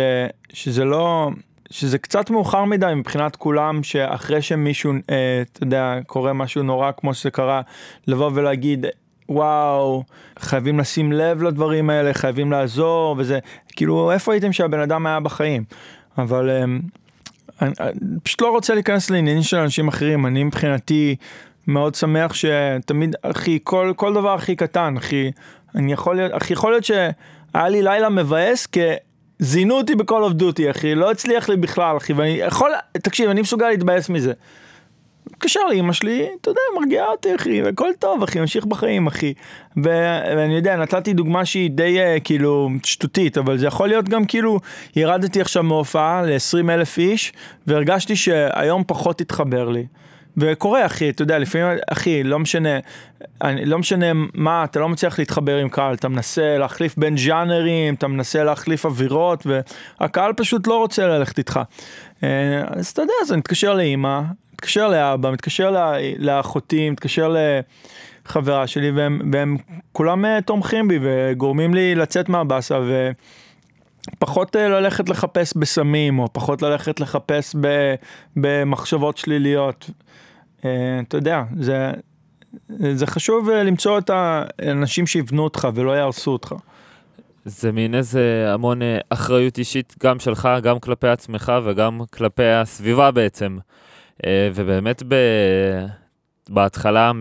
שזה 0.53 0.85
לא, 0.85 1.31
שזה 1.71 1.99
קצת 1.99 2.31
מאוחר 2.31 2.65
מדי 2.65 2.93
מבחינת 2.97 3.37
כולם, 3.37 3.83
שאחרי 3.83 4.43
שמישהו, 4.43 4.93
אה, 5.11 5.43
אתה 5.53 5.63
יודע, 5.63 5.99
קורה 6.07 6.33
משהו 6.33 6.63
נורא 6.63 6.91
כמו 6.97 7.15
שזה 7.15 7.31
קרה, 7.31 7.61
לבוא 8.07 8.31
ולהגיד, 8.35 8.87
וואו, 9.29 10.05
חייבים 10.39 10.79
לשים 10.79 11.13
לב 11.13 11.43
לדברים 11.43 11.91
האלה, 11.91 12.15
חייבים 12.15 12.53
לעזור, 12.53 13.15
וזה, 13.19 13.39
כאילו, 13.77 14.13
איפה 14.13 14.33
הייתם 14.33 14.53
שהבן 14.53 14.81
אדם 14.81 15.07
היה 15.07 15.21
בחיים? 15.21 15.65
אבל 16.19 16.51
אה, 16.51 16.65
אני, 17.63 17.73
אני 17.81 18.21
פשוט 18.23 18.43
לא 18.43 18.51
רוצה 18.51 18.75
להיכנס 18.75 19.11
לעניינים 19.11 19.43
של 19.43 19.57
אנשים 19.57 19.89
אחרים, 19.89 20.27
אני 20.27 20.45
מבחינתי 20.45 21.17
מאוד 21.67 21.95
שמח 21.95 22.35
שתמיד, 22.35 23.17
אחי, 23.23 23.59
כל, 23.65 23.93
כל 23.97 24.15
דבר 24.15 24.35
הכי 24.35 24.57
קטן, 24.57 24.97
אחי, 24.97 25.31
אני 25.75 25.93
יכול 25.93 26.17
להיות, 26.17 26.33
אחי, 26.35 26.53
יכול 26.53 26.73
להיות 26.73 26.85
שהיה 26.85 27.69
לי 27.69 27.83
לילה 27.83 28.09
מבאס, 28.09 28.67
כי... 28.67 28.81
זינו 29.39 29.75
אותי 29.75 29.95
בכל 29.95 30.23
אוף 30.23 30.33
דוטי 30.33 30.71
אחי, 30.71 30.95
לא 30.95 31.11
הצליח 31.11 31.49
לי 31.49 31.57
בכלל 31.57 31.97
אחי, 31.97 32.13
ואני 32.13 32.31
יכול, 32.31 32.73
תקשיב, 32.93 33.31
אני 33.31 33.41
מסוגל 33.41 33.69
להתבאס 33.69 34.09
מזה. 34.09 34.33
מתקשר 35.31 35.61
לאמא 35.71 35.93
שלי, 35.93 36.29
אתה 36.41 36.51
יודע, 36.51 36.61
מרגיעה 36.81 37.07
אותי 37.07 37.35
אחי, 37.35 37.63
והכל 37.63 37.91
טוב 37.99 38.23
אחי, 38.23 38.41
ממשיך 38.41 38.65
בחיים 38.65 39.07
אחי. 39.07 39.35
ו- 39.77 40.21
ואני 40.37 40.57
יודע, 40.57 40.77
נתתי 40.77 41.13
דוגמה 41.13 41.45
שהיא 41.45 41.71
די 41.71 41.99
uh, 41.99 42.21
כאילו 42.25 42.71
שטותית, 42.83 43.39
אבל 43.39 43.59
זה 43.59 43.67
יכול 43.67 43.89
להיות 43.89 44.09
גם 44.09 44.25
כאילו, 44.25 44.61
ירדתי 44.97 45.41
עכשיו 45.41 45.63
מהופעה 45.63 46.23
ל-20 46.23 46.71
אלף 46.71 46.99
איש, 46.99 47.33
והרגשתי 47.67 48.17
שהיום 48.17 48.83
פחות 48.87 49.21
התחבר 49.21 49.69
לי. 49.69 49.87
וקורה 50.37 50.87
אחי, 50.87 51.11
אתה 51.11 51.23
יודע, 51.23 51.39
לפעמים, 51.39 51.79
אחי, 51.93 52.23
לא 52.23 52.39
משנה, 52.39 52.79
אני, 53.43 53.65
לא 53.65 53.79
משנה 53.79 54.07
מה, 54.35 54.65
אתה 54.65 54.81
לא 54.81 54.89
מצליח 54.89 55.19
להתחבר 55.19 55.57
עם 55.57 55.69
קהל, 55.69 55.95
אתה 55.95 56.09
מנסה 56.09 56.59
להחליף 56.59 56.97
בין 56.97 57.17
ז'אנרים, 57.17 57.95
אתה 57.95 58.09
מנסה 58.09 58.45
להחליף 58.45 58.87
אווירות, 58.87 59.47
והקהל 60.01 60.33
פשוט 60.33 60.67
לא 60.67 60.77
רוצה 60.77 61.07
ללכת 61.07 61.39
איתך. 61.39 61.61
אה, 62.23 62.63
אז 62.67 62.89
אתה 62.89 63.03
יודע, 63.03 63.13
אז 63.23 63.33
אני 63.33 63.39
מתקשר 63.39 63.75
לאימא, 63.75 64.21
מתקשר 64.55 64.89
לאבא, 64.89 65.31
מתקשר 65.31 65.77
לאחותי, 66.19 66.91
מתקשר 66.91 67.37
לחברה 68.27 68.67
שלי, 68.67 68.91
והם, 68.91 69.21
והם 69.33 69.57
כולם 69.93 70.25
אה, 70.25 70.41
תומכים 70.41 70.89
בי 70.89 70.99
וגורמים 71.03 71.75
לי 71.75 71.95
לצאת 71.95 72.29
מהבאסה, 72.29 72.79
ו... 72.81 73.11
פחות 74.19 74.57
אה, 74.57 74.69
ללכת 74.69 75.09
לחפש 75.09 75.57
בסמים, 75.57 76.19
או 76.19 76.29
פחות 76.33 76.63
ללכת 76.63 77.01
לחפש 77.01 77.57
במחשבות 78.37 79.19
שליליות. 79.19 79.91
אה, 80.65 81.01
אתה 81.09 81.17
יודע, 81.17 81.43
זה, 81.61 81.93
זה 82.93 83.07
חשוב 83.07 83.51
למצוא 83.51 83.99
את 83.99 84.11
האנשים 84.11 85.07
שיבנו 85.07 85.43
אותך 85.45 85.69
ולא 85.75 85.93
יהרסו 85.93 86.31
אותך. 86.31 86.55
זה 87.45 87.73
מין 87.73 87.95
איזה 87.95 88.51
המון 88.55 88.81
אחריות 89.11 89.59
אישית 89.59 89.95
גם 90.03 90.19
שלך, 90.19 90.49
גם 90.63 90.79
כלפי 90.79 91.09
עצמך 91.09 91.53
וגם 91.65 92.01
כלפי 92.11 92.47
הסביבה 92.47 93.11
בעצם. 93.11 93.59
ובאמת 94.27 95.03
ב... 95.09 95.15
בהתחלה, 96.49 97.13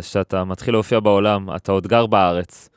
כשאתה 0.00 0.44
מתחיל 0.44 0.74
להופיע 0.74 1.00
בעולם, 1.00 1.48
אתה 1.56 1.72
עוד 1.72 1.86
גר 1.86 2.06
בארץ, 2.06 2.68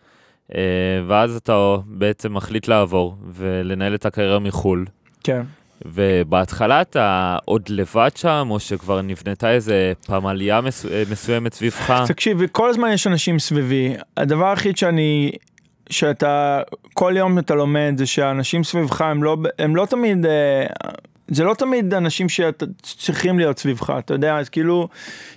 ואז 1.08 1.36
אתה 1.36 1.76
בעצם 1.86 2.34
מחליט 2.34 2.67
לעבור 2.67 3.17
ולנהל 3.34 3.95
את 3.95 4.06
הקריירה 4.06 4.39
מחו"ל. 4.39 4.86
כן. 5.24 5.41
ובהתחלה 5.86 6.82
אתה 6.82 7.38
עוד 7.45 7.69
לבד 7.69 8.10
שם, 8.15 8.48
או 8.50 8.60
שכבר 8.60 9.02
נבנתה 9.02 9.52
איזה 9.52 9.93
פמליה 10.06 10.62
מסו... 10.62 10.88
מסוימת 11.12 11.54
סביבך? 11.54 12.04
תקשיב, 12.08 12.41
כל 12.52 12.69
הזמן 12.69 12.91
יש 12.91 13.08
אנשים 13.08 13.39
סביבי. 13.39 13.95
הדבר 14.17 14.50
היחיד 14.50 14.78
שאני, 14.78 15.32
שאתה, 15.89 16.62
כל 16.93 17.13
יום 17.17 17.39
אתה 17.39 17.56
לומד, 17.56 17.93
זה 17.98 18.06
שהאנשים 18.06 18.63
סביבך 18.63 19.02
הם 19.02 19.24
לא, 19.24 19.38
הם 19.60 19.76
לא 19.76 19.86
תמיד, 19.86 20.26
אה, 20.26 20.65
זה 21.31 21.43
לא 21.43 21.53
תמיד 21.53 21.93
אנשים 21.93 22.29
שצריכים 22.29 23.39
להיות 23.39 23.59
סביבך, 23.59 23.93
אתה 23.99 24.13
יודע, 24.13 24.37
אז 24.37 24.49
כאילו, 24.49 24.87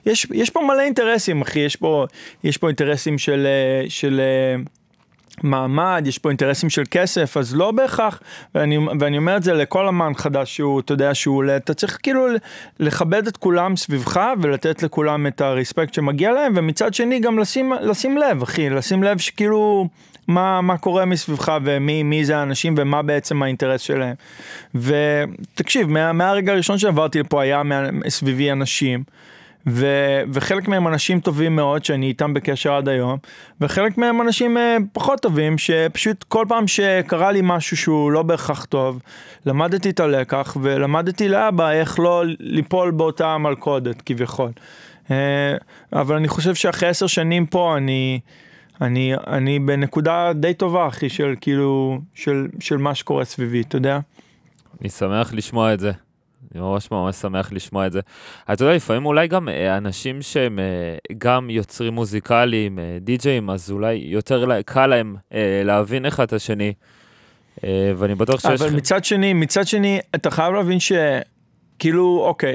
יש, 0.07 0.27
יש 0.35 0.51
פה 0.51 0.61
מלא 0.61 0.81
אינטרסים, 0.81 1.43
אחי, 1.43 1.59
יש 1.59 1.77
פה, 1.77 2.07
יש 2.45 2.57
פה 2.57 2.67
אינטרסים 2.67 3.19
של, 3.19 3.47
אה, 3.47 3.91
של, 3.91 4.21
של 4.21 4.21
מעמד, 5.43 6.05
יש 6.07 6.19
פה 6.19 6.29
אינטרסים 6.29 6.71
של 6.71 6.83
כסף, 6.91 7.37
אז 7.37 7.55
לא 7.55 7.71
בהכרח, 7.71 8.21
ואני, 8.55 8.79
ואני 9.01 9.19
אומר 9.19 9.37
את 9.37 9.43
זה 9.43 9.53
לכל 9.53 9.89
אמן 9.89 10.13
חדש 10.15 10.57
שהוא, 10.57 10.81
אתה 10.81 10.93
יודע, 10.93 11.15
שהוא 11.15 11.37
עולה, 11.37 11.57
אתה 11.57 11.75
צריך 11.75 11.99
כאילו 12.03 12.27
לכבד 12.81 13.27
את 13.27 13.37
כולם 13.37 13.77
סביבך 13.77 14.21
ולתת 14.43 14.83
לכולם 14.83 15.27
את 15.27 15.41
הרספקט 15.41 15.95
שמגיע 15.95 16.33
להם, 16.33 16.53
ומצד 16.57 16.95
שני 16.95 17.21
גם 17.21 17.39
לשים, 17.39 17.73
לשים 17.81 18.19
לב, 18.19 18.43
אחי, 18.43 18.71
לשים 18.71 19.03
לב 19.03 19.19
שכאילו, 19.19 19.89
מה, 20.29 20.61
מה 20.61 20.79
קורה 20.79 21.05
מסביבך 21.05 21.59
ומי 21.65 22.03
מי 22.03 22.25
זה 22.25 22.37
האנשים 22.37 22.75
ומה 22.79 23.03
בעצם 23.03 23.43
האינטרס 23.43 23.81
שלהם. 23.81 24.15
ותקשיב, 24.75 25.89
מה, 25.91 26.13
מהרגע 26.13 26.53
הראשון 26.53 26.79
שעברתי 26.79 27.21
לפה 27.21 27.43
היה 27.43 27.63
סביבי 28.09 28.53
אנשים. 28.53 29.05
ו, 29.67 29.87
וחלק 30.33 30.69
מהם 30.69 30.89
אנשים 30.89 31.21
טובים 31.21 31.57
מאוד 31.57 31.85
שאני 31.85 32.07
איתם 32.07 32.35
בקשר 32.35 32.73
עד 32.73 32.89
היום, 32.89 33.19
וחלק 33.61 33.99
מהם 33.99 34.21
אנשים 34.21 34.59
אה, 34.59 34.77
פחות 34.93 35.21
טובים 35.21 35.59
שפשוט 35.59 36.25
כל 36.25 36.45
פעם 36.49 36.69
שקרה 36.69 37.33
לי 37.33 37.41
משהו 37.43 37.77
שהוא 37.77 38.13
לא 38.13 38.23
בהכרח 38.23 38.65
טוב, 38.65 39.01
למדתי 39.47 39.91
את 39.91 40.01
הלקח 40.01 40.57
ולמדתי 40.63 41.29
לאבא 41.29 41.71
איך 41.71 42.01
לא 42.01 42.23
ליפול 42.41 42.91
באותה 42.91 43.39
מלכודת 43.39 44.03
כביכול. 44.03 44.51
אה, 45.11 45.57
אבל 45.93 46.17
אני 46.17 46.29
חושב 46.29 46.55
שאחרי 46.55 46.89
עשר 46.89 47.07
שנים 47.07 47.47
פה 47.47 47.77
אני, 47.77 48.21
אני, 48.81 49.15
אני 49.27 49.59
בנקודה 49.59 50.33
די 50.35 50.55
טובה 50.55 50.89
אחי 50.89 51.09
של 51.09 51.35
כאילו, 51.41 52.01
של, 52.15 52.49
של 52.61 52.77
מה 52.77 52.95
שקורה 52.95 53.25
סביבי, 53.25 53.61
אתה 53.61 53.77
יודע? 53.77 53.99
אני 54.81 54.89
שמח 54.89 55.33
לשמוע 55.33 55.75
את 55.75 55.81
זה. 55.81 55.93
אני 56.55 56.61
ממש 56.61 56.91
ממש 56.91 57.17
שמח 57.17 57.53
לשמוע 57.53 57.87
את 57.87 57.93
זה. 57.93 58.01
אתה 58.53 58.65
יודע, 58.65 58.75
לפעמים 58.75 59.07
אולי 59.07 59.29
גם 59.29 59.49
אה, 59.49 59.77
אנשים 59.77 60.23
שהם 60.23 60.59
אה, 60.59 60.65
גם 61.19 61.51
יוצרים 61.51 61.93
מוזיקליים, 61.93 62.79
אה, 62.79 62.99
די-ג'אים, 63.01 63.51
אז 63.51 63.71
אולי 63.71 63.95
יותר 63.95 64.63
קל 64.63 64.87
להם 64.87 65.17
להבין 65.65 66.07
אחד 66.07 66.25
את 66.25 66.33
השני. 66.33 66.73
ואני 67.97 68.15
בטוח 68.15 68.41
שיש... 68.41 68.63
אבל 68.63 68.77
מצד 68.77 69.05
שני, 69.05 69.33
מצד 69.33 69.67
שני, 69.67 70.01
אתה 70.15 70.31
חייב 70.31 70.55
להבין 70.55 70.79
שכאילו, 70.81 72.25
אוקיי, 72.27 72.55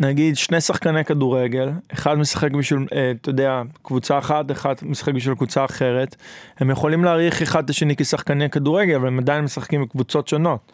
נגיד 0.00 0.36
שני 0.36 0.60
שחקני 0.60 1.04
כדורגל, 1.04 1.70
אחד 1.92 2.14
משחק 2.14 2.50
בשביל, 2.50 2.86
אתה 3.22 3.30
יודע, 3.30 3.62
קבוצה 3.82 4.18
אחת, 4.18 4.50
אחד 4.50 4.74
משחק 4.82 5.14
בשביל 5.14 5.34
קבוצה 5.34 5.64
אחרת, 5.64 6.16
הם 6.58 6.70
יכולים 6.70 7.04
להעריך 7.04 7.42
אחד 7.42 7.64
את 7.64 7.70
השני 7.70 7.96
כשחקני 7.96 8.50
כדורגל, 8.50 8.94
אבל 8.94 9.06
הם 9.06 9.18
עדיין 9.18 9.44
משחקים 9.44 9.82
בקבוצות 9.82 10.28
שונות. 10.28 10.72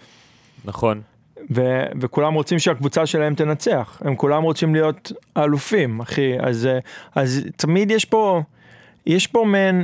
נכון. 0.65 1.01
ו- 1.51 1.85
וכולם 2.01 2.35
רוצים 2.35 2.59
שהקבוצה 2.59 3.07
שלהם 3.07 3.35
תנצח, 3.35 4.03
הם 4.05 4.17
כולם 4.17 4.43
רוצים 4.43 4.75
להיות 4.75 5.13
אלופים, 5.37 6.01
אחי, 6.01 6.33
אז, 6.41 6.69
אז 7.15 7.45
תמיד 7.57 7.91
יש 7.91 8.05
פה, 8.05 8.43
יש 9.07 9.27
פה 9.27 9.45
מן, 9.45 9.83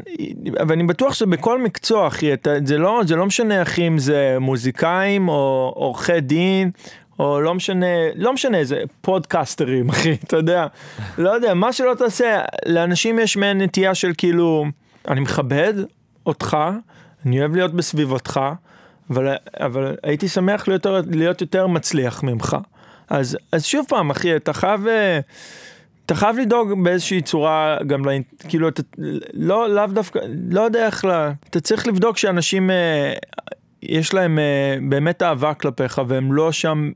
ואני 0.69 0.85
בטוח 0.85 1.15
שבכל 1.15 1.63
מקצוע, 1.63 2.07
אחי, 2.07 2.33
אתה, 2.33 2.51
זה, 2.65 2.79
לא, 2.79 3.01
זה 3.07 3.17
לא 3.17 3.27
משנה, 3.27 3.63
אחי, 3.63 3.87
אם 3.87 3.99
זה 3.99 4.37
מוזיקאים 4.41 5.29
או 5.29 5.73
עורכי 5.77 6.21
דין, 6.21 6.71
או 7.19 7.41
לא 7.41 7.55
משנה, 7.55 7.87
לא 8.15 8.33
משנה, 8.33 8.65
זה 8.65 8.83
פודקסטרים, 9.01 9.89
אחי, 9.91 10.13
אתה 10.25 10.37
יודע, 10.37 10.67
לא 11.19 11.31
יודע, 11.31 11.55
מה 11.55 11.73
שלא 11.73 11.95
תעשה, 11.99 12.41
לאנשים 12.67 13.19
יש 13.19 13.37
מעין 13.37 13.61
נטייה 13.61 13.95
של 13.95 14.13
כאילו, 14.19 14.65
אני 15.09 15.21
מכבד 15.21 15.75
אותך, 16.27 16.57
אני 17.27 17.41
אוהב 17.41 17.57
להיות 17.57 17.75
בסביבתך, 17.75 18.41
אבל, 19.11 19.35
אבל 19.61 19.97
הייתי 20.03 20.29
שמח 20.29 20.69
להיות, 20.69 20.87
להיות 21.11 21.41
יותר 21.41 21.67
מצליח 21.67 22.23
ממך. 22.23 22.57
אז, 23.09 23.39
אז 23.53 23.65
שוב 23.65 23.87
פעם, 23.89 24.11
אחי, 24.11 24.37
אתה 24.37 24.53
חייב, 24.53 24.87
אה, 24.87 25.21
אתה 26.07 26.15
חייב 26.15 26.39
לדאוג 26.39 26.85
באיזושהי 26.85 27.23
צורה 27.23 27.79
גם, 27.87 28.05
לה, 28.05 28.13
כאילו, 28.49 28.69
אתה, 28.69 28.83
לא, 29.35 29.69
לאו 29.69 29.87
דווקא, 29.87 30.19
לא 30.51 30.61
יודע 30.61 30.87
איך, 30.87 31.05
לה, 31.05 31.33
אתה 31.51 31.61
צריך 31.61 31.87
לבדוק 31.87 32.17
שאנשים, 32.19 32.71
אה, 32.71 33.13
יש 33.83 34.15
להם 34.15 34.39
אה, 34.39 34.77
באמת 34.89 35.23
אהבה 35.23 35.55
כלפיך 35.55 36.01
והם 36.09 36.33
לא 36.33 36.53
שם 36.53 36.91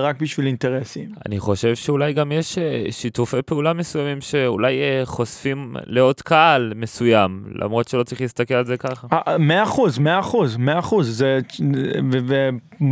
רק 0.00 0.22
בשביל 0.22 0.46
אינטרסים. 0.46 1.08
אני 1.26 1.40
חושב 1.40 1.74
שאולי 1.74 2.12
גם 2.12 2.32
יש 2.32 2.58
אה, 2.58 2.84
שיתופי 2.90 3.42
פעולה 3.42 3.72
מסוימים 3.72 4.20
שאולי 4.20 4.80
אה, 4.80 5.02
חושפים 5.04 5.76
לעוד 5.86 6.20
קהל 6.20 6.72
מסוים, 6.76 7.44
למרות 7.54 7.88
שלא 7.88 8.02
צריך 8.02 8.20
להסתכל 8.20 8.54
על 8.54 8.66
זה 8.66 8.76
ככה. 8.76 9.06
מאה 9.38 9.62
אחוז, 9.62 9.98
מאה 9.98 10.20
אחוז, 10.20 10.56
מאה 10.56 10.78
אחוז, 10.78 11.24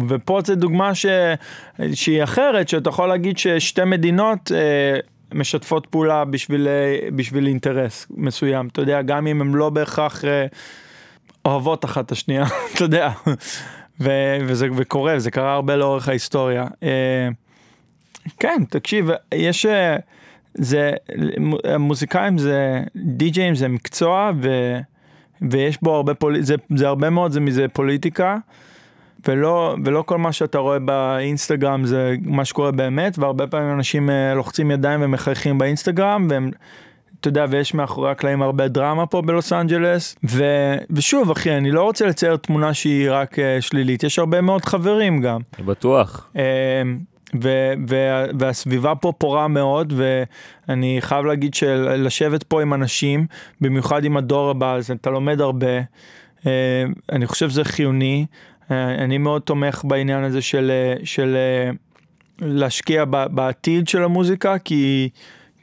ופה 0.09 0.41
זו 0.45 0.55
דוגמה 0.55 0.95
ש, 0.95 1.07
שהיא 1.95 2.23
אחרת, 2.23 2.69
שאתה 2.69 2.89
יכול 2.89 3.09
להגיד 3.09 3.39
ששתי 3.39 3.85
מדינות 3.85 4.53
משתפות 5.35 5.87
פעולה 5.87 6.25
בשביל, 6.25 6.69
בשביל 7.17 7.47
אינטרס 7.47 8.07
מסוים, 8.11 8.69
אתה 8.69 8.81
יודע, 8.81 9.03
גם 9.03 9.27
אם 9.27 9.41
הם 9.41 9.55
לא 9.55 9.71
בהכרח 9.71 10.25
אוהבות 11.45 11.85
אחת 11.85 12.07
את 12.07 12.13
השנייה, 12.13 12.45
אתה 12.75 12.85
יודע. 12.85 13.11
ו- 14.01 14.39
וזה 14.45 14.69
וקורה, 14.77 15.15
וזה 15.17 15.31
קרה 15.31 15.55
הרבה 15.55 15.77
לאורך 15.77 16.09
ההיסטוריה. 16.09 16.65
אה, 16.83 17.29
כן, 18.39 18.63
תקשיב, 18.71 19.09
יש, 19.35 19.67
אה, 19.67 19.97
זה, 20.55 20.93
מוזיקאים 21.79 22.39
זה, 22.39 22.83
די-ג'אים 22.97 23.55
זה 23.55 23.69
מקצוע, 23.69 24.31
ו, 24.43 24.77
ויש 25.43 25.79
בו 25.83 25.95
הרבה 25.95 26.15
פוליטיקה, 26.15 26.47
זה, 26.47 26.55
זה 26.77 26.89
הרבה 26.89 27.11
מאוד 27.11 27.33
זה 27.33 27.41
מזה 27.41 27.69
פוליטיקה, 27.69 28.37
ולא, 29.29 29.77
ולא 29.85 30.03
כל 30.07 30.19
מה 30.19 30.33
שאתה 30.33 30.59
רואה 30.59 30.79
באינסטגרם 30.79 31.85
זה 31.87 32.15
מה 32.23 32.45
שקורה 32.45 32.71
באמת, 32.71 33.19
והרבה 33.19 33.47
פעמים 33.47 33.73
אנשים 33.73 34.11
אה, 34.11 34.35
לוחצים 34.35 34.71
ידיים 34.71 35.01
ומחייכים 35.03 35.59
באינסטגרם, 35.59 36.27
והם 36.31 36.51
אתה 37.21 37.29
יודע, 37.29 37.45
ויש 37.51 37.75
מאחורי 37.75 38.11
הקלעים 38.11 38.43
הרבה 38.43 38.69
דרמה 38.69 39.07
פה 39.07 39.23
בלוס 39.23 39.53
אנג'לס, 39.53 40.17
ו, 40.31 40.45
ושוב 40.91 41.31
אחי, 41.31 41.57
אני 41.57 41.71
לא 41.71 41.83
רוצה 41.83 42.07
לצייר 42.07 42.37
תמונה 42.37 42.75
שהיא 42.75 43.11
רק 43.11 43.39
uh, 43.39 43.43
שלילית, 43.61 44.05
יש 44.05 44.19
הרבה 44.19 44.41
מאוד 44.41 44.65
חברים 44.65 45.21
גם. 45.21 45.41
אני 45.59 45.67
בטוח. 45.67 46.31
Uh, 46.35 46.39
ו- 47.43 47.73
ו- 47.89 48.25
והסביבה 48.39 48.95
פה 48.95 49.13
פורה 49.19 49.49
מאוד 49.49 49.93
ואני 49.97 50.97
חייב 51.01 51.25
להגיד 51.25 51.55
שלשבת 51.55 52.43
פה 52.43 52.63
עם 52.63 52.75
אנשים 52.75 53.27
במיוחד 53.61 54.05
עם 54.05 54.17
הדור 54.17 54.51
הבא 54.51 54.75
אז 54.75 54.91
אתה 54.91 55.11
לומד 55.11 55.41
הרבה 55.41 55.81
uh, 56.41 56.45
אני 57.13 57.27
חושב 57.27 57.51
שזה 57.51 57.65
חיוני 57.65 58.27
uh, 58.31 58.73
אני 58.99 59.19
מאוד 59.19 59.43
תומך 59.43 59.83
בעניין 59.85 60.25
הזה 60.25 60.43
של, 60.43 60.71
של 61.05 61.37
uh, 61.73 61.77
להשקיע 62.41 63.05
בעתיד 63.31 63.89
של 63.89 64.05
המוזיקה 64.05 64.59
כי 64.59 65.09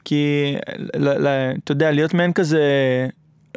כי 0.06 0.54
אתה 1.64 1.72
יודע, 1.72 1.90
להיות 1.90 2.14
מעין 2.14 2.32
כזה 2.32 2.62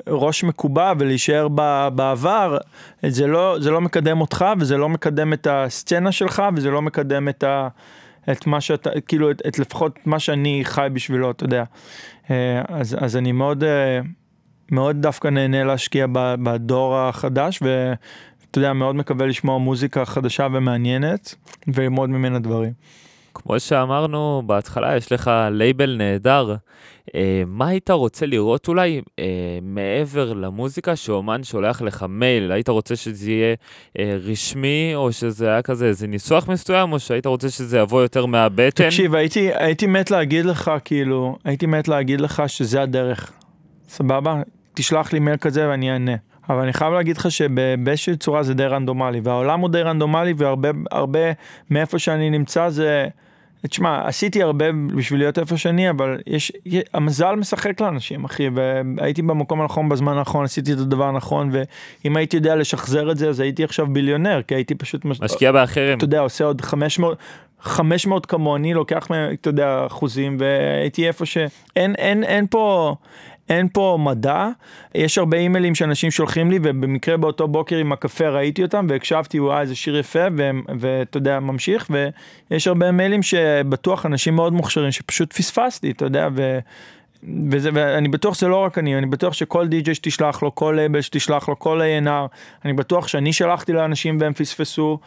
ראש 0.07 0.43
מקובע 0.43 0.93
ולהישאר 0.99 1.47
בעבר, 1.95 2.57
זה 3.05 3.27
לא, 3.27 3.57
זה 3.59 3.71
לא 3.71 3.81
מקדם 3.81 4.21
אותך 4.21 4.45
וזה 4.59 4.77
לא 4.77 4.89
מקדם 4.89 5.33
את 5.33 5.47
הסצנה 5.49 6.11
שלך 6.11 6.43
וזה 6.55 6.69
לא 6.69 6.81
מקדם 6.81 7.29
את, 7.29 7.43
ה, 7.43 7.67
את 8.31 8.47
מה 8.47 8.61
שאתה, 8.61 8.89
כאילו, 9.07 9.31
את, 9.31 9.41
את 9.47 9.59
לפחות 9.59 9.99
מה 10.05 10.19
שאני 10.19 10.61
חי 10.63 10.87
בשבילו, 10.93 11.31
אתה 11.31 11.43
יודע. 11.43 11.63
אה, 12.31 12.61
אז, 12.67 12.97
אז 12.99 13.17
אני 13.17 13.31
מאוד, 13.31 13.63
אה, 13.63 13.99
מאוד 14.71 15.01
דווקא 15.01 15.27
נהנה 15.27 15.63
להשקיע 15.63 16.05
בדור 16.43 16.97
החדש 16.97 17.59
ואתה 17.61 18.59
יודע, 18.59 18.73
מאוד 18.73 18.95
מקווה 18.95 19.25
לשמוע 19.25 19.57
מוזיקה 19.57 20.05
חדשה 20.05 20.47
ומעניינת 20.53 21.35
וללמוד 21.67 22.09
ממנה 22.09 22.39
דברים. 22.39 22.73
כמו 23.33 23.59
שאמרנו 23.59 24.43
בהתחלה, 24.45 24.97
יש 24.97 25.11
לך 25.11 25.31
לייבל 25.51 25.95
נהדר. 25.97 26.55
אה, 27.15 27.43
מה 27.47 27.67
היית 27.67 27.89
רוצה 27.89 28.25
לראות 28.25 28.67
אולי 28.67 29.01
אה, 29.19 29.59
מעבר 29.61 30.33
למוזיקה 30.33 30.95
שאומן 30.95 31.43
שולח 31.43 31.81
לך 31.81 32.05
מייל? 32.09 32.51
היית 32.51 32.69
רוצה 32.69 32.95
שזה 32.95 33.31
יהיה 33.31 33.55
אה, 33.99 34.17
רשמי, 34.23 34.91
או 34.95 35.11
שזה 35.11 35.49
היה 35.49 35.61
כזה 35.61 35.85
איזה 35.85 36.07
ניסוח 36.07 36.47
מסוים, 36.47 36.91
או 36.91 36.99
שהיית 36.99 37.25
רוצה 37.25 37.49
שזה 37.49 37.79
יבוא 37.79 38.01
יותר 38.01 38.25
מהבטן? 38.25 38.85
תקשיב, 38.85 39.15
הייתי, 39.15 39.49
הייתי 39.53 39.87
מת 39.87 40.11
להגיד 40.11 40.45
לך, 40.45 40.71
כאילו, 40.85 41.37
הייתי 41.45 41.65
מת 41.65 41.87
להגיד 41.87 42.21
לך 42.21 42.43
שזה 42.47 42.81
הדרך. 42.81 43.31
סבבה? 43.89 44.41
תשלח 44.73 45.13
לי 45.13 45.19
מייל 45.19 45.37
כזה 45.37 45.69
ואני 45.69 45.91
אענה. 45.91 46.15
אבל 46.49 46.61
אני 46.61 46.73
חייב 46.73 46.93
להגיד 46.93 47.17
לך 47.17 47.31
שבאיזושהי 47.31 48.17
צורה 48.17 48.43
זה 48.43 48.53
די 48.53 48.65
רנדומלי, 48.65 49.19
והעולם 49.23 49.59
הוא 49.59 49.69
די 49.69 49.81
רנדומלי, 49.81 50.33
והרבה 50.37 51.31
מאיפה 51.69 51.99
שאני 51.99 52.29
נמצא 52.29 52.69
זה... 52.69 53.07
תשמע, 53.67 54.07
עשיתי 54.07 54.43
הרבה 54.43 54.65
בשביל 54.95 55.19
להיות 55.19 55.39
איפה 55.39 55.57
שאני, 55.57 55.89
אבל 55.89 56.17
יש, 56.27 56.51
המזל 56.93 57.35
משחק 57.35 57.81
לאנשים, 57.81 58.25
אחי, 58.25 58.49
והייתי 58.97 59.21
במקום 59.21 59.61
הנכון 59.61 59.89
בזמן 59.89 60.17
הנכון, 60.17 60.45
עשיתי 60.45 60.73
את 60.73 60.77
הדבר 60.77 61.05
הנכון, 61.05 61.49
ואם 61.51 62.17
הייתי 62.17 62.37
יודע 62.37 62.55
לשחזר 62.55 63.11
את 63.11 63.17
זה, 63.17 63.29
אז 63.29 63.39
הייתי 63.39 63.63
עכשיו 63.63 63.87
ביליונר, 63.87 64.41
כי 64.47 64.55
הייתי 64.55 64.75
פשוט... 64.75 65.05
משקיע 65.05 65.51
באחרים. 65.51 65.97
אתה 65.97 66.05
יודע, 66.05 66.19
עושה 66.19 66.45
עוד 66.45 66.61
500... 66.61 67.17
500 67.61 68.25
כמוני 68.25 68.73
לוקח 68.73 69.07
אתה 69.33 69.49
יודע 69.49 69.85
אחוזים 69.85 70.37
והייתי 70.39 71.07
איפה 71.07 71.25
שאין 71.25 71.95
אין 71.95 72.23
אין 72.23 72.47
פה 72.49 72.95
אין 73.49 73.67
פה 73.73 73.97
מדע, 73.99 74.47
יש 74.95 75.17
הרבה 75.17 75.37
אימיילים 75.37 75.75
שאנשים 75.75 76.11
שולחים 76.11 76.51
לי 76.51 76.59
ובמקרה 76.63 77.17
באותו 77.17 77.47
בוקר 77.47 77.77
עם 77.77 77.91
הקפה 77.91 78.29
ראיתי 78.29 78.63
אותם 78.63 78.87
והקשבתי 78.89 79.39
וואי 79.39 79.61
איזה 79.61 79.75
שיר 79.75 79.97
יפה 79.97 80.27
ואתה 80.79 81.17
יודע 81.17 81.39
ממשיך 81.39 81.89
ויש 82.51 82.67
הרבה 82.67 82.91
מיילים 82.91 83.23
שבטוח 83.23 84.05
אנשים 84.05 84.35
מאוד 84.35 84.53
מוכשרים 84.53 84.91
שפשוט 84.91 85.33
פספסתי 85.33 85.91
אתה 85.91 86.05
יודע 86.05 86.29
ו... 86.35 86.59
וזה, 87.51 87.69
ואני 87.73 88.07
בטוח 88.07 88.33
שזה 88.33 88.47
לא 88.47 88.55
רק 88.55 88.77
אני, 88.77 88.97
אני 88.97 89.05
בטוח 89.05 89.33
שכל 89.33 89.67
די.ג'יי 89.67 89.95
שתשלח 89.95 90.43
לו, 90.43 90.55
כל 90.55 90.73
לייבל 90.75 91.01
שתשלח 91.01 91.49
לו, 91.49 91.59
כל 91.59 91.81
A&R, 91.81 92.27
אני 92.65 92.73
בטוח 92.73 93.07
שאני 93.07 93.33
שלחתי 93.33 93.73
לאנשים 93.73 94.17
והם 94.19 94.33
פספסו, 94.33 94.99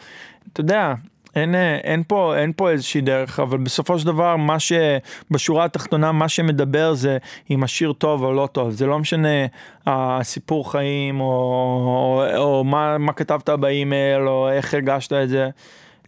אתה 0.53 0.61
יודע, 0.61 0.93
אין, 1.35 1.55
אין, 1.83 2.03
פה, 2.07 2.37
אין 2.37 2.51
פה 2.55 2.69
איזושהי 2.69 3.01
דרך, 3.01 3.39
אבל 3.39 3.57
בסופו 3.57 3.99
של 3.99 4.05
דבר, 4.05 4.35
מה 4.35 4.57
שבשורה 4.59 5.65
התחתונה, 5.65 6.11
מה 6.11 6.29
שמדבר 6.29 6.93
זה 6.93 7.17
אם 7.51 7.63
השיר 7.63 7.93
טוב 7.93 8.23
או 8.23 8.33
לא 8.33 8.49
טוב. 8.51 8.71
זה 8.71 8.85
לא 8.85 8.99
משנה 8.99 9.45
הסיפור 9.87 10.71
חיים, 10.71 11.19
או, 11.19 11.25
או, 11.25 12.23
או 12.37 12.63
מה, 12.63 12.97
מה 12.97 13.13
כתבת 13.13 13.49
באימייל, 13.49 14.27
או 14.27 14.49
איך 14.49 14.73
הרגשת 14.73 15.13
את 15.13 15.29
זה. 15.29 15.49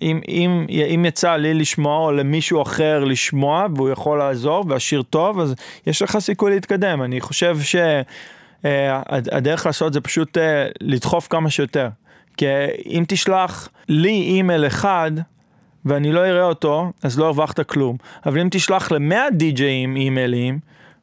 אם, 0.01 0.19
אם, 0.27 0.65
אם 0.69 1.05
יצא 1.05 1.35
לי 1.35 1.53
לשמוע 1.53 2.05
או 2.05 2.11
למישהו 2.11 2.61
אחר 2.61 3.03
לשמוע 3.03 3.65
והוא 3.75 3.89
יכול 3.89 4.17
לעזור 4.17 4.65
והשיר 4.67 5.01
טוב, 5.01 5.39
אז 5.39 5.55
יש 5.87 6.01
לך 6.01 6.17
סיכוי 6.17 6.51
להתקדם. 6.51 7.01
אני 7.01 7.21
חושב 7.21 7.57
שהדרך 8.63 9.65
לעשות 9.65 9.93
זה 9.93 10.01
פשוט 10.01 10.37
אה, 10.37 10.67
לדחוף 10.81 11.27
כמה 11.27 11.49
שיותר. 11.49 11.87
כי 12.37 12.45
אם 12.85 13.03
תשלח 13.07 13.69
לי 13.89 14.09
אימייל 14.09 14.67
אחד, 14.67 15.11
ואני 15.85 16.11
לא 16.11 16.25
אראה 16.25 16.43
אותו, 16.43 16.91
אז 17.03 17.19
לא 17.19 17.25
הרווחת 17.25 17.59
כלום. 17.59 17.97
אבל 18.25 18.39
אם 18.39 18.47
תשלח 18.51 18.91
למאה 18.91 19.29
די-ג'אים 19.29 19.95
אימיילים, 19.95 20.59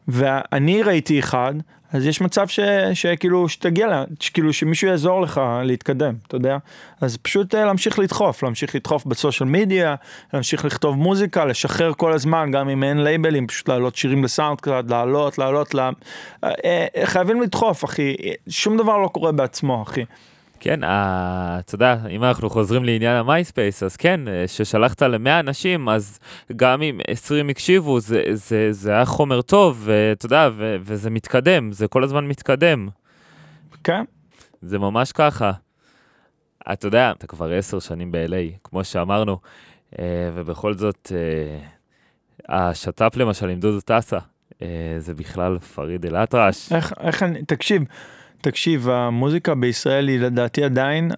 ואני 0.08 0.82
ראיתי 0.82 1.18
אחד, 1.18 1.54
אז 1.92 2.06
יש 2.06 2.20
מצב 2.20 2.48
ש, 2.48 2.60
שכאילו 2.94 3.48
שתגיע, 3.48 3.86
לה, 3.86 4.04
שכאילו 4.20 4.52
שמישהו 4.52 4.88
יעזור 4.88 5.20
לך 5.20 5.40
להתקדם, 5.64 6.14
אתה 6.26 6.36
יודע? 6.36 6.56
אז 7.00 7.16
פשוט 7.16 7.54
אה, 7.54 7.64
להמשיך 7.64 7.98
לדחוף, 7.98 8.42
להמשיך 8.42 8.74
לדחוף 8.74 9.06
בסושיאל 9.06 9.48
מדיה, 9.48 9.94
להמשיך 10.32 10.64
לכתוב 10.64 10.96
מוזיקה, 10.96 11.44
לשחרר 11.44 11.92
כל 11.96 12.12
הזמן, 12.12 12.50
גם 12.50 12.68
אם 12.68 12.84
אין 12.84 13.04
לייבלים, 13.04 13.46
פשוט 13.46 13.68
להעלות 13.68 13.96
שירים 13.96 14.24
לסאונד 14.24 14.60
קלאד, 14.60 14.90
לעלות, 14.90 15.38
לעלות, 15.38 15.74
לה... 15.74 15.90
אה, 16.44 16.50
אה, 16.64 17.06
חייבים 17.06 17.42
לדחוף, 17.42 17.84
אחי, 17.84 18.16
שום 18.48 18.76
דבר 18.76 18.98
לא 18.98 19.08
קורה 19.08 19.32
בעצמו, 19.32 19.82
אחי. 19.82 20.04
כן, 20.64 20.80
אתה 20.84 21.74
יודע, 21.74 21.96
אם 22.10 22.24
אנחנו 22.24 22.50
חוזרים 22.50 22.84
לעניין 22.84 23.16
המייספייס, 23.16 23.82
אז 23.82 23.96
כן, 23.96 24.20
ששלחת 24.46 25.02
למאה 25.02 25.40
אנשים, 25.40 25.88
אז 25.88 26.18
גם 26.56 26.82
אם 26.82 27.00
20 27.08 27.48
הקשיבו, 27.48 28.00
זה, 28.00 28.22
זה, 28.32 28.72
זה 28.72 28.92
היה 28.92 29.04
חומר 29.04 29.42
טוב, 29.42 29.82
ואתה 29.84 30.26
יודע, 30.26 30.48
ו, 30.56 30.76
וזה 30.80 31.10
מתקדם, 31.10 31.72
זה 31.72 31.88
כל 31.88 32.04
הזמן 32.04 32.26
מתקדם. 32.26 32.88
כן. 33.84 34.04
זה 34.62 34.78
ממש 34.78 35.12
ככה. 35.12 35.52
אתה 36.72 36.86
יודע, 36.86 37.10
אתה 37.10 37.26
כבר 37.26 37.52
עשר 37.52 37.80
שנים 37.80 38.12
ב-LA, 38.12 38.58
כמו 38.64 38.84
שאמרנו, 38.84 39.38
ובכל 40.34 40.74
זאת, 40.74 41.12
השת"פ 42.48 43.16
למשל 43.16 43.48
עם 43.48 43.60
דודו 43.60 43.80
טסה, 43.80 44.18
זה 44.98 45.14
בכלל 45.14 45.58
פריד 45.58 46.06
אל-אטרש. 46.06 46.72
איך, 46.72 46.92
איך 47.00 47.22
אני, 47.22 47.44
תקשיב, 47.44 47.82
תקשיב, 48.42 48.88
המוזיקה 48.88 49.54
בישראל 49.54 50.08
היא 50.08 50.20
לדעתי 50.20 50.64
עדיין 50.64 51.10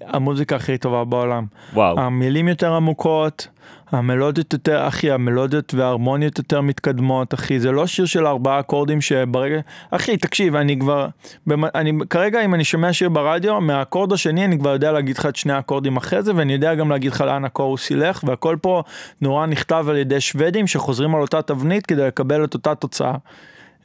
המוזיקה 0.00 0.56
הכי 0.56 0.78
טובה 0.78 1.04
בעולם. 1.04 1.46
וואו. 1.74 2.00
המילים 2.00 2.48
יותר 2.48 2.74
עמוקות, 2.74 3.48
המלודיות 3.92 4.52
יותר, 4.52 4.88
אחי, 4.88 5.10
המלודיות 5.10 5.74
וההרמוניות 5.74 6.38
יותר 6.38 6.60
מתקדמות, 6.60 7.34
אחי, 7.34 7.60
זה 7.60 7.72
לא 7.72 7.86
שיר 7.86 8.06
של 8.06 8.26
ארבעה 8.26 8.60
אקורדים 8.60 9.00
שברגע, 9.00 9.60
אחי, 9.90 10.16
תקשיב, 10.16 10.56
אני 10.56 10.78
כבר, 10.78 11.06
אני, 11.50 11.92
כרגע 12.10 12.44
אם 12.44 12.54
אני 12.54 12.64
שומע 12.64 12.92
שיר 12.92 13.08
ברדיו, 13.08 13.60
מהאקורד 13.60 14.12
השני 14.12 14.44
אני 14.44 14.58
כבר 14.58 14.70
יודע 14.70 14.92
להגיד 14.92 15.18
לך 15.18 15.26
את 15.26 15.36
שני 15.36 15.52
האקורדים 15.52 15.96
אחרי 15.96 16.22
זה, 16.22 16.32
ואני 16.36 16.52
יודע 16.52 16.74
גם 16.74 16.90
להגיד 16.90 17.12
לך 17.12 17.20
לאן 17.20 17.44
הקורוס 17.44 17.90
ילך, 17.90 18.24
והכל 18.26 18.56
פה 18.60 18.82
נורא 19.20 19.46
נכתב 19.46 19.86
על 19.88 19.96
ידי 19.96 20.20
שוודים 20.20 20.66
שחוזרים 20.66 21.14
על 21.14 21.20
אותה 21.20 21.42
תבנית 21.42 21.86
כדי 21.86 22.06
לקבל 22.06 22.44
את 22.44 22.54
אותה 22.54 22.74
תוצאה. 22.74 23.14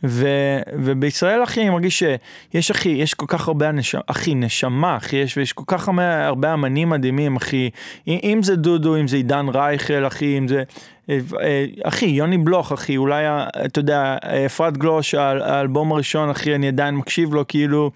ו, 0.03 0.27
ובישראל 0.73 1.43
אחי 1.43 1.61
אני 1.61 1.69
מרגיש 1.69 2.03
שיש 2.03 2.71
אחי 2.71 2.89
יש 2.89 3.13
כל 3.13 3.25
כך 3.27 3.47
הרבה 3.47 3.71
נשמה 3.71 4.01
אחי 4.07 4.35
נשמה 4.35 4.97
אחי 4.97 5.15
יש 5.15 5.37
ויש 5.37 5.53
כל 5.53 5.63
כך 5.67 5.89
הרבה 5.99 6.53
אמנים 6.53 6.89
מדהימים 6.89 7.35
אחי 7.35 7.69
אם 8.07 8.39
זה 8.43 8.55
דודו 8.55 8.95
אם 8.95 9.07
זה 9.07 9.17
עידן 9.17 9.45
רייכל 9.53 10.07
אחי 10.07 10.37
אם 10.37 10.47
זה 10.47 10.63
אה, 11.09 11.65
אחי 11.83 12.05
יוני 12.05 12.37
בלוך 12.37 12.71
אחי 12.71 12.97
אולי 12.97 13.23
אתה 13.65 13.79
יודע 13.79 14.17
אפרת 14.45 14.77
גלוש 14.77 15.15
האלבום 15.15 15.91
הראשון 15.91 16.29
אחי 16.29 16.55
אני 16.55 16.67
עדיין 16.67 16.95
מקשיב 16.95 17.33
לו 17.33 17.47
כאילו. 17.47 17.91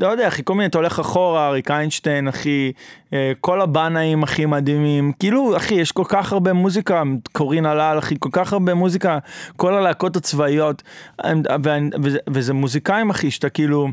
לא 0.00 0.08
יודע, 0.08 0.28
אחי, 0.28 0.42
כל 0.44 0.54
מיני, 0.54 0.66
אתה 0.66 0.78
הולך 0.78 0.98
אחורה, 0.98 1.48
אריק 1.48 1.70
איינשטיין, 1.70 2.28
אחי, 2.28 2.72
אה, 3.12 3.32
כל 3.40 3.60
הבנאים 3.60 4.22
הכי 4.22 4.46
מדהימים, 4.46 5.12
כאילו, 5.18 5.56
אחי, 5.56 5.74
יש 5.74 5.92
כל 5.92 6.04
כך 6.08 6.32
הרבה 6.32 6.52
מוזיקה, 6.52 7.02
קורין 7.32 7.66
הלל, 7.66 7.98
אחי, 7.98 8.14
כל 8.18 8.28
כך 8.32 8.52
הרבה 8.52 8.74
מוזיקה, 8.74 9.18
כל 9.56 9.74
הלהקות 9.74 10.16
הצבאיות, 10.16 10.82
וזה 12.30 12.52
מוזיקאים, 12.52 13.10
אחי, 13.10 13.30
שאתה 13.30 13.48
כאילו... 13.48 13.88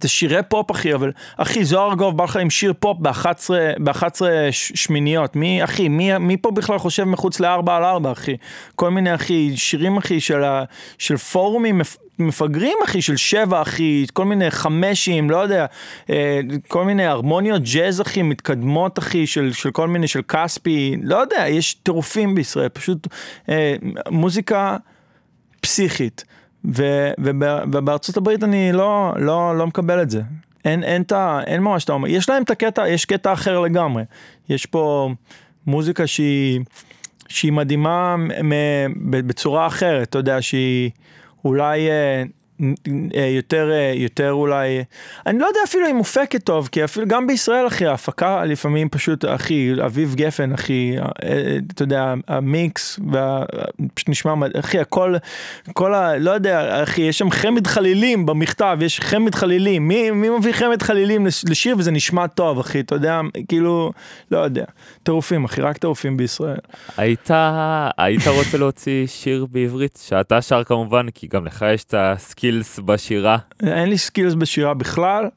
זה 0.00 0.08
שירי 0.08 0.42
פופ 0.48 0.70
אחי, 0.70 0.94
אבל 0.94 1.12
אחי 1.36 1.64
זוהר 1.64 1.94
גוב 1.94 2.16
בא 2.16 2.24
לך 2.24 2.36
עם 2.36 2.50
שיר 2.50 2.72
פופ 2.78 2.98
ב-11 3.00 4.20
שמיניות, 4.50 5.36
מי 5.36 5.64
אחי, 5.64 5.88
מי, 5.88 6.18
מי 6.18 6.36
פה 6.36 6.50
בכלל 6.50 6.78
חושב 6.78 7.04
מחוץ 7.04 7.40
ל-4 7.40 7.70
על 7.70 7.84
4 7.84 8.12
אחי, 8.12 8.36
כל 8.74 8.90
מיני 8.90 9.14
אחי, 9.14 9.56
שירים 9.56 9.96
אחי 9.96 10.20
של, 10.20 10.44
ה, 10.44 10.64
של 10.98 11.16
פורומים 11.16 11.80
מפגרים 12.20 12.78
אחי, 12.84 13.02
של 13.02 13.16
שבע 13.16 13.62
אחי, 13.62 14.06
כל 14.12 14.24
מיני 14.24 14.50
חמשים, 14.50 15.30
לא 15.30 15.36
יודע, 15.36 15.66
אה, 16.10 16.40
כל 16.68 16.84
מיני 16.84 17.06
הרמוניות 17.06 17.62
ג'אז 17.74 18.00
אחי, 18.00 18.22
מתקדמות 18.22 18.98
אחי, 18.98 19.26
של, 19.26 19.52
של 19.52 19.70
כל 19.70 19.88
מיני, 19.88 20.08
של 20.08 20.22
כספי, 20.22 20.96
לא 21.02 21.16
יודע, 21.16 21.44
יש 21.48 21.74
טירופים 21.74 22.34
בישראל, 22.34 22.68
פשוט 22.68 23.06
אה, 23.48 23.74
מוזיקה 24.10 24.76
פסיכית. 25.60 26.24
ו, 26.64 27.10
ובארצות 27.72 28.16
הברית 28.16 28.44
אני 28.44 28.72
לא, 28.72 29.12
לא, 29.16 29.58
לא 29.58 29.66
מקבל 29.66 30.02
את 30.02 30.10
זה. 30.10 30.22
אין, 30.64 30.84
אין, 30.84 31.02
אין, 31.12 31.40
אין 31.46 31.62
ממש 31.62 31.84
את 31.84 31.88
האומר, 31.88 32.08
יש 32.08 32.28
להם 32.28 32.42
את 32.42 32.50
הקטע, 32.50 32.88
יש 32.88 33.04
קטע 33.04 33.32
אחר 33.32 33.60
לגמרי. 33.60 34.02
יש 34.48 34.66
פה 34.66 35.10
מוזיקה 35.66 36.06
שהיא, 36.06 36.60
שהיא 37.28 37.52
מדהימה 37.52 38.16
בצורה 39.10 39.66
אחרת, 39.66 40.08
אתה 40.08 40.18
יודע, 40.18 40.42
שהיא 40.42 40.90
אולי 41.44 41.90
אה, 41.90 41.92
אה, 41.92 42.22
יותר, 43.36 43.70
אה, 43.72 43.92
יותר 43.96 44.32
אולי, 44.32 44.84
אני 45.26 45.38
לא 45.38 45.46
יודע 45.46 45.60
אפילו 45.64 45.90
אם 45.90 45.96
מופקת 45.96 46.44
טוב, 46.44 46.68
כי 46.72 46.84
אפילו 46.84 47.06
גם 47.06 47.26
בישראל, 47.26 47.66
אחי, 47.66 47.86
ההפקה 47.86 48.44
לפעמים 48.44 48.88
פשוט, 48.88 49.24
אחי, 49.24 49.72
אביב 49.84 50.14
גפן, 50.14 50.52
אחי, 50.52 50.96
אה, 50.98 51.56
אתה 51.74 51.82
יודע, 51.82 52.14
המיקס, 52.28 53.00
פשוט 53.94 54.08
נשמע, 54.08 54.34
אחי, 54.58 54.78
הכל, 54.78 55.14
כל 55.72 55.94
ה... 55.94 56.16
לא 56.18 56.30
יודע, 56.30 56.82
אחי, 56.82 57.02
יש 57.02 57.18
שם 57.18 57.30
חמד 57.30 57.66
חלילים 57.66 58.26
במכתב, 58.26 58.78
יש 58.80 59.00
חמד 59.00 59.34
חלילים, 59.34 59.88
מי, 59.88 60.10
מי 60.10 60.28
מביא 60.28 60.52
חמד 60.52 60.82
חלילים 60.82 61.26
לשיר 61.26 61.76
וזה 61.78 61.90
נשמע 61.90 62.26
טוב, 62.26 62.58
אחי, 62.58 62.80
אתה 62.80 62.94
יודע, 62.94 63.20
כאילו, 63.48 63.92
לא 64.30 64.38
יודע, 64.38 64.64
טירופים, 65.02 65.44
אחי, 65.44 65.60
רק 65.60 65.78
טירופים 65.78 66.16
בישראל. 66.16 66.58
היית, 66.96 67.30
היית 67.98 68.26
רוצה 68.26 68.58
להוציא 68.58 69.06
שיר 69.06 69.46
בעברית, 69.50 69.98
שאתה 70.08 70.42
שר 70.42 70.64
כמובן, 70.64 71.06
כי 71.14 71.26
גם 71.26 71.46
לך 71.46 71.64
יש 71.74 71.84
את 71.84 71.94
ה 71.98 72.05
skill. 72.05 72.49
skills 72.50 72.78
בשירה? 72.78 73.36
אין 73.62 73.88
לי 73.88 73.98
skills 73.98 74.34
בשירה 74.34 74.74
בכלל. 74.74 75.28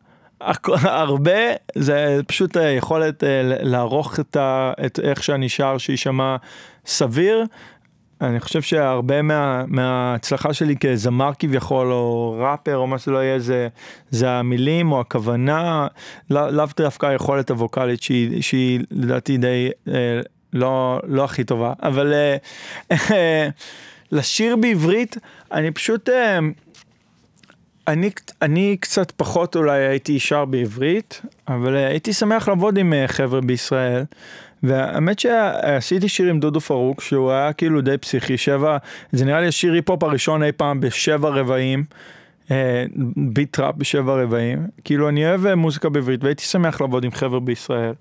הרבה 0.84 1.40
זה 1.76 2.20
פשוט 2.28 2.58
היכולת 2.58 3.24
אה, 3.24 3.42
לערוך 3.44 4.20
את, 4.20 4.36
ה, 4.36 4.74
את 4.86 5.00
איך 5.04 5.24
שאני 5.24 5.50
שר 5.50 5.78
שיישמע 5.78 6.36
סביר. 6.86 7.46
אני 8.22 8.40
חושב 8.40 8.62
שהרבה 8.62 9.22
מה, 9.22 9.64
מההצלחה 9.68 10.54
שלי 10.54 10.76
כזמר 10.78 11.32
כביכול 11.40 11.92
או 11.92 12.36
ראפר 12.40 12.78
או 12.78 12.88
מה 12.88 12.98
שלא 12.98 13.18
יהיה 13.18 13.40
זה, 13.40 13.68
זה 14.10 14.30
המילים 14.30 14.92
או 14.92 15.00
הכוונה 15.00 15.88
לא, 16.30 16.50
לאו 16.50 16.66
דווקא 16.78 17.06
היכולת 17.06 17.50
הווקאלית 17.52 18.02
שהיא, 18.02 18.42
שהיא 18.42 18.80
לדעתי 18.92 19.38
די 19.38 19.70
אה, 19.88 20.22
לא, 20.54 21.00
לא 21.08 21.24
הכי 21.24 21.44
טובה 21.44 21.74
אבל 21.84 22.14
אה, 22.14 22.38
אה, 22.92 23.50
לשיר 24.12 24.56
בעברית 24.56 25.18
אני 25.52 25.72
פשוט 25.72 26.10
אה, 26.10 26.40
אני, 27.88 28.10
אני 28.42 28.78
קצת 28.80 29.12
פחות 29.12 29.56
אולי 29.56 29.80
הייתי 29.80 30.20
שר 30.20 30.46
בעברית, 30.46 31.22
אבל 31.48 31.76
אה, 31.76 31.88
הייתי 31.88 32.14
שמח 32.14 32.48
לעבוד 32.48 32.78
עם 32.78 32.94
אה, 32.94 33.08
חבר'ה 33.08 33.42
בישראל. 33.42 34.04
והאמת 34.64 35.20
שעשיתי 35.20 36.10
שיר 36.10 36.30
עם 36.30 36.40
דודו 36.40 36.60
פארוק 36.60 37.02
שהוא 37.02 37.32
היה 37.32 37.54
כאילו 37.54 37.82
די 37.82 37.98
פסיכי, 37.98 38.38
שבע, 38.38 38.78
זה 39.12 39.26
נראה 39.26 39.42
לי 39.42 39.48
השיר 39.48 39.74
היפ-הופ 39.74 40.04
הראשון 40.04 40.44
אי 40.44 40.52
פעם 40.52 40.82
בשבע 40.82 41.30
רבעים, 41.30 41.84
אה, 42.52 42.86
ביט 43.16 43.56
טראפ 43.56 43.76
בשבע 43.76 44.14
רבעים, 44.24 44.68
כאילו 44.84 45.10
אני 45.10 45.30
אוהב 45.30 45.56
מוזיקה 45.56 45.90
בעברית 45.90 46.24
והייתי 46.24 46.44
שמח 46.44 46.82
לעבוד 46.82 47.04
עם 47.04 47.12
חבר'ה 47.12 47.40
בישראל. 47.40 47.94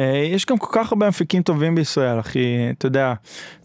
אה, 0.00 0.16
יש 0.16 0.46
גם 0.46 0.58
כל 0.58 0.68
כך 0.72 0.92
הרבה 0.92 1.08
מפיקים 1.08 1.42
טובים 1.42 1.74
בישראל, 1.74 2.20
אחי, 2.20 2.70
אתה 2.70 2.86
יודע, 2.86 3.14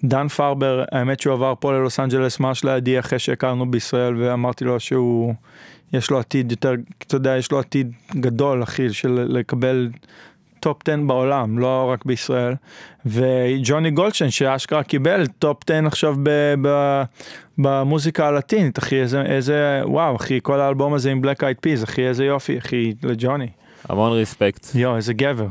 דן 0.04 0.28
פרבר, 0.28 0.84
האמת 0.92 1.20
שהוא 1.20 1.34
עבר 1.34 1.54
פה 1.60 1.74
ללוס 1.74 2.00
אנג'לס 2.00 2.40
ממש 2.40 2.64
לידי 2.64 3.00
אחרי 3.00 3.20
שהכרנו 3.20 3.72
בישראל, 3.72 4.16
ואמרתי 4.18 4.64
לו 4.64 4.80
שהוא, 4.80 5.34
יש 5.94 6.12
לו 6.12 6.20
עתיד 6.20 6.52
יותר, 6.52 6.74
אתה 6.98 7.16
יודע, 7.16 7.38
יש 7.38 7.52
לו 7.52 7.60
עתיד 7.60 7.92
גדול, 8.16 8.64
אחי, 8.64 8.94
של 8.94 9.26
לקבל 9.30 9.90
top 10.60 10.78
10 10.90 10.98
בעולם, 11.08 11.60
לא 11.60 11.90
רק 11.94 12.06
בישראל. 12.06 12.54
וג'וני 13.06 13.92
גולדשטיין 13.92 14.32
שאשכרה 14.32 14.84
קיבל 14.84 15.28
top 15.28 15.58
10 15.70 15.88
עכשיו 15.88 16.16
ב, 16.24 16.54
ב, 16.62 17.02
במוזיקה 17.58 18.28
הלטינית, 18.28 18.80
אחי, 18.80 19.02
איזה, 19.02 19.22
איזה, 19.22 19.82
וואו, 19.86 20.16
אחי, 20.16 20.40
כל 20.44 20.60
האלבום 20.60 20.94
הזה 20.94 21.12
עם 21.12 21.22
Black 21.22 21.44
Eyed 21.44 21.58
Peas, 21.62 21.84
אחי, 21.84 22.08
איזה 22.08 22.26
יופי, 22.26 22.58
אחי, 22.58 22.94
לג'וני. 23.04 23.48
המון 23.90 24.12
ריספקט. 24.12 24.76
יואו, 24.76 24.96
איזה 24.96 25.14
גבר. 25.14 25.48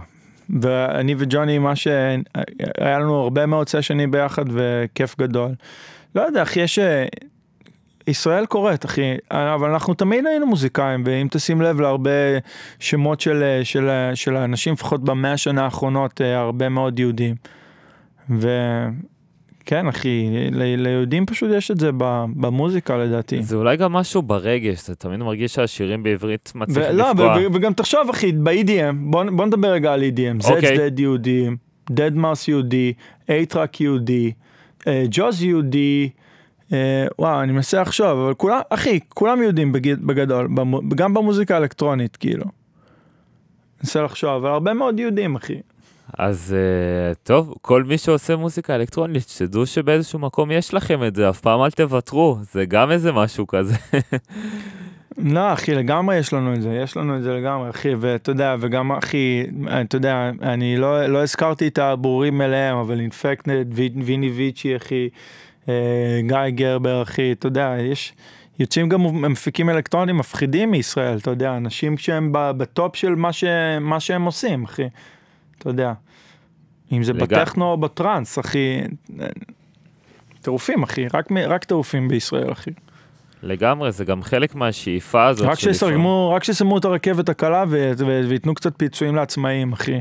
ואני 0.62 1.14
וג'וני, 1.18 1.58
מה 1.58 1.76
שהיה 1.76 2.98
לנו 2.98 3.14
הרבה 3.14 3.46
מאוד 3.46 3.68
סשנים 3.68 4.10
ביחד 4.10 4.44
וכיף 4.52 5.18
גדול. 5.18 5.54
לא 6.14 6.22
יודע, 6.22 6.42
אחי, 6.42 6.60
יש... 6.60 6.78
ישראל 8.06 8.46
קורית, 8.46 8.84
אחי, 8.84 9.14
אבל 9.30 9.70
אנחנו 9.70 9.94
תמיד 9.94 10.26
היינו 10.26 10.46
מוזיקאים, 10.46 11.02
ואם 11.06 11.28
תשים 11.30 11.62
לב 11.62 11.80
להרבה 11.80 12.10
שמות 12.78 13.20
של, 13.20 13.60
של, 13.64 13.90
של 14.14 14.36
האנשים, 14.36 14.72
לפחות 14.72 15.04
במאה 15.04 15.32
השנה 15.32 15.64
האחרונות, 15.64 16.20
אה, 16.20 16.38
הרבה 16.38 16.68
מאוד 16.68 16.98
יהודים. 16.98 17.34
וכן, 19.62 19.86
אחי. 19.88 20.28
ליהודים 20.76 21.26
פשוט 21.26 21.50
יש 21.54 21.70
את 21.70 21.80
זה 21.80 21.90
במוזיקה 22.36 22.96
לדעתי. 22.98 23.42
זה 23.42 23.56
אולי 23.56 23.76
גם 23.76 23.92
משהו 23.92 24.22
ברגש, 24.22 24.82
אתה 24.84 24.94
תמיד 24.94 25.18
מרגיש 25.20 25.54
שהשירים 25.54 26.02
בעברית 26.02 26.52
מצליחים 26.54 26.96
לא, 26.96 27.10
לפגוע. 27.10 27.36
ו- 27.40 27.54
וגם 27.54 27.72
תחשוב, 27.72 28.08
אחי, 28.10 28.32
ב-EDM, 28.32 28.94
בוא, 29.00 29.46
נדבר 29.46 29.68
רגע 29.68 29.92
על 29.92 30.02
EDM. 30.02 30.42
Zedd 30.76 30.98
יהודי, 30.98 31.48
deadmau5 31.90 32.48
יהודי, 32.48 32.92
A-Trak 33.28 33.80
יהודי, 33.80 34.32
ג'וז 35.10 35.42
יהודי, 35.42 36.08
וואו, 37.18 37.42
אני 37.42 37.52
מנסה 37.52 37.80
לחשוב, 37.80 38.06
אבל 38.06 38.34
כולם, 38.34 38.60
אחי, 38.70 39.00
כולם 39.08 39.42
יהודים 39.42 39.72
בג- 39.72 40.00
בגדול, 40.06 40.48
גם 40.94 41.14
במוזיקה 41.14 41.54
האלקטרונית, 41.54 42.16
כאילו. 42.16 42.44
מנסה 43.80 44.02
לחשוב, 44.02 44.30
אבל 44.30 44.48
הרבה 44.50 44.74
מאוד 44.74 45.00
יהודים, 45.00 45.34
אחי. 45.36 45.54
אז 46.18 46.56
uh, 46.56 47.14
טוב, 47.22 47.54
כל 47.62 47.84
מי 47.84 47.98
שעושה 47.98 48.36
מוזיקה 48.36 48.74
אלקטרונית, 48.74 49.28
שתדעו 49.28 49.66
שבאיזשהו 49.66 50.18
מקום 50.18 50.50
יש 50.50 50.74
לכם 50.74 51.04
את 51.04 51.16
זה, 51.16 51.30
אף 51.30 51.40
פעם 51.40 51.62
אל 51.62 51.70
תוותרו, 51.70 52.38
זה 52.52 52.64
גם 52.64 52.90
איזה 52.90 53.12
משהו 53.12 53.46
כזה. 53.46 53.74
לא, 55.18 55.52
אחי, 55.52 55.74
לגמרי 55.74 56.16
יש 56.16 56.32
לנו 56.32 56.54
את 56.54 56.62
זה, 56.62 56.80
יש 56.82 56.96
לנו 56.96 57.16
את 57.16 57.22
זה 57.22 57.34
לגמרי, 57.34 57.70
אחי, 57.70 57.94
ואתה 57.94 58.30
יודע, 58.30 58.56
וגם, 58.60 58.92
אחי, 58.92 59.42
אתה 59.80 59.96
יודע, 59.96 60.30
אני 60.42 60.76
לא, 60.76 61.06
לא 61.06 61.22
הזכרתי 61.22 61.68
את 61.68 61.78
הברורים 61.78 62.38
מלאם, 62.38 62.76
אבל 62.76 63.00
אינפקטנט, 63.00 63.66
ויני 64.04 64.30
ויצ'י, 64.30 64.76
אחי, 64.76 65.08
אה, 65.68 66.20
גיא 66.26 66.48
גרבר, 66.48 67.02
אחי, 67.02 67.32
אתה 67.32 67.46
יודע, 67.46 67.74
יש, 67.78 68.12
יוצאים 68.58 68.88
גם 68.88 69.22
מפיקים 69.32 69.70
אלקטרונים 69.70 70.18
מפחידים 70.18 70.70
מישראל, 70.70 71.18
אתה 71.18 71.30
יודע, 71.30 71.56
אנשים 71.56 71.98
שהם 71.98 72.28
בטופ 72.32 72.96
של 72.96 73.14
מה, 73.14 73.32
ש, 73.32 73.44
מה 73.80 74.00
שהם 74.00 74.24
עושים, 74.24 74.64
אחי, 74.64 74.86
אתה 75.60 75.70
יודע. 75.70 75.92
אם 76.92 77.02
זה 77.02 77.12
לגמרי. 77.12 77.26
בטכנו 77.26 77.64
או 77.70 77.76
בטראנס, 77.76 78.38
אחי, 78.38 78.80
טירופים, 80.42 80.82
אחי, 80.82 81.06
רק, 81.14 81.26
רק 81.48 81.64
טירופים 81.64 82.08
בישראל, 82.08 82.52
אחי. 82.52 82.70
לגמרי, 83.42 83.92
זה 83.92 84.04
גם 84.04 84.22
חלק 84.22 84.54
מהשאיפה 84.54 85.26
הזאת. 85.26 85.46
רק 85.48 85.58
של 85.58 85.72
שיסרגמו, 85.72 86.32
רק 86.36 86.44
שיסיימו 86.44 86.78
את 86.78 86.84
הרכבת 86.84 87.28
הקלה 87.28 87.64
וייתנו 88.28 88.54
קצת 88.54 88.72
פיצויים 88.76 89.16
לעצמאים, 89.16 89.72
אחי. 89.72 90.00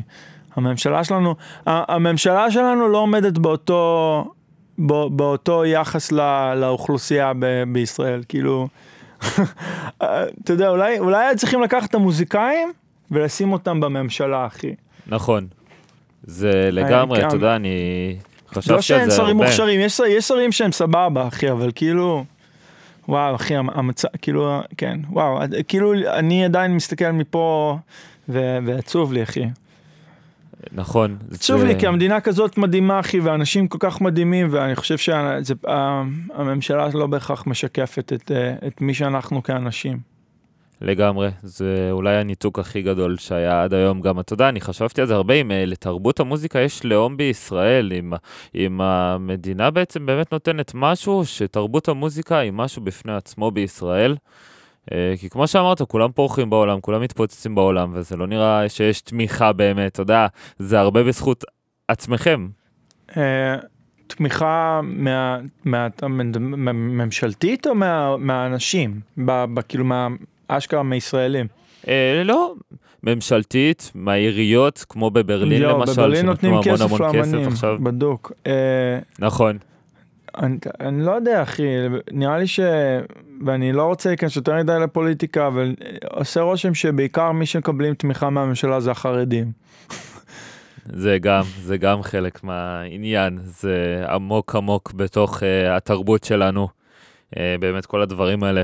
הממשלה 0.56 1.04
שלנו, 1.04 1.36
הממשלה 1.66 2.52
שלנו 2.52 2.88
לא 2.88 2.98
עומדת 2.98 3.38
באותו, 3.38 4.26
בא- 4.78 5.08
באותו 5.12 5.66
יחס 5.66 6.12
ל- 6.12 6.54
לאוכלוסייה 6.56 7.32
ב- 7.40 7.64
בישראל, 7.74 8.22
כאילו, 8.30 8.68
אתה 9.98 10.14
יודע, 10.50 10.70
אולי, 10.70 11.00
אולי 11.00 11.36
צריכים 11.36 11.62
לקחת 11.62 11.90
את 11.90 11.96
המוזיקאים 11.96 12.72
ולשים 13.12 13.54
אותם 13.54 13.80
בממשלה, 13.80 14.46
אחי. 14.48 14.74
נכון. 15.10 15.48
זה 16.24 16.70
לגמרי, 16.72 17.22
כן. 17.22 17.28
אתה 17.28 17.36
יודע, 17.36 17.56
אני 17.56 18.16
לא 18.56 18.62
חשבתי 18.62 18.74
על 18.74 18.82
שאין 18.82 19.10
זה 19.10 19.16
שרים 19.16 19.28
הרבה. 19.38 19.46
מוכשרים, 19.46 19.80
יש, 19.80 20.00
יש 20.08 20.26
שרים 20.28 20.52
שהם 20.52 20.72
סבבה, 20.72 21.28
אחי, 21.28 21.52
אבל 21.52 21.72
כאילו, 21.76 22.24
וואו, 23.08 23.36
אחי, 23.36 23.56
המצב, 23.56 24.08
כאילו, 24.22 24.60
כן, 24.78 25.00
וואו, 25.10 25.40
כאילו, 25.68 25.94
אני 26.14 26.46
עדיין 26.46 26.76
מסתכל 26.76 27.12
מפה, 27.12 27.78
ו- 28.30 28.58
ועצוב 28.66 29.14
לי, 29.14 29.24
אחי. 29.24 29.44
נכון. 30.72 31.18
עצוב 31.34 31.60
זה- 31.60 31.68
לי, 31.68 31.80
כי 31.80 31.88
המדינה 31.88 32.20
כזאת 32.20 32.58
מדהימה, 32.58 33.00
אחי, 33.00 33.20
ואנשים 33.20 33.68
כל 33.68 33.78
כך 33.82 34.02
מדהימים, 34.02 34.48
ואני 34.52 34.76
חושב 34.76 34.98
שהממשלה 34.98 36.88
לא 36.94 37.08
בהכרח 37.08 37.48
משקפת 37.48 38.14
את, 38.14 38.32
אה, 38.32 38.68
את 38.68 38.82
מי 38.82 38.94
שאנחנו 38.94 39.44
כאנשים. 39.44 40.09
לגמרי, 40.82 41.30
זה 41.44 41.88
אולי 41.92 42.16
הניתוק 42.16 42.60
הכי 42.60 42.82
גדול 42.82 43.18
שהיה 43.18 43.64
עד 43.64 43.74
היום. 43.74 44.02
גם, 44.02 44.20
אתה 44.20 44.34
יודע, 44.34 44.50
אני 44.50 44.62
חשבתי 44.62 45.02
על 45.02 45.08
זה 45.08 45.16
הרבה, 45.16 45.34
אם 45.34 45.52
אה, 45.52 45.66
לתרבות 45.66 46.20
המוזיקה 46.20 46.60
יש 46.60 46.86
לאום 46.86 47.18
בישראל, 47.18 47.94
אם, 47.94 48.14
אם 48.56 48.82
המדינה 48.82 49.72
בעצם 49.72 50.06
באמת 50.06 50.34
נותנת 50.34 50.72
משהו, 50.76 51.26
שתרבות 51.26 51.88
המוזיקה 51.88 52.38
היא 52.38 52.52
משהו 52.52 52.82
בפני 52.82 53.14
עצמו 53.14 53.52
בישראל. 53.52 54.16
אה, 54.92 55.14
כי 55.20 55.30
כמו 55.30 55.48
שאמרת, 55.48 55.82
כולם 55.82 56.12
פורחים 56.12 56.50
בעולם, 56.50 56.82
כולם 56.82 57.02
מתפוצצים 57.02 57.56
בעולם, 57.56 57.92
וזה 57.94 58.18
לא 58.18 58.28
נראה 58.28 58.70
שיש 58.70 59.02
תמיכה 59.02 59.54
באמת, 59.54 59.92
אתה 59.92 60.02
יודע, 60.02 60.28
זה 60.60 60.80
הרבה 60.80 61.04
בזכות 61.04 61.44
עצמכם. 61.88 62.48
אה, 63.18 63.56
תמיכה 64.08 64.82
מה, 64.84 65.40
מה, 65.66 65.88
או 67.68 67.76
מה, 67.76 68.18
מהאנשים? 68.18 69.00
ב, 69.26 69.62
כאילו, 69.62 69.86
מה, 69.86 70.08
אשכרה 70.50 70.84
מישראלים? 70.84 71.48
אה, 71.88 72.22
לא, 72.26 72.54
ממשלתית, 73.04 73.92
מהעיריות, 73.96 74.86
כמו 74.90 75.12
בברלין 75.12 75.62
לא, 75.62 75.80
למשל, 75.80 75.92
בברלין 75.92 76.26
נותנים 76.26 76.52
המון 76.54 76.64
כסף 76.64 76.82
המון 76.82 77.02
כסף 77.14 77.48
עכשיו. 77.48 77.78
בדוק. 77.84 78.32
אה, 78.48 79.00
נכון. 79.20 79.58
אני, 80.38 80.58
אני 80.80 81.06
לא 81.06 81.12
יודע 81.12 81.44
אחי, 81.44 81.64
נראה 82.12 82.38
לי 82.38 82.48
ש... 82.48 82.60
ואני 83.46 83.74
לא 83.74 83.84
רוצה 83.84 84.10
להיכנס 84.10 84.36
יותר 84.36 84.58
מדי 84.58 84.74
לפוליטיקה, 84.84 85.48
אבל 85.48 85.76
עושה 86.12 86.42
רושם 86.42 86.74
שבעיקר 86.74 87.32
מי 87.32 87.46
שמקבלים 87.46 87.94
תמיכה 87.94 88.30
מהממשלה 88.30 88.80
זה 88.80 88.92
החרדים. 88.92 89.52
זה 90.86 91.18
גם, 91.22 91.44
זה 91.62 91.78
גם 91.78 92.04
חלק 92.04 92.44
מהעניין, 92.44 93.38
זה 93.42 94.04
עמוק 94.10 94.56
עמוק 94.56 94.94
בתוך 94.94 95.38
uh, 95.38 95.44
התרבות 95.72 96.24
שלנו, 96.24 96.68
uh, 97.36 97.38
באמת 97.60 97.86
כל 97.86 98.02
הדברים 98.02 98.44
האלה, 98.44 98.64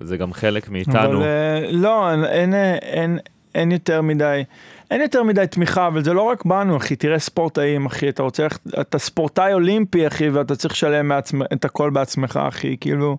זה 0.00 0.16
גם 0.16 0.32
חלק 0.32 0.68
מאיתנו. 0.68 0.98
אבל 1.04 1.22
אה, 1.22 1.72
לא, 1.72 2.10
אין, 2.10 2.24
אין, 2.24 2.54
אין, 2.82 3.18
אין 3.54 3.72
יותר 3.72 4.02
מדי, 4.02 4.44
אין 4.90 5.00
יותר 5.00 5.22
מדי 5.22 5.46
תמיכה, 5.46 5.86
אבל 5.86 6.04
זה 6.04 6.12
לא 6.12 6.22
רק 6.22 6.44
בנו, 6.44 6.76
אחי, 6.76 6.96
תראה 6.96 7.18
ספורטאים, 7.18 7.86
אחי, 7.86 8.08
אתה 8.08 8.22
רוצה, 8.22 8.46
אתה 8.80 8.98
ספורטאי 8.98 9.52
אולימפי, 9.52 10.06
אחי, 10.06 10.28
ואתה 10.28 10.56
צריך 10.56 10.74
לשלם 10.74 11.12
את 11.52 11.64
הכל 11.64 11.90
בעצמך, 11.90 12.40
אחי, 12.48 12.76
כאילו, 12.80 13.16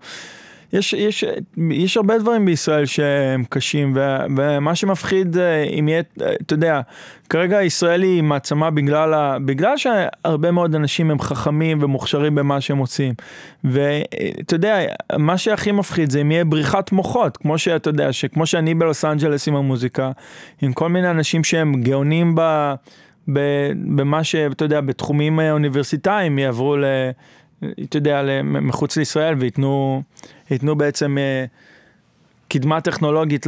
יש, 0.73 0.93
יש, 0.93 1.23
יש 1.71 1.97
הרבה 1.97 2.17
דברים 2.17 2.45
בישראל 2.45 2.85
שהם 2.85 3.43
קשים, 3.49 3.93
ו, 3.95 3.99
ומה 4.37 4.75
שמפחיד, 4.75 5.37
אה, 5.37 5.63
אם 5.63 5.87
יהיה, 5.87 6.01
אה, 6.21 6.33
אתה 6.41 6.53
יודע, 6.53 6.81
כרגע 7.29 7.63
ישראל 7.63 8.01
היא 8.01 8.23
מעצמה 8.23 8.69
בגלל, 8.71 9.13
ה, 9.13 9.37
בגלל 9.45 9.77
שהרבה 9.77 10.51
מאוד 10.51 10.75
אנשים 10.75 11.11
הם 11.11 11.19
חכמים 11.19 11.83
ומוכשרים 11.83 12.35
במה 12.35 12.61
שהם 12.61 12.77
עושים. 12.77 13.13
ואתה 13.63 14.55
יודע, 14.55 14.79
מה 15.17 15.37
שהכי 15.37 15.71
מפחיד 15.71 16.09
זה 16.09 16.21
אם 16.21 16.31
יהיה 16.31 16.45
בריחת 16.45 16.91
מוחות, 16.91 17.37
כמו 17.37 17.57
שאתה 17.57 17.89
יודע, 17.89 18.13
שכמו 18.13 18.45
שאני 18.45 18.73
בלוס 18.73 19.05
אנג'לס 19.05 19.47
עם 19.47 19.55
המוזיקה, 19.55 20.11
עם 20.61 20.73
כל 20.73 20.89
מיני 20.89 21.11
אנשים 21.11 21.43
שהם 21.43 21.81
גאונים 21.81 22.35
ב... 22.35 22.73
ב- 23.33 23.71
במה 23.95 24.23
שאתה 24.23 24.65
יודע, 24.65 24.81
בתחומים 24.81 25.39
אה, 25.39 25.51
אוניברסיטאיים 25.51 26.39
יעברו 26.39 26.77
ל... 26.77 26.83
אתה 27.83 27.97
יודע, 27.97 28.21
מחוץ 28.43 28.97
לישראל 28.97 29.35
וייתנו 29.39 30.03
ייתנו 30.51 30.75
בעצם 30.77 31.17
אה, 31.17 31.45
קדמה 32.49 32.81
טכנולוגית 32.81 33.47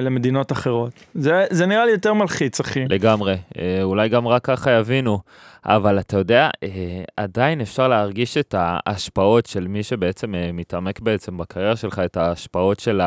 למדינות 0.00 0.52
אחרות. 0.52 0.92
זה, 1.14 1.44
זה 1.50 1.66
נראה 1.66 1.84
לי 1.84 1.92
יותר 1.92 2.14
מלחיץ, 2.14 2.60
אחי. 2.60 2.84
לגמרי, 2.88 3.36
אה, 3.58 3.82
אולי 3.82 4.08
גם 4.08 4.28
רק 4.28 4.44
ככה 4.44 4.70
יבינו, 4.70 5.18
אבל 5.64 5.98
אתה 5.98 6.16
יודע, 6.16 6.50
אה, 6.62 6.68
עדיין 7.16 7.60
אפשר 7.60 7.88
להרגיש 7.88 8.36
את 8.36 8.54
ההשפעות 8.58 9.46
של 9.46 9.68
מי 9.68 9.82
שבעצם 9.82 10.34
מתעמק 10.52 11.00
בעצם 11.00 11.38
בקריירה 11.38 11.76
שלך, 11.76 11.98
את 11.98 12.16
ההשפעות 12.16 12.80
של 12.80 13.00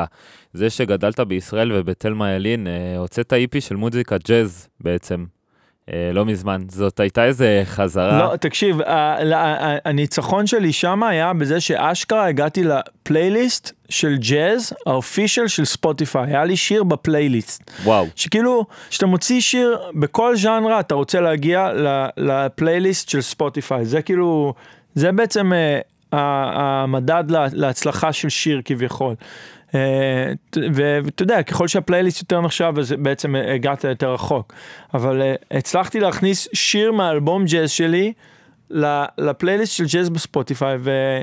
זה 0.53 0.69
שגדלת 0.69 1.19
בישראל 1.19 1.71
ובתלמה 1.73 2.31
ילין, 2.31 2.67
אה, 2.67 2.97
הוצאת 2.97 3.33
איפי 3.33 3.61
של 3.61 3.75
מוזיקה 3.75 4.17
ג'אז 4.27 4.67
בעצם, 4.79 5.25
לא 6.13 6.25
מזמן. 6.25 6.61
זאת 6.69 6.99
הייתה 6.99 7.25
איזה 7.25 7.61
חזרה. 7.65 8.19
לא, 8.31 8.35
תקשיב, 8.35 8.77
הניצחון 9.85 10.47
שלי 10.47 10.73
שם 10.73 11.03
היה 11.03 11.33
בזה 11.33 11.59
שאשכרה 11.61 12.25
הגעתי 12.25 12.63
לפלייליסט 12.63 13.71
של 13.89 14.17
ג'אז, 14.17 14.73
האופישל 14.85 15.47
של 15.47 15.65
ספוטיפיי, 15.65 16.27
היה 16.27 16.43
לי 16.45 16.57
שיר 16.57 16.83
בפלייליסט. 16.83 17.71
וואו, 17.83 18.05
שכאילו, 18.15 18.65
כשאתה 18.89 19.05
מוציא 19.05 19.41
שיר 19.41 19.77
בכל 19.95 20.35
ז'אנרה, 20.35 20.79
אתה 20.79 20.95
רוצה 20.95 21.21
להגיע 21.21 21.69
לפלייליסט 22.17 23.09
של 23.09 23.21
ספוטיפיי. 23.21 23.85
זה 23.85 24.01
כאילו, 24.01 24.53
זה 24.95 25.11
בעצם 25.11 25.51
אה, 25.53 25.79
המדד 26.13 27.23
לה- 27.27 27.47
להצלחה 27.53 28.13
של 28.13 28.29
שיר 28.29 28.61
כביכול. 28.65 29.15
אה, 29.75 30.31
ואתה 30.73 31.23
יודע, 31.23 31.43
ככל 31.43 31.67
שהפלייליסט 31.67 32.21
יותר 32.21 32.41
נחשב, 32.41 32.73
אז 32.79 32.95
בעצם 32.99 33.35
הגעת 33.35 33.83
יותר 33.83 34.13
רחוק. 34.13 34.53
אבל 34.93 35.21
אה, 35.21 35.35
הצלחתי 35.51 35.99
להכניס 35.99 36.47
שיר 36.53 36.91
מהאלבום 36.91 37.45
ג'אז 37.45 37.71
שלי 37.71 38.13
לפלייליסט 39.17 39.73
של 39.75 39.83
ג'אז 39.93 40.09
בספוטיפיי, 40.09 40.77
ו- 40.79 41.21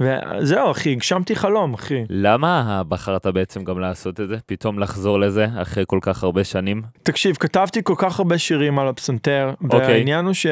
וזהו, 0.00 0.70
אחי, 0.70 0.92
הגשמתי 0.92 1.36
חלום, 1.36 1.74
אחי. 1.74 2.04
למה 2.08 2.82
בחרת 2.88 3.26
בעצם 3.26 3.64
גם 3.64 3.80
לעשות 3.80 4.20
את 4.20 4.28
זה? 4.28 4.36
פתאום 4.46 4.78
לחזור 4.78 5.20
לזה 5.20 5.46
אחרי 5.62 5.84
כל 5.86 5.98
כך 6.02 6.24
הרבה 6.24 6.44
שנים? 6.44 6.82
תקשיב, 7.02 7.36
כתבתי 7.36 7.80
כל 7.84 7.94
כך 7.96 8.18
הרבה 8.18 8.38
שירים 8.38 8.78
על 8.78 8.88
הפסנתר, 8.88 9.50
אוקיי. 9.64 9.80
והעניין 9.80 10.24
הוא 10.24 10.34
ש... 10.34 10.46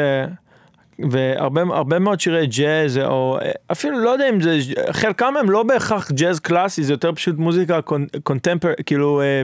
והרבה 0.99 1.63
הרבה 1.63 1.99
מאוד 1.99 2.21
שירי 2.21 2.47
ג'אז, 2.47 2.99
או 2.99 3.39
אפילו 3.73 3.99
לא 3.99 4.11
יודע 4.11 4.29
אם 4.29 4.41
זה, 4.41 4.59
חלקם 4.91 5.35
הם 5.41 5.51
לא 5.51 5.63
בהכרח 5.63 6.13
ג'אז 6.13 6.41
קלאסי, 6.41 6.85
זה 6.85 6.93
יותר 6.93 7.13
פשוט 7.13 7.39
מוזיקה 7.39 7.81
קונטמפר, 8.23 8.73
כאילו, 8.87 9.21
אה, 9.21 9.43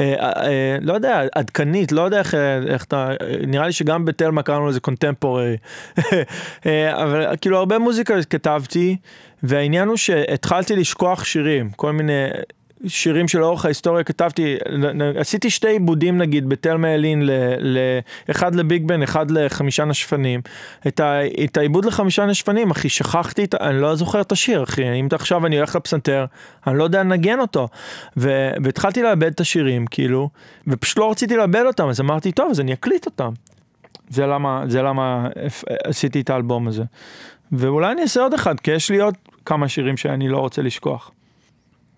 אה, 0.00 0.32
אה, 0.46 0.76
לא 0.80 0.92
יודע, 0.92 1.22
עדכנית, 1.34 1.92
לא 1.92 2.02
יודע 2.02 2.18
איך, 2.18 2.34
איך 2.66 2.84
אתה, 2.84 3.10
נראה 3.46 3.66
לי 3.66 3.72
שגם 3.72 4.04
בתלמה 4.04 4.42
קראנו 4.42 4.68
לזה 4.68 4.80
קונטמפורי, 4.80 5.56
אה, 6.66 7.02
אבל 7.02 7.36
כאילו 7.40 7.58
הרבה 7.58 7.78
מוזיקה 7.78 8.14
כתבתי, 8.30 8.96
והעניין 9.42 9.88
הוא 9.88 9.96
שהתחלתי 9.96 10.76
לשכוח 10.76 11.24
שירים, 11.24 11.70
כל 11.70 11.92
מיני... 11.92 12.12
שירים 12.86 13.28
שלאורך 13.28 13.64
ההיסטוריה 13.64 14.04
כתבתי, 14.04 14.56
עשיתי 15.16 15.50
שתי 15.50 15.68
עיבודים 15.68 16.18
נגיד 16.18 16.48
בתלמה 16.48 16.96
ל, 16.96 17.78
אחד 18.30 18.54
לביג 18.54 18.86
בן, 18.86 19.02
אחד 19.02 19.30
לחמישה 19.30 19.84
נשפנים. 19.84 20.40
את, 20.86 21.00
ה, 21.00 21.18
את 21.44 21.56
העיבוד 21.56 21.84
לחמישה 21.84 22.26
נשפנים, 22.26 22.70
אחי, 22.70 22.88
שכחתי, 22.88 23.46
אני 23.60 23.80
לא 23.80 23.94
זוכר 23.94 24.20
את 24.20 24.32
השיר, 24.32 24.62
אחי, 24.62 25.00
אם 25.00 25.08
עכשיו 25.12 25.46
אני 25.46 25.56
הולך 25.56 25.76
לפסנתר, 25.76 26.24
אני 26.66 26.78
לא 26.78 26.84
יודע 26.84 27.02
לנגן 27.02 27.40
אותו. 27.40 27.68
ו, 28.16 28.50
והתחלתי 28.64 29.02
לאבד 29.02 29.32
את 29.32 29.40
השירים, 29.40 29.86
כאילו, 29.86 30.28
ופשוט 30.66 30.98
לא 30.98 31.10
רציתי 31.10 31.36
לאבד 31.36 31.62
אותם, 31.66 31.88
אז 31.88 32.00
אמרתי, 32.00 32.32
טוב, 32.32 32.50
אז 32.50 32.60
אני 32.60 32.72
אקליט 32.72 33.06
אותם. 33.06 33.32
זה 34.08 34.26
למה, 34.26 34.64
זה 34.68 34.82
למה 34.82 35.28
עשיתי 35.84 36.20
את 36.20 36.30
האלבום 36.30 36.68
הזה. 36.68 36.82
ואולי 37.52 37.92
אני 37.92 38.02
אעשה 38.02 38.20
עוד 38.20 38.34
אחד, 38.34 38.60
כי 38.60 38.70
יש 38.70 38.90
לי 38.90 39.00
עוד 39.00 39.14
כמה 39.44 39.68
שירים 39.68 39.96
שאני 39.96 40.28
לא 40.28 40.38
רוצה 40.38 40.62
לשכוח. 40.62 41.10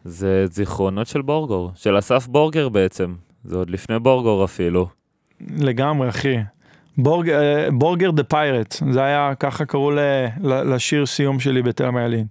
זה 0.04 0.46
זיכרונות 0.46 1.06
של 1.06 1.22
Borgore, 1.22 1.70
של 1.74 1.98
אסף 1.98 2.26
בורגר 2.26 2.68
בעצם. 2.68 3.14
זה 3.44 3.56
עוד 3.56 3.70
לפני 3.70 3.98
Borgore 3.98 4.44
אפילו. 4.44 4.88
לגמרי, 5.56 6.08
אחי. 6.08 6.36
בורג, 6.98 7.30
אה, 7.30 7.68
Burger 7.72 8.10
the 8.10 8.22
Pirate, 8.22 8.76
זה 8.90 9.02
היה, 9.02 9.32
ככה 9.40 9.64
קראו 9.64 9.90
ל, 9.90 9.98
ל, 10.40 10.74
לשיר 10.74 11.06
סיום 11.06 11.40
שלי 11.40 11.62
בתלמה 11.62 11.90
ילין, 11.90 12.26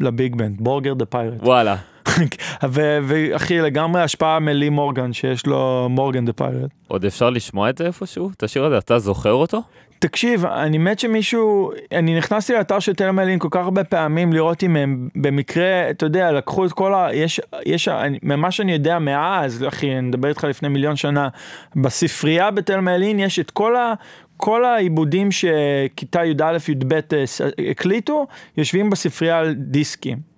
ל 0.00 0.09
big 0.09 0.36
band, 0.36 0.60
Burger 0.60 0.94
the 0.94 1.04
Pirate. 1.04 1.42
וואלה. 1.42 1.76
ואחי, 3.02 3.58
לגמרי 3.60 4.02
השפעה 4.02 4.38
מלי 4.38 4.68
מורגן, 4.68 5.12
שיש 5.12 5.46
לו 5.46 5.86
Morgan 5.90 6.24
the 6.24 6.32
Pirate. 6.32 6.70
עוד 6.88 7.04
אפשר 7.04 7.30
לשמוע 7.30 7.70
את 7.70 7.78
זה 7.78 7.86
איפשהו? 7.86 8.30
את 8.36 8.42
השיר 8.42 8.64
הזה, 8.64 8.78
אתה 8.78 8.98
זוכר 8.98 9.32
אותו? 9.32 9.62
תקשיב, 9.98 10.46
אני 10.46 10.78
מת 10.78 10.98
שמישהו, 10.98 11.72
אני 11.92 12.18
נכנסתי 12.18 12.52
לאתר 12.52 12.78
של 12.78 12.94
תלמה 12.94 13.10
ילין 13.10 13.38
כל 13.38 13.48
כך 13.50 13.64
הרבה 13.64 13.84
פעמים 13.84 14.32
לראות 14.32 14.62
אם 14.62 14.76
הם 14.76 15.08
במקרה, 15.14 15.90
אתה 15.90 16.06
יודע, 16.06 16.32
לקחו 16.32 16.66
את 16.66 16.72
כל 16.72 16.94
ה... 16.94 17.08
יש, 17.12 17.40
יש, 17.66 17.88
ממה 18.22 18.50
שאני 18.50 18.72
יודע 18.72 18.98
מאז, 18.98 19.64
אחי, 19.68 19.92
אני 19.92 20.00
מדבר 20.00 20.28
איתך 20.28 20.44
לפני 20.44 20.68
מיליון 20.68 20.96
שנה, 20.96 21.28
בספרייה 21.76 22.50
בתלמה 22.50 22.80
ילין 22.80 23.20
יש 23.20 23.38
את 23.38 23.50
כל 23.50 23.76
ה... 23.76 23.94
כל 24.36 24.64
העיבודים 24.64 25.28
שכיתה 25.32 26.24
י"א-י"ב 26.24 26.92
אה, 26.92 27.24
הקליטו, 27.70 28.26
יושבים 28.56 28.90
בספרייה 28.90 29.38
על 29.38 29.54
דיסקים. 29.54 30.35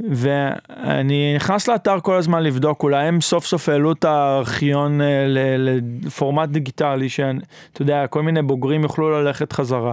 ואני 0.00 1.34
נכנס 1.36 1.68
לאתר 1.68 2.00
כל 2.00 2.16
הזמן 2.16 2.42
לבדוק, 2.42 2.82
אולי 2.82 3.06
הם 3.06 3.20
סוף 3.20 3.46
סוף 3.46 3.68
העלו 3.68 3.92
את 3.92 4.04
הארכיון 4.04 5.00
אה, 5.00 5.26
לפורמט 5.58 6.48
דיגיטלי, 6.48 7.08
שאתה 7.08 7.42
יודע, 7.80 8.06
כל 8.06 8.22
מיני 8.22 8.42
בוגרים 8.42 8.82
יוכלו 8.82 9.10
ללכת 9.10 9.52
חזרה. 9.52 9.92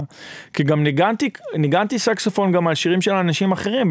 כי 0.54 0.64
גם 0.64 0.84
ניגנתי, 0.84 1.30
ניגנתי 1.56 2.00
סקסופון 2.00 2.52
גם 2.52 2.68
על 2.68 2.76
שירים 2.76 3.02
של 3.02 3.12
אנשים 3.12 3.52
אחרים, 3.52 3.90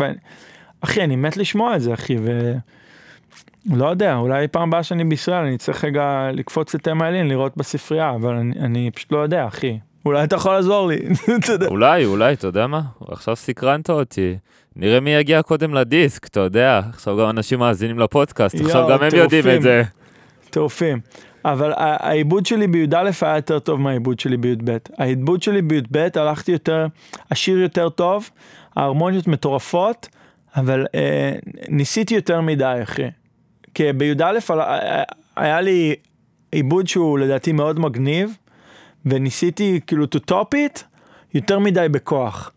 ואחי, 0.83 1.05
אני 1.05 1.17
מת 1.17 1.37
לשמוע 1.37 1.77
את 1.77 1.81
זה, 1.81 1.95
אחי, 1.95 2.17
ו... 2.21 2.53
לא 3.73 3.87
יודע, 3.87 4.17
אולי 4.17 4.49
פעם 4.49 4.69
הבאה 4.69 4.83
שאני 4.83 5.05
בישראל 5.05 5.45
אני 5.45 5.59
צריך 5.59 5.85
רגע 5.85 6.31
לקפוץ 6.33 6.75
לתמה 6.75 7.05
האלין, 7.05 7.29
לראות 7.29 7.57
בספרייה, 7.57 8.11
אבל 8.11 8.35
אני, 8.35 8.55
אני 8.61 8.91
פשוט 8.95 9.13
לא 9.13 9.19
יודע, 9.19 9.47
אחי. 9.47 9.79
אולי 10.07 10.25
אתה 10.25 10.37
יכול 10.37 10.53
לעזור 10.53 10.89
לי, 10.89 10.99
אולי, 11.67 12.05
אולי, 12.05 12.33
אתה 12.33 12.47
יודע 12.47 12.67
מה? 12.67 12.83
עכשיו 13.09 13.37
סקרנת 13.37 13.91
אותי. 13.91 14.37
נראה 14.77 15.01
מי 15.01 15.11
יגיע 15.11 15.43
קודם 15.43 15.75
לדיסק, 15.75 16.27
אתה 16.27 16.41
יודע, 16.41 16.81
עכשיו 16.89 17.17
גם 17.17 17.31
אנשים 17.31 17.59
מאזינים 17.59 17.99
לפודקאסט, 17.99 18.61
עכשיו 18.61 18.89
גם 18.91 19.03
הם 19.03 19.15
יודעים 19.15 19.45
את 19.57 19.63
זה. 19.63 19.83
טורפים. 20.51 21.01
אבל 21.45 21.73
העיבוד 21.77 22.47
שלי 22.47 22.67
בי"א 22.67 23.11
היה 23.21 23.37
יותר 23.37 23.59
טוב 23.59 23.81
מהעיבוד 23.81 24.21
שלי 24.21 24.37
בי"ב. 24.37 24.77
העיבוד 24.99 25.43
שלי 25.43 25.63
בי"ב 25.63 26.09
הלכתי 26.15 26.53
יותר, 26.53 26.87
השיר 27.31 27.59
יותר 27.59 27.89
טוב, 27.89 28.31
ההרמוניות 28.77 29.27
מטורפות, 29.27 30.09
אבל 30.57 30.87
אה, 30.95 31.33
ניסיתי 31.69 32.15
יותר 32.15 32.41
מדי, 32.41 32.79
אחי. 32.83 33.03
כי 33.75 33.93
בי"א 33.93 34.39
היה 35.37 35.61
לי 35.61 35.95
עיבוד 36.53 36.89
שהוא 36.89 37.19
לדעתי 37.19 37.53
מאוד 37.53 37.81
מגניב, 37.81 38.37
וניסיתי 39.07 39.81
כאילו 39.87 40.05
to 40.05 40.31
top 40.31 40.55
it 40.55 40.83
יותר 41.35 41.59
מדי 41.59 41.87
בכוח. 41.91 42.51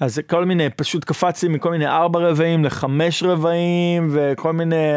אז 0.00 0.20
כל 0.26 0.44
מיני, 0.44 0.70
פשוט 0.70 1.04
קפצתי 1.04 1.48
מכל 1.48 1.70
מיני 1.70 1.86
ארבע 1.86 2.20
רבעים 2.20 2.64
לחמש 2.64 3.22
רבעים 3.22 4.08
וכל 4.12 4.52
מיני, 4.52 4.92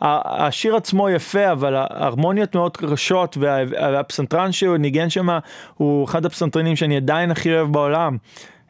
השיר 0.00 0.76
עצמו 0.76 1.10
יפה 1.10 1.52
אבל 1.52 1.74
ההרמוניות 1.76 2.54
מאוד 2.54 2.76
קשות 2.76 3.36
והפסנתרן 3.40 4.52
שהוא 4.52 4.76
ניגן 4.76 5.10
שם 5.10 5.28
הוא 5.74 6.04
אחד 6.04 6.26
הפסנתרנים 6.26 6.76
שאני 6.76 6.96
עדיין 6.96 7.30
הכי 7.30 7.54
אוהב 7.54 7.72
בעולם. 7.72 8.16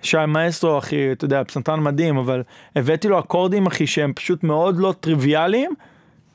שי 0.02 0.16
מאסטרו 0.28 0.78
אחי, 0.78 1.12
אתה 1.12 1.24
יודע, 1.24 1.44
פסנתרן 1.44 1.80
מדהים, 1.80 2.16
אבל 2.16 2.42
הבאתי 2.76 3.08
לו 3.08 3.18
אקורדים 3.18 3.66
אחי 3.66 3.86
שהם 3.86 4.12
פשוט 4.12 4.44
מאוד 4.44 4.78
לא 4.78 4.94
טריוויאליים. 5.00 5.70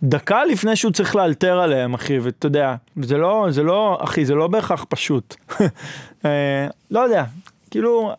דקה 0.03 0.45
לפני 0.45 0.75
שהוא 0.75 0.91
צריך 0.91 1.15
לאלתר 1.15 1.59
עליהם 1.59 1.93
אחי 1.93 2.19
ואתה 2.19 2.45
יודע 2.45 2.75
זה 3.01 3.17
לא 3.17 3.47
זה 3.49 3.63
לא 3.63 3.99
אחי 4.03 4.25
זה 4.25 4.35
לא 4.35 4.47
בהכרח 4.47 4.85
פשוט 4.89 5.35
אה, 6.25 6.67
לא 6.91 6.99
יודע 6.99 7.23
כאילו 7.71 8.13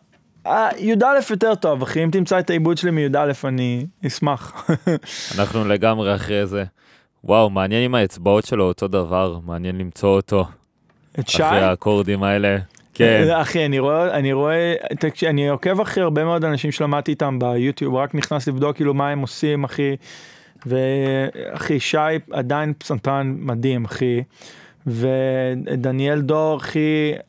י"א 0.77 1.05
יותר 1.29 1.55
טוב 1.55 1.81
אחי 1.81 2.03
אם 2.03 2.09
תמצא 2.11 2.39
את 2.39 2.49
העיבוד 2.49 2.77
שלי 2.77 2.91
מי"א 2.91 3.31
אני 3.43 3.85
אשמח. 4.07 4.69
אנחנו 5.37 5.67
לגמרי 5.67 6.15
אחרי 6.15 6.47
זה. 6.47 6.63
וואו 7.23 7.49
מעניין 7.49 7.83
אם 7.83 7.95
האצבעות 7.95 8.45
שלו 8.45 8.63
אותו 8.63 8.87
דבר 8.87 9.39
מעניין 9.45 9.77
למצוא 9.77 10.15
אותו. 10.15 10.45
את 11.19 11.27
שי? 11.27 11.43
אחרי 11.43 11.59
האקורדים 11.59 12.23
האלה. 12.23 12.57
כן. 12.93 13.23
אה, 13.29 13.41
אחי 13.41 13.65
אני 13.65 13.79
רואה 13.79 14.17
אני 14.17 14.33
רואה 14.33 14.75
אני 15.29 15.49
עוקב 15.49 15.81
אחרי 15.81 16.03
הרבה 16.03 16.23
מאוד 16.23 16.45
אנשים 16.45 16.71
שלמדתי 16.71 17.11
איתם 17.11 17.39
ביוטיוב 17.39 17.95
רק 17.95 18.15
נכנס 18.15 18.47
לבדוק 18.47 18.75
כאילו 18.75 18.93
מה 18.93 19.09
הם 19.09 19.19
עושים 19.19 19.63
אחי. 19.63 19.95
ואחי 20.65 21.79
שי 21.79 21.97
עדיין 22.31 22.73
פסנתרן 22.77 23.35
מדהים 23.39 23.85
אחי. 23.85 24.23
ודניאל 24.87 26.21
דור 26.21 26.57
אחי 26.57 27.13
אה, 27.13 27.19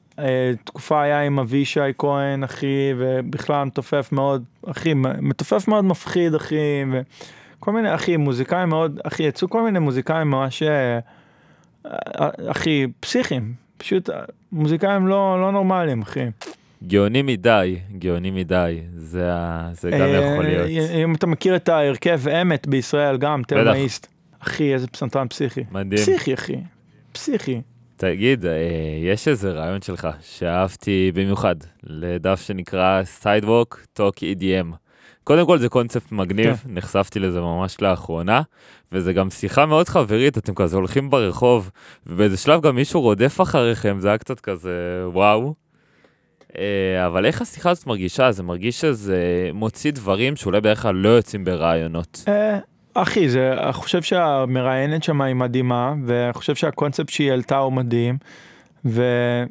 תקופה 0.65 1.03
היה 1.03 1.23
עם 1.23 1.39
אבישי 1.39 1.81
כהן 1.99 2.45
אחי 2.45 2.93
ובכלל 2.99 3.65
מתופף 3.65 4.09
מאוד 4.13 4.45
אחי 4.67 4.95
מתופף 4.95 5.69
מאוד 5.69 5.85
מפחיד 5.85 6.35
אחי 6.35 6.85
וכל 6.93 7.73
מיני 7.73 7.95
אחי 7.95 8.17
מוזיקאים 8.17 8.69
מאוד 8.69 9.01
אחי 9.05 9.23
יצאו 9.23 9.51
כל 9.51 9.63
מיני 9.63 9.79
מוזיקאים 9.79 10.31
ממש 10.31 10.63
אה, 10.63 10.99
אחי 12.51 12.87
פסיכיים 13.01 13.55
פשוט 13.77 14.11
מוזיקאים 14.53 15.07
לא 15.07 15.41
לא 15.41 15.53
נורמליים 15.53 16.03
אחי. 16.03 16.27
גאוני 16.87 17.23
מדי, 17.23 17.79
גאוני 17.99 18.31
מדי, 18.31 18.81
זה, 18.97 19.31
זה 19.73 19.91
גם 19.91 20.01
אה, 20.01 20.07
יכול 20.07 20.45
להיות. 20.45 20.91
אם 21.05 21.15
אתה 21.15 21.27
מכיר 21.27 21.57
את 21.57 21.69
ההרכב 21.69 22.29
אמת 22.29 22.67
בישראל 22.67 23.17
גם, 23.17 23.43
תלמאיסט. 23.47 24.07
אחי, 24.39 24.75
איזה 24.75 24.87
פסנתרן 24.87 25.29
פסיכי. 25.29 25.65
מדהים. 25.71 26.03
פסיכי, 26.03 26.35
אחי. 26.35 26.57
פסיכי. 27.13 27.61
תגיד, 28.13 28.47
אה, 28.47 28.53
יש 29.03 29.29
איזה 29.29 29.51
רעיון 29.53 29.83
שלך 29.83 30.09
שאהבתי 30.21 31.13
במיוחד 31.15 31.57
לדף 31.83 32.43
שנקרא 32.47 33.03
Sidewalk 33.23 33.99
Talk 33.99 34.19
EDM. 34.19 34.75
קודם 35.25 35.47
כל 35.47 35.59
זה 35.59 35.69
קונספט 35.69 36.13
מגניב, 36.13 36.57
כן. 36.57 36.75
נחשפתי 36.75 37.19
לזה 37.19 37.41
ממש 37.41 37.77
לאחרונה, 37.81 38.43
וזה 38.93 39.13
גם 39.13 39.31
שיחה 39.31 39.67
מאוד 39.67 39.89
חברית, 39.89 40.39
אתם 40.39 40.55
כזה 40.55 40.77
הולכים 40.77 41.11
ברחוב, 41.11 41.71
ובאיזה 42.07 42.37
שלב 42.37 42.63
גם 42.63 42.77
מישהו 42.77 43.01
רודף 43.01 43.41
אחריכם, 43.41 43.97
זה 44.01 44.09
היה 44.09 44.19
קצת 44.19 44.41
כזה 44.41 45.05
וואו. 45.07 45.55
אה, 46.59 47.07
אבל 47.07 47.27
איך 47.27 47.43
השיחה 47.43 47.71
הזאת 47.71 47.87
מרגישה? 47.87 48.33
זה 48.33 48.43
מרגיש 48.43 48.81
שזה 48.81 49.51
מוציא 49.55 49.93
דברים 49.93 50.37
שאולי 50.37 50.61
בדרך 50.61 50.83
כלל 50.83 50.95
לא 50.95 51.09
יוצאים 51.09 51.45
ברעיונות. 51.45 52.25
אה, 52.97 53.03
אחי, 53.03 53.29
זה, 53.29 53.53
אני 53.53 53.73
חושב 53.73 54.03
שהמראיינת 54.03 55.03
שם 55.03 55.21
היא 55.21 55.35
מדהימה, 55.35 55.95
ואני 56.05 56.33
חושב 56.33 56.55
שהקונספט 56.55 57.09
שהיא 57.09 57.31
העלתה 57.31 57.59
הוא 57.59 57.73
מדהים, 57.73 58.19
ואתה 58.85 59.49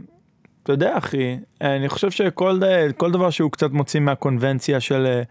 יודע, 0.68 0.98
אחי, 0.98 1.38
אני 1.62 1.90
חושב 1.90 2.12
שכל 2.12 3.12
דבר 3.12 3.30
שהוא 3.30 3.52
קצת 3.52 3.72
מוציא 3.72 4.00
מהקונבנציה 4.00 4.80
של, 4.80 5.22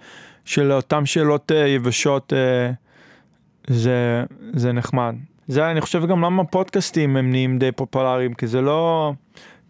של 0.44 0.72
אותן 0.72 1.06
שאלות 1.06 1.52
אה, 1.52 1.68
יבשות, 1.68 2.32
זה, 3.66 4.24
זה 4.52 4.72
נחמד. 4.72 5.14
זה, 5.48 5.70
אני 5.70 5.80
חושב 5.80 6.06
גם 6.06 6.24
למה 6.24 6.44
פודקאסטים 6.44 7.16
הם 7.16 7.30
נהיים 7.30 7.58
די 7.58 7.72
פופולריים, 7.72 8.34
כי 8.34 8.46
זה 8.46 8.60
לא... 8.60 9.12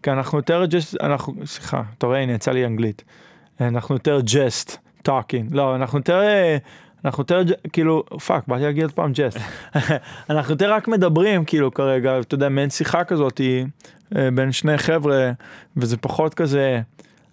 כי 0.03 0.11
אנחנו 0.11 0.37
יותר 0.37 0.65
just, 0.65 1.01
אנחנו, 1.01 1.33
סליחה, 1.45 1.83
אתה 1.97 2.07
רואה, 2.07 2.19
הנה 2.19 2.31
יצא 2.33 2.51
לי 2.51 2.65
אנגלית. 2.65 3.03
אנחנו 3.61 3.95
יותר 3.95 4.19
just, 4.25 4.77
talking, 5.01 5.55
לא, 5.55 5.75
אנחנו 5.75 5.97
יותר, 5.99 6.21
אנחנו 7.05 7.21
יותר, 7.21 7.41
כאילו, 7.73 8.03
fuck, 8.25 8.43
באתי 8.47 8.63
להגיד 8.63 8.83
עוד 8.83 8.91
פעם 8.91 9.11
ג'ס. 9.13 9.37
אנחנו 10.29 10.53
יותר 10.53 10.73
רק 10.73 10.87
מדברים, 10.87 11.45
כאילו, 11.45 11.73
כרגע, 11.73 12.19
אתה 12.19 12.35
יודע, 12.35 12.49
מעין 12.49 12.69
שיחה 12.69 13.03
כזאת 13.03 13.41
אה, 14.15 14.29
בין 14.31 14.51
שני 14.51 14.77
חבר'ה, 14.77 15.31
וזה 15.77 15.97
פחות 15.97 16.33
כזה, 16.33 16.81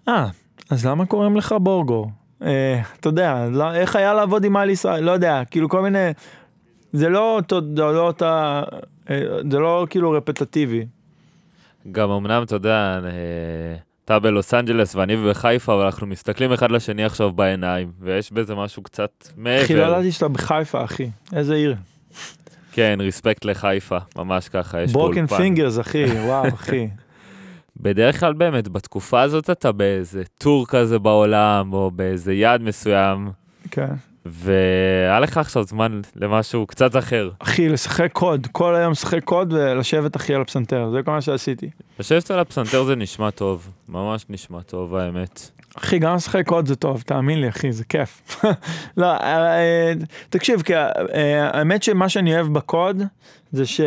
אה, 0.07 0.27
אז 0.69 0.85
למה 0.85 1.05
קוראים 1.05 1.37
לך 1.37 1.55
Borgore? 1.61 2.09
אה, 2.43 2.81
אתה 2.99 3.09
יודע, 3.09 3.47
לא, 3.51 3.73
איך 3.73 3.95
היה 3.95 4.13
לעבוד 4.13 4.43
עם 4.43 4.57
מיילי 4.57 4.69
סיירוס? 4.69 5.03
לא 5.03 5.11
יודע, 5.11 5.41
כאילו 5.51 5.69
כל 5.69 5.81
מיני, 5.81 6.09
זה 6.93 7.09
לא 7.09 7.35
אותו, 7.35 7.61
זה 7.75 7.81
לא 7.81 8.07
אותה, 8.07 8.63
אה, 9.09 9.21
זה 9.51 9.59
לא 9.59 9.87
כאילו 9.89 10.11
רפטטיבי. 10.11 10.85
גם 11.91 12.09
אמנם, 12.09 12.43
אתה 12.43 12.55
יודע, 12.55 12.99
אה, 13.03 13.75
אתה 14.05 14.19
בלוס 14.19 14.53
אנג'לס 14.53 14.95
ואני 14.95 15.15
בחיפה, 15.29 15.73
אבל 15.73 15.85
אנחנו 15.85 16.07
מסתכלים 16.07 16.53
אחד 16.53 16.71
לשני 16.71 17.03
עכשיו 17.03 17.31
בעיניים, 17.31 17.91
ויש 17.99 18.31
בזה 18.31 18.55
משהו 18.55 18.83
קצת 18.83 19.27
מעבר. 19.37 19.65
אחי, 19.65 19.75
לא 19.75 19.83
ידעתי 19.83 20.11
שאתה 20.11 20.27
בחיפה, 20.27 20.83
אחי. 20.83 21.09
איזה 21.33 21.55
עיר. 21.55 21.75
כן, 22.71 22.97
respect 23.01 23.45
לחיפה, 23.45 23.97
ממש 24.15 24.49
ככה, 24.49 24.81
יש 24.81 24.93
פה 24.93 24.99
Broken 24.99 25.27
Fingaz, 25.27 25.79
אחי, 25.79 26.05
וואו, 26.05 26.47
אחי. 26.55 26.87
בדרך 27.77 28.19
כלל 28.19 28.33
באמת, 28.33 28.67
בתקופה 28.67 29.21
הזאת 29.21 29.49
אתה 29.49 29.71
באיזה 29.71 30.23
טור 30.37 30.67
כזה 30.67 30.99
בעולם, 30.99 31.73
או 31.73 31.91
באיזה 31.91 32.33
יעד 32.33 32.61
מסוים, 32.61 33.31
כן. 33.71 33.93
והיה 34.25 35.19
לך 35.19 35.37
עכשיו 35.37 35.63
זמן 35.63 36.01
למשהו 36.15 36.67
קצת 36.67 36.95
אחר. 36.95 37.29
אחי, 37.39 37.69
לשחק 37.69 38.11
קוד, 38.13 38.47
כל 38.51 38.75
היום 38.75 38.91
לשחק 38.91 39.23
קוד 39.23 39.53
ולשבת, 39.53 40.15
אחי, 40.15 40.35
על 40.35 40.41
הפסנתר, 40.41 40.89
זה 40.91 41.03
כל 41.05 41.11
מה 41.11 41.21
שעשיתי. 41.21 41.69
לשבת 41.99 42.31
על 42.31 42.39
הפסנתר 42.39 42.83
זה 42.83 42.95
נשמע 42.95 43.29
טוב, 43.29 43.69
ממש 43.89 44.25
נשמע 44.29 44.61
טוב 44.61 44.95
האמת. 44.95 45.51
אחי, 45.77 45.99
גם 45.99 46.15
לשחק 46.15 46.47
קוד 46.47 46.67
זה 46.67 46.75
טוב, 46.75 47.01
תאמין 47.01 47.41
לי, 47.41 47.49
אחי, 47.49 47.71
זה 47.71 47.83
כיף. 47.83 48.43
לא, 48.97 49.05
אה, 49.05 49.57
אה, 49.57 49.93
תקשיב, 50.29 50.61
כי, 50.61 50.75
אה, 50.75 51.49
האמת 51.53 51.83
שמה 51.83 52.09
שאני 52.09 52.35
אוהב 52.35 52.47
בקוד, 52.47 53.01
זה 53.51 53.65
ש... 53.65 53.81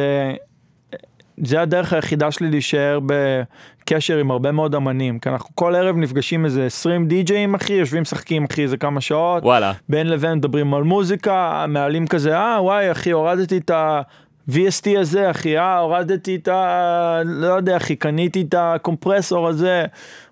זה 1.39 1.61
הדרך 1.61 1.93
היחידה 1.93 2.30
שלי 2.30 2.51
להישאר 2.51 2.99
בקשר 3.07 4.18
עם 4.18 4.30
הרבה 4.30 4.53
מאוד 4.53 4.74
אמנים, 4.74 5.18
כי 5.18 5.28
אנחנו 5.28 5.51
כל 5.55 5.74
ערב 5.74 5.97
נפגשים 5.97 6.45
איזה 6.45 6.66
20 6.66 7.09
די-ג'אים, 7.09 7.55
אחי, 7.55 7.72
יושבים 7.72 8.03
משחקים, 8.03 8.45
אחי, 8.51 8.62
איזה 8.62 8.76
כמה 8.76 9.01
שעות, 9.01 9.43
וואלה, 9.43 9.72
בין 9.89 10.07
לבין 10.07 10.35
מדברים 10.35 10.74
על 10.74 10.82
מוזיקה, 10.82 11.64
מעלים 11.68 12.07
כזה, 12.07 12.37
אה, 12.37 12.62
וואי, 12.62 12.93
אחי, 12.93 13.11
הורדתי 13.11 13.59
את 13.59 13.70
ה... 13.70 14.03
VST 14.51 14.99
הזה, 14.99 15.30
אחי, 15.30 15.59
אה, 15.59 15.78
הורדתי 15.78 16.37
את 16.37 16.49
ה... 16.49 17.20
לא 17.24 17.47
יודע, 17.47 17.76
אחי, 17.76 17.97
קניתי 17.97 18.43
את 18.43 18.55
הקומפרסור 18.59 19.49
הזה, 19.49 19.85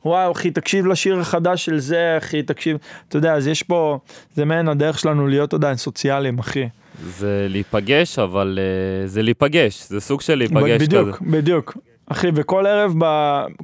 וואו, 0.04 0.32
אחי, 0.32 0.50
תקשיב 0.50 0.86
לשיר 0.86 1.20
החדש 1.20 1.64
של 1.64 1.78
זה, 1.78 2.14
אחי, 2.18 2.42
תקשיב, 2.42 2.76
אתה 3.08 3.16
יודע, 3.16 3.34
אז 3.34 3.46
יש 3.46 3.62
פה, 3.62 3.98
זה 4.34 4.44
מעין 4.44 4.68
הדרך 4.68 4.98
שלנו 4.98 5.26
להיות 5.26 5.54
עדיין 5.54 5.76
סוציאליים, 5.76 6.38
אחי. 6.38 6.68
זה 7.00 7.46
להיפגש, 7.50 8.18
אבל 8.18 8.58
uh, 8.58 9.08
זה 9.08 9.22
להיפגש, 9.22 9.88
זה 9.88 10.00
סוג 10.00 10.20
של 10.20 10.34
להיפגש 10.34 10.82
בדיוק, 10.82 11.08
כזה. 11.08 11.30
בדיוק. 11.30 11.76
אחי, 12.06 12.28
וכל 12.34 12.66
ערב, 12.66 12.94
ב... 12.98 13.04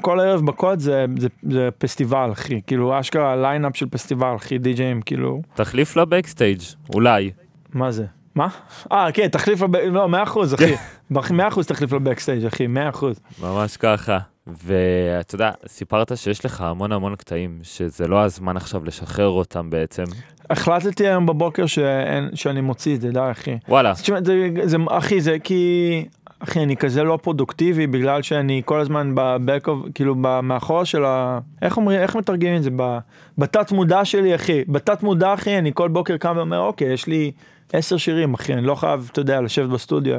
כל 0.01 0.21
ערב 0.21 0.47
בקוד 0.47 0.79
זה, 0.79 1.05
זה, 1.19 1.29
זה 1.43 1.69
פסטיבל, 1.79 2.33
אחי, 2.33 2.61
כאילו, 2.67 3.01
אשכרה 3.01 3.37
lineup 3.37 3.77
של 3.77 3.87
פסטיבל, 3.91 4.37
אחי, 4.37 4.59
די-ג'אים, 4.59 5.03
כאילו, 5.03 5.43
תחליף 5.55 5.97
ל 5.97 6.03
backstage, 6.03 6.61
אולי. 6.95 7.31
מה 7.75 7.91
זה? 7.91 8.05
מה? 8.35 8.49
אה, 8.93 9.13
כן, 9.13 9.29
תחליף 9.29 9.63
לב... 9.63 9.77
לא, 9.77 10.09
מאה 10.09 10.23
אחוז, 10.23 10.55
אחי. 10.55 10.75
מאה 11.31 11.49
אחוז 11.49 11.67
תחליף 11.67 11.93
ל 11.93 11.98
backstage, 11.98 12.47
אחי, 12.47 12.67
מאה 12.67 12.89
אחוז. 12.89 13.21
ממש 13.43 13.77
ככה. 13.77 14.19
ואתה 14.65 15.35
יודע, 15.35 15.51
סיפרת 15.67 16.13
שיש 16.17 16.45
לך 16.45 16.61
המון 16.61 16.93
המון 16.93 17.17
קטעים, 17.17 17.59
שזה 17.63 18.09
לא 18.09 18.23
הזמן 18.23 18.57
עכשיו 18.57 18.85
לשחרר 18.85 19.29
אותם 19.29 19.71
בעצם. 19.71 20.05
החלטתי 20.51 21.09
היום 21.09 21.27
בבוקר 21.27 21.67
שאין, 21.67 22.29
שאני 22.35 22.61
מוציא 22.61 22.97
את 22.97 23.01
זה, 23.01 23.11
די, 23.11 23.21
אחי. 23.31 23.59
וואלה, 23.69 23.95
תשמע, 23.95 24.19
זה, 24.25 24.49
זה, 24.65 24.77
אחי, 24.91 25.21
זה 25.21 25.37
כי... 25.45 26.05
אחי, 26.41 26.63
אני 26.63 26.77
כזה 26.77 27.03
לא 27.03 27.19
פרודוקטיבי 27.23 27.87
בגלל 27.87 28.23
שאני 28.23 28.63
כל 28.65 28.81
הזמן 28.81 29.13
בבק, 29.15 29.67
כאילו, 29.95 30.15
ב- 30.21 30.41
מאחור 30.41 30.85
של 30.85 31.05
ה... 31.05 31.39
איך 31.63 31.77
אומרים, 31.77 32.01
איך 32.01 32.17
מתרגמים 32.17 32.57
את 32.57 32.63
זה? 32.63 32.71
ב- 32.77 32.99
בתת 33.39 33.73
מודע 33.73 34.05
שלי, 34.05 34.35
אחי. 34.35 34.65
בתת 34.69 35.03
מודע, 35.03 35.35
אחי, 35.35 35.59
אני 35.59 35.71
כל 35.75 35.89
בוקר 35.89 36.17
קם 36.17 36.35
ואומר, 36.37 36.61
אוקיי, 36.61 36.93
יש 36.93 37.07
לי 37.07 37.33
עשר 37.73 37.97
שירים, 37.97 38.35
אחי, 38.35 38.53
אני 38.53 38.63
לא 38.63 38.75
חייב, 38.75 39.09
אתה 39.13 39.21
יודע, 39.21 39.41
לשבת 39.41 39.69
בסטודיו. 39.69 40.19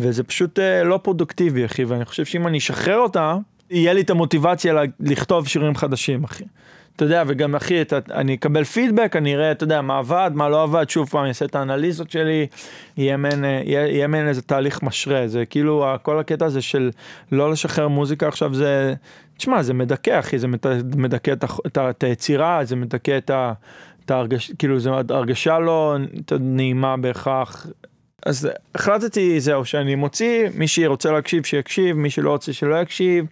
היום." 0.00 0.10
וזה 0.10 0.24
פשוט 0.24 0.58
אה, 0.58 0.84
לא 0.84 1.00
פרודוקטיבי, 1.02 1.64
אחי, 1.64 1.84
ואני 1.84 2.04
חושב 2.04 2.24
שאם 2.24 2.46
אני 2.46 2.58
אשחרר 2.58 2.98
אותה, 2.98 3.36
יהיה 3.70 3.92
לי 3.92 4.00
את 4.00 4.10
המוטיבציה 4.10 4.74
לכתוב 5.00 5.48
שירים 5.48 5.74
חדשים, 5.74 6.24
אחי. 6.24 6.44
אתה 6.96 7.04
יודע, 7.04 7.22
וגם 7.26 7.54
אחי, 7.54 7.82
אתה, 7.82 7.98
אני 8.10 8.34
אקבל 8.34 8.64
פידבק, 8.64 9.16
אני 9.16 9.34
אראה, 9.34 9.50
אתה 9.50 9.64
יודע, 9.64 9.80
מה 9.80 9.98
עבד, 9.98 10.30
מה 10.34 10.48
לא 10.48 10.62
עבד, 10.62 10.90
שוב 10.90 11.08
פעם, 11.08 11.20
אני 11.20 11.28
אעשה 11.28 11.44
את 11.44 11.54
האנליזות 11.54 12.10
שלי, 12.10 12.46
יהיה 12.96 13.16
מעין, 13.16 13.44
אה, 13.44 14.28
איזה 14.28 14.42
תהליך 14.42 14.82
משרה, 14.82 15.28
זה 15.28 15.46
כאילו, 15.46 15.86
כל 16.02 16.18
הקטע 16.18 16.44
הזה 16.44 16.62
של 16.62 16.90
לא 17.32 17.50
לשחרר 17.50 17.88
מוזיקה 17.88 18.28
עכשיו 18.28 18.54
זה, 18.54 18.94
תשמע, 19.36 19.62
זה 19.62 19.74
מדכא, 19.74 20.18
אחי, 20.18 20.38
זה 20.38 20.48
מדכא 20.96 21.32
את, 21.32 21.44
את, 21.66 21.78
את 21.78 22.02
היצירה, 22.02 22.64
זה 22.64 22.76
מדכא 22.76 23.18
את 23.18 23.30
ה... 23.30 23.52
את 24.10 24.10
ההרגש, 24.10 24.52
כאילו, 24.58 24.78
זו 24.78 24.94
הרגשה 25.08 25.58
לא 25.58 25.96
נעימה 26.40 26.96
בהכרח. 26.96 27.66
אז 28.26 28.48
החלטתי, 28.74 29.40
זהו, 29.40 29.64
שאני 29.64 29.94
מוציא, 29.94 30.48
מי 30.54 30.68
שרוצה 30.68 31.12
להקשיב 31.12 31.44
שיקשיב, 31.46 31.96
מי 31.96 32.10
שלא 32.10 32.30
רוצה 32.30 32.52
שלא 32.52 32.80
יקשיב. 32.80 33.24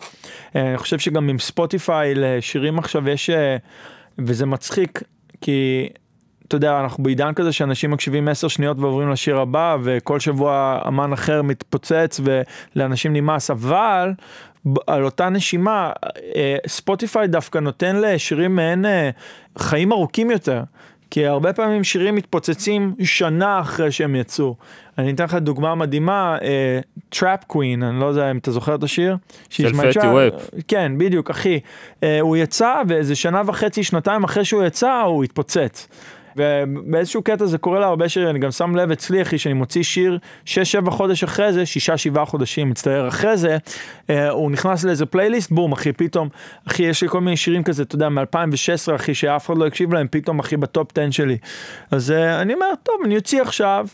אה, 0.56 0.68
אני 0.68 0.78
חושב 0.78 0.98
שגם 0.98 1.28
עם 1.28 1.38
ספוטיפיי 1.38 2.14
לשירים 2.14 2.78
עכשיו 2.78 3.08
יש, 3.08 3.30
אה, 3.30 3.56
וזה 4.18 4.46
מצחיק, 4.46 5.02
כי 5.40 5.88
אתה 6.48 6.56
יודע, 6.56 6.80
אנחנו 6.80 7.02
בעידן 7.02 7.32
כזה 7.34 7.52
שאנשים 7.52 7.90
מקשיבים 7.90 8.28
10 8.28 8.48
שניות 8.48 8.78
ועוברים 8.78 9.10
לשיר 9.10 9.40
הבא, 9.40 9.76
וכל 9.82 10.20
שבוע 10.20 10.82
אמן 10.88 11.12
אחר 11.12 11.42
מתפוצץ 11.42 12.20
ולאנשים 12.24 13.12
נמאס, 13.12 13.50
אבל 13.50 14.12
על 14.86 15.04
אותה 15.04 15.28
נשימה, 15.28 15.92
אה, 16.36 16.56
ספוטיפיי 16.66 17.28
דווקא 17.28 17.58
נותן 17.58 17.96
לשירים 17.96 18.56
מעין 18.56 18.86
אה, 18.86 19.10
חיים 19.58 19.92
ארוכים 19.92 20.30
יותר. 20.30 20.62
כי 21.10 21.26
הרבה 21.26 21.52
פעמים 21.52 21.84
שירים 21.84 22.14
מתפוצצים 22.14 22.94
שנה 23.04 23.60
אחרי 23.60 23.92
שהם 23.92 24.16
יצאו. 24.16 24.54
אני 24.98 25.12
אתן 25.12 25.24
לך 25.24 25.34
דוגמה 25.34 25.74
מדהימה, 25.74 26.36
Trap 27.08 27.44
Queen, 27.44 27.82
אני 27.82 28.00
לא 28.00 28.06
יודע 28.06 28.30
אם 28.30 28.38
אתה 28.38 28.50
זוכר 28.50 28.74
את 28.74 28.82
השיר? 28.82 29.16
של 29.50 29.68
Fetty 29.90 30.02
Wap. 30.32 30.60
כן, 30.68 30.92
בדיוק, 30.98 31.30
אחי. 31.30 31.60
אה, 32.02 32.20
הוא 32.20 32.36
יצא, 32.36 32.74
ואיזה 32.88 33.14
שנה 33.16 33.42
וחצי, 33.46 33.84
שנתיים 33.84 34.24
אחרי 34.24 34.44
שהוא 34.44 34.64
יצא, 34.64 35.00
הוא 35.00 35.24
התפוצץ. 35.24 35.88
ובאיזשהו 36.38 37.22
קטע 37.22 37.46
זה 37.46 37.58
קורה 37.58 37.80
להרבה 37.80 38.08
שירים, 38.08 38.28
אני 38.28 38.38
גם 38.38 38.50
שם 38.50 38.76
לב 38.76 38.90
אצלי, 38.90 39.22
אחי, 39.22 39.38
שאני 39.38 39.54
מוציא 39.54 39.82
שיר 39.82 40.18
6-7 40.46 40.90
חודש 40.90 41.24
אחרי 41.24 41.52
זה, 41.52 41.62
6-7 42.14 42.24
חודשים, 42.24 42.70
מצטער, 42.70 43.08
אחרי 43.08 43.36
זה, 43.36 43.56
אה, 44.10 44.30
הוא 44.30 44.50
נכנס 44.50 44.84
לאיזה 44.84 45.06
פלייליסט, 45.06 45.50
בום, 45.50 45.72
אחי, 45.72 45.92
פתאום, 45.92 46.28
אחי, 46.68 46.82
יש 46.82 47.02
לי 47.02 47.08
כל 47.08 47.20
מיני 47.20 47.36
שירים 47.36 47.62
כזה, 47.62 47.82
אתה 47.82 47.94
יודע, 47.94 48.08
מ-2016, 48.08 48.94
אחי, 48.94 49.14
שאף 49.14 49.46
אחד 49.46 49.58
לא 49.58 49.66
הקשיב 49.66 49.94
להם, 49.94 50.06
פתאום, 50.10 50.38
אחי, 50.38 50.56
ב 50.56 50.67
top 50.67 50.98
10 50.98 51.10
שלי. 51.10 51.36
אז 51.90 52.10
אה, 52.10 52.42
אני 52.42 52.54
אומר, 52.54 52.66
טוב, 52.82 52.94
אני 53.04 53.16
אוציא 53.16 53.42
עכשיו, 53.42 53.86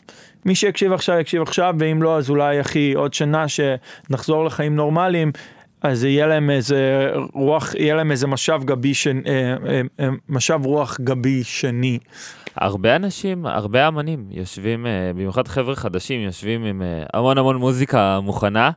מי 0.44 0.54
שיקשיב 0.54 0.92
עכשיו, 0.92 1.18
יקשיב 1.18 1.42
עכשיו, 1.42 1.74
ואם 1.78 2.02
לא, 2.02 2.16
אז 2.16 2.30
אולי, 2.30 2.60
אחי, 2.60 2.92
עוד 2.92 3.14
שנה 3.14 3.44
שנחזור 3.48 4.44
לחיים 4.44 4.76
נורמליים. 4.76 5.32
אז 5.84 6.04
יהיה 6.04 6.26
להם 6.26 6.50
איזה 6.50 7.10
רוח, 7.32 7.74
יהיה 7.74 7.94
להם 7.94 8.10
איזה 8.10 8.26
משב 8.26 8.60
גבי, 8.64 8.94
שני, 8.94 9.20
אה, 9.26 9.54
אה, 9.68 9.80
אה, 10.00 10.08
משב 10.28 10.60
רוח 10.64 11.00
גבי 11.00 11.44
שני. 11.44 11.98
הרבה 12.56 12.96
אנשים, 12.96 13.46
הרבה 13.46 13.88
אמנים 13.88 14.26
יושבים, 14.30 14.86
במיוחד 15.14 15.48
חבר'ה 15.48 15.76
חדשים, 15.76 16.20
יושבים 16.20 16.64
עם 16.64 16.82
המון 17.14 17.38
המון 17.38 17.56
מוזיקה 17.56 18.20
מוכנה, 18.22 18.70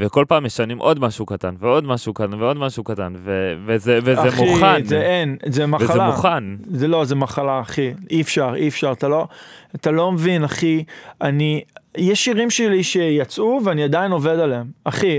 וכל 0.00 0.24
פעם 0.28 0.44
משנים 0.44 0.78
עוד 0.78 1.00
משהו 1.00 1.26
קטן, 1.26 1.54
ועוד 1.58 1.84
משהו 1.84 2.14
קטן, 2.14 2.34
ועוד 2.40 2.56
משהו 2.56 2.84
קטן, 2.84 3.12
ו- 3.16 3.54
וזה, 3.66 3.98
וזה 4.02 4.28
אחי, 4.28 4.44
מוכן. 4.44 4.84
זה 4.84 5.00
אין, 5.00 5.36
זה 5.46 5.66
מחלה. 5.66 5.88
וזה 5.90 6.02
מוכן. 6.02 6.44
זה 6.70 6.88
לא, 6.88 7.04
זה 7.04 7.14
מחלה, 7.14 7.60
אחי. 7.60 7.92
אי 8.10 8.20
אפשר, 8.20 8.52
אי 8.56 8.68
אפשר. 8.68 8.92
אתה 8.92 9.08
לא, 9.08 9.26
אתה 9.74 9.90
לא 9.90 10.12
מבין, 10.12 10.44
אחי. 10.44 10.84
אני, 11.22 11.62
יש 11.96 12.24
שירים 12.24 12.50
שלי 12.50 12.82
שיצאו 12.82 13.60
ואני 13.64 13.82
עדיין 13.82 14.12
עובד 14.12 14.38
עליהם. 14.38 14.66
אחי, 14.84 15.18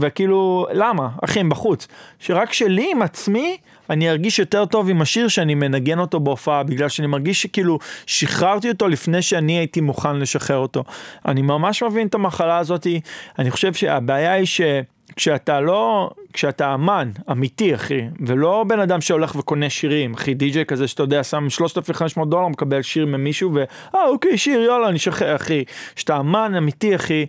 וכאילו, 0.00 0.66
למה? 0.72 1.08
אחי, 1.24 1.40
הם 1.40 1.48
בחוץ. 1.48 1.88
שרק 2.18 2.52
שלי 2.52 2.88
עם 2.92 3.02
עצמי, 3.02 3.56
אני 3.90 4.10
ארגיש 4.10 4.38
יותר 4.38 4.64
טוב 4.64 4.88
עם 4.88 5.02
השיר 5.02 5.28
שאני 5.28 5.54
מנגן 5.54 5.98
אותו 5.98 6.20
בהופעה, 6.20 6.62
בגלל 6.62 6.88
שאני 6.88 7.06
מרגיש 7.06 7.42
שכאילו 7.42 7.78
שחררתי 8.06 8.68
אותו 8.70 8.88
לפני 8.88 9.22
שאני 9.22 9.52
הייתי 9.52 9.80
מוכן 9.80 10.16
לשחרר 10.16 10.58
אותו. 10.58 10.84
אני 11.26 11.42
ממש 11.42 11.82
מבין 11.82 12.06
את 12.06 12.14
המחלה 12.14 12.58
הזאתי. 12.58 13.00
אני 13.38 13.50
חושב 13.50 13.74
שהבעיה 13.74 14.32
היא 14.32 14.46
ש... 14.46 14.60
כשאתה 15.16 15.60
לא, 15.60 16.10
כשאתה 16.34 16.74
אמן 16.74 17.10
אמיתי 17.30 17.74
אחי, 17.74 18.00
ולא 18.26 18.64
בן 18.68 18.80
אדם 18.80 19.00
שהולך 19.00 19.36
וקונה 19.36 19.70
שירים, 19.70 20.14
אחי 20.14 20.34
די.ג'יי 20.34 20.64
כזה 20.64 20.88
שאתה 20.88 21.02
יודע, 21.02 21.22
שם 21.22 21.50
3,500 21.50 22.30
דולר, 22.30 22.48
מקבל 22.48 22.82
שיר 22.82 23.06
ממישהו, 23.06 23.54
ואה 23.54 24.08
אוקיי 24.08 24.38
שיר 24.38 24.60
יאללה 24.60 24.88
אני 24.88 24.98
שחרר 24.98 25.36
אחי, 25.36 25.64
כשאתה 25.96 26.16
אמן 26.16 26.54
אמיתי 26.54 26.94
אחי, 26.94 27.26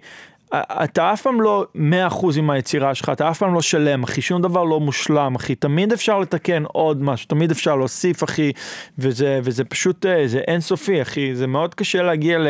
אתה 0.83 1.13
אף 1.13 1.21
פעם 1.21 1.41
לא 1.41 1.65
100% 1.75 1.79
עם 2.37 2.49
היצירה 2.49 2.95
שלך, 2.95 3.09
אתה 3.09 3.29
אף 3.29 3.39
פעם 3.39 3.53
לא 3.53 3.61
שלם, 3.61 4.03
אחי, 4.03 4.21
שום 4.21 4.41
דבר 4.41 4.63
לא 4.63 4.79
מושלם, 4.79 5.35
אחי, 5.35 5.55
תמיד 5.55 5.93
אפשר 5.93 6.19
לתקן 6.19 6.63
עוד 6.63 7.01
משהו, 7.01 7.27
תמיד 7.27 7.51
אפשר 7.51 7.75
להוסיף, 7.75 8.23
אחי, 8.23 8.51
וזה, 8.97 9.39
וזה 9.43 9.63
פשוט, 9.63 10.05
אה, 10.05 10.27
זה 10.27 10.39
אינסופי, 10.47 11.01
אחי, 11.01 11.35
זה 11.35 11.47
מאוד 11.47 11.75
קשה 11.75 12.03
להגיע 12.03 12.37
ל, 12.39 12.47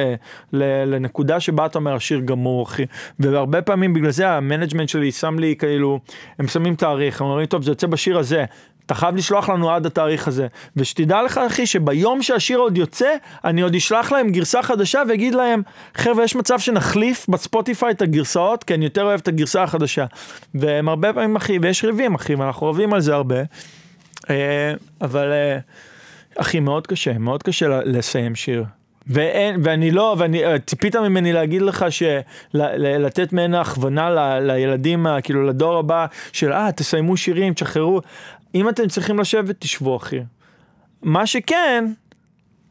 ל, 0.54 0.64
לנקודה 0.96 1.40
שבה 1.40 1.66
אתה 1.66 1.80
אומר, 1.80 1.96
השיר 1.96 2.20
גמור, 2.20 2.64
אחי, 2.64 2.86
והרבה 3.20 3.62
פעמים 3.62 3.94
בגלל 3.94 4.12
זה 4.12 4.30
ה 4.30 4.35
management 4.35 4.90
שלי 4.90 5.12
שם 5.12 5.40
לי, 5.40 5.56
כאילו, 5.56 6.00
הם 6.40 6.48
שמים 6.48 6.76
תאריך, 6.76 7.22
הם 7.22 7.28
אומרים, 7.28 7.46
טוב, 7.46 7.64
זה 7.64 7.72
יוצא 7.72 7.88
בשיר 7.88 8.18
הזה, 8.18 8.46
אתה 8.86 8.96
חייב 8.96 9.16
לשלוח 9.16 9.50
לנו 9.50 9.72
עד 9.72 9.86
התאריך 9.86 10.28
הזה. 10.28 10.48
ושתדע 10.76 11.24
לך 11.24 11.38
אחי 11.38 11.66
שביום 11.66 12.22
שהשיר 12.22 12.58
עוד 12.58 12.78
יוצא, 12.78 13.10
אני 13.44 13.62
עוד 13.62 13.76
אשלח 13.76 14.12
להם 14.12 14.30
גרסה 14.30 14.64
חדשה 14.64 15.02
ואגיד 15.10 15.36
להם, 15.36 15.62
חבר'ה 15.96 16.24
יש 16.24 16.36
מצב 16.36 16.60
שנחליף 16.60 17.26
בספוטיפיי 17.30 17.92
את 17.92 18.02
הגרסאות, 18.02 18.64
כי 18.64 18.74
אני 18.74 18.86
יותר 18.86 19.04
אוהב 19.04 19.20
את 19.20 19.28
הגרסה 19.28 19.64
החדשה. 19.64 20.06
והם 20.56 20.90
הרבה 20.90 21.14
פעמים 21.14 21.36
אחי, 21.36 21.60
ויש 21.62 21.84
ריבים 21.84 22.16
אחי, 22.16 22.36
ואנחנו 22.36 22.68
רבים 22.68 22.94
על 22.94 23.02
זה 23.02 23.14
הרבה. 23.14 23.40
אה, 24.30 24.74
אבל 25.02 25.32
אה, 25.32 25.58
אחי 26.38 26.60
מאוד 26.60 26.88
קשה, 26.88 27.18
מאוד 27.18 27.44
קשה 27.44 27.68
לסיים 27.86 28.36
שיר. 28.36 28.64
ואין, 29.08 29.60
ואני 29.64 29.92
לא, 29.92 30.16
ואני, 30.18 30.46
אה, 30.46 30.60
ציפית 30.60 30.96
ממני 30.96 31.34
להגיד 31.34 31.62
לך 31.62 31.86
שלתת 31.90 33.34
ממנה 33.34 33.62
הכוונה 33.62 34.10
ל, 34.10 34.40
לילדים, 34.52 35.08
כאילו 35.24 35.44
לדור 35.44 35.78
הבא, 35.78 36.06
של 36.34 36.54
אה, 36.54 36.72
תסיימו 36.76 37.18
שירים, 37.18 37.54
תשחררו. 37.54 38.02
אם 38.56 38.70
אתם 38.70 38.88
צריכים 38.88 39.20
לשבת, 39.20 39.56
תשבו 39.60 39.98
אחי. 39.98 40.20
מה 41.02 41.26
שכן, 41.26 41.86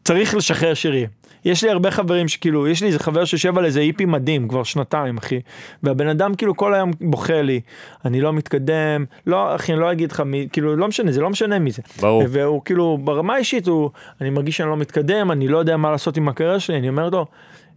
צריך 0.05 0.35
לשחרר 0.35 0.75
שירים. 0.75 1.09
יש 1.45 1.65
לי 1.65 1.71
הרבה 1.71 1.91
חברים 1.91 2.29
שכאילו, 2.29 2.69
יש 2.69 2.81
לי 2.81 2.87
איזה 2.87 2.99
חבר 2.99 3.25
שיושב 3.25 3.59
על 3.59 3.65
איזה 3.65 3.81
איפי 3.81 4.05
מדהים 4.05 4.49
כבר 4.49 4.63
שנתיים, 4.63 5.19
אחי. 5.19 5.41
והבן 5.83 6.09
אדם 6.09 6.35
כאילו 6.35 6.57
כל 6.57 6.75
היום 6.75 6.91
בוכה 7.01 7.43
לי, 7.43 7.61
אני 8.05 8.21
לא 8.21 8.33
מתקדם, 8.33 9.05
לא, 9.27 9.55
אחי, 9.55 9.73
אני 9.73 9.81
לא 9.81 9.93
אגיד 9.93 10.13
לך 10.13 10.21
מי, 10.21 10.49
כאילו, 10.53 10.77
לא 10.77 10.89
משנה, 10.89 11.13
זה 11.13 11.21
לא 11.21 11.31
משנה 11.31 11.59
מי 11.59 11.71
זה. 11.71 11.83
ברור. 12.01 12.23
והוא 12.29 12.63
כאילו, 12.65 12.99
ברמה 13.05 13.35
האישית, 13.35 13.69
הוא, 13.69 13.91
אני 14.21 14.31
מרגיש 14.31 14.57
שאני 14.57 14.69
לא 14.69 14.77
מתקדם, 14.77 15.31
אני 15.31 15.49
לא 15.49 15.59
יודע 15.59 15.77
מה 15.77 15.91
לעשות 15.91 16.17
עם 16.17 16.29
הקריירה 16.29 16.61
שלי, 16.61 16.79
אני 16.79 16.89
אומר 16.89 17.09
לו, 17.09 17.27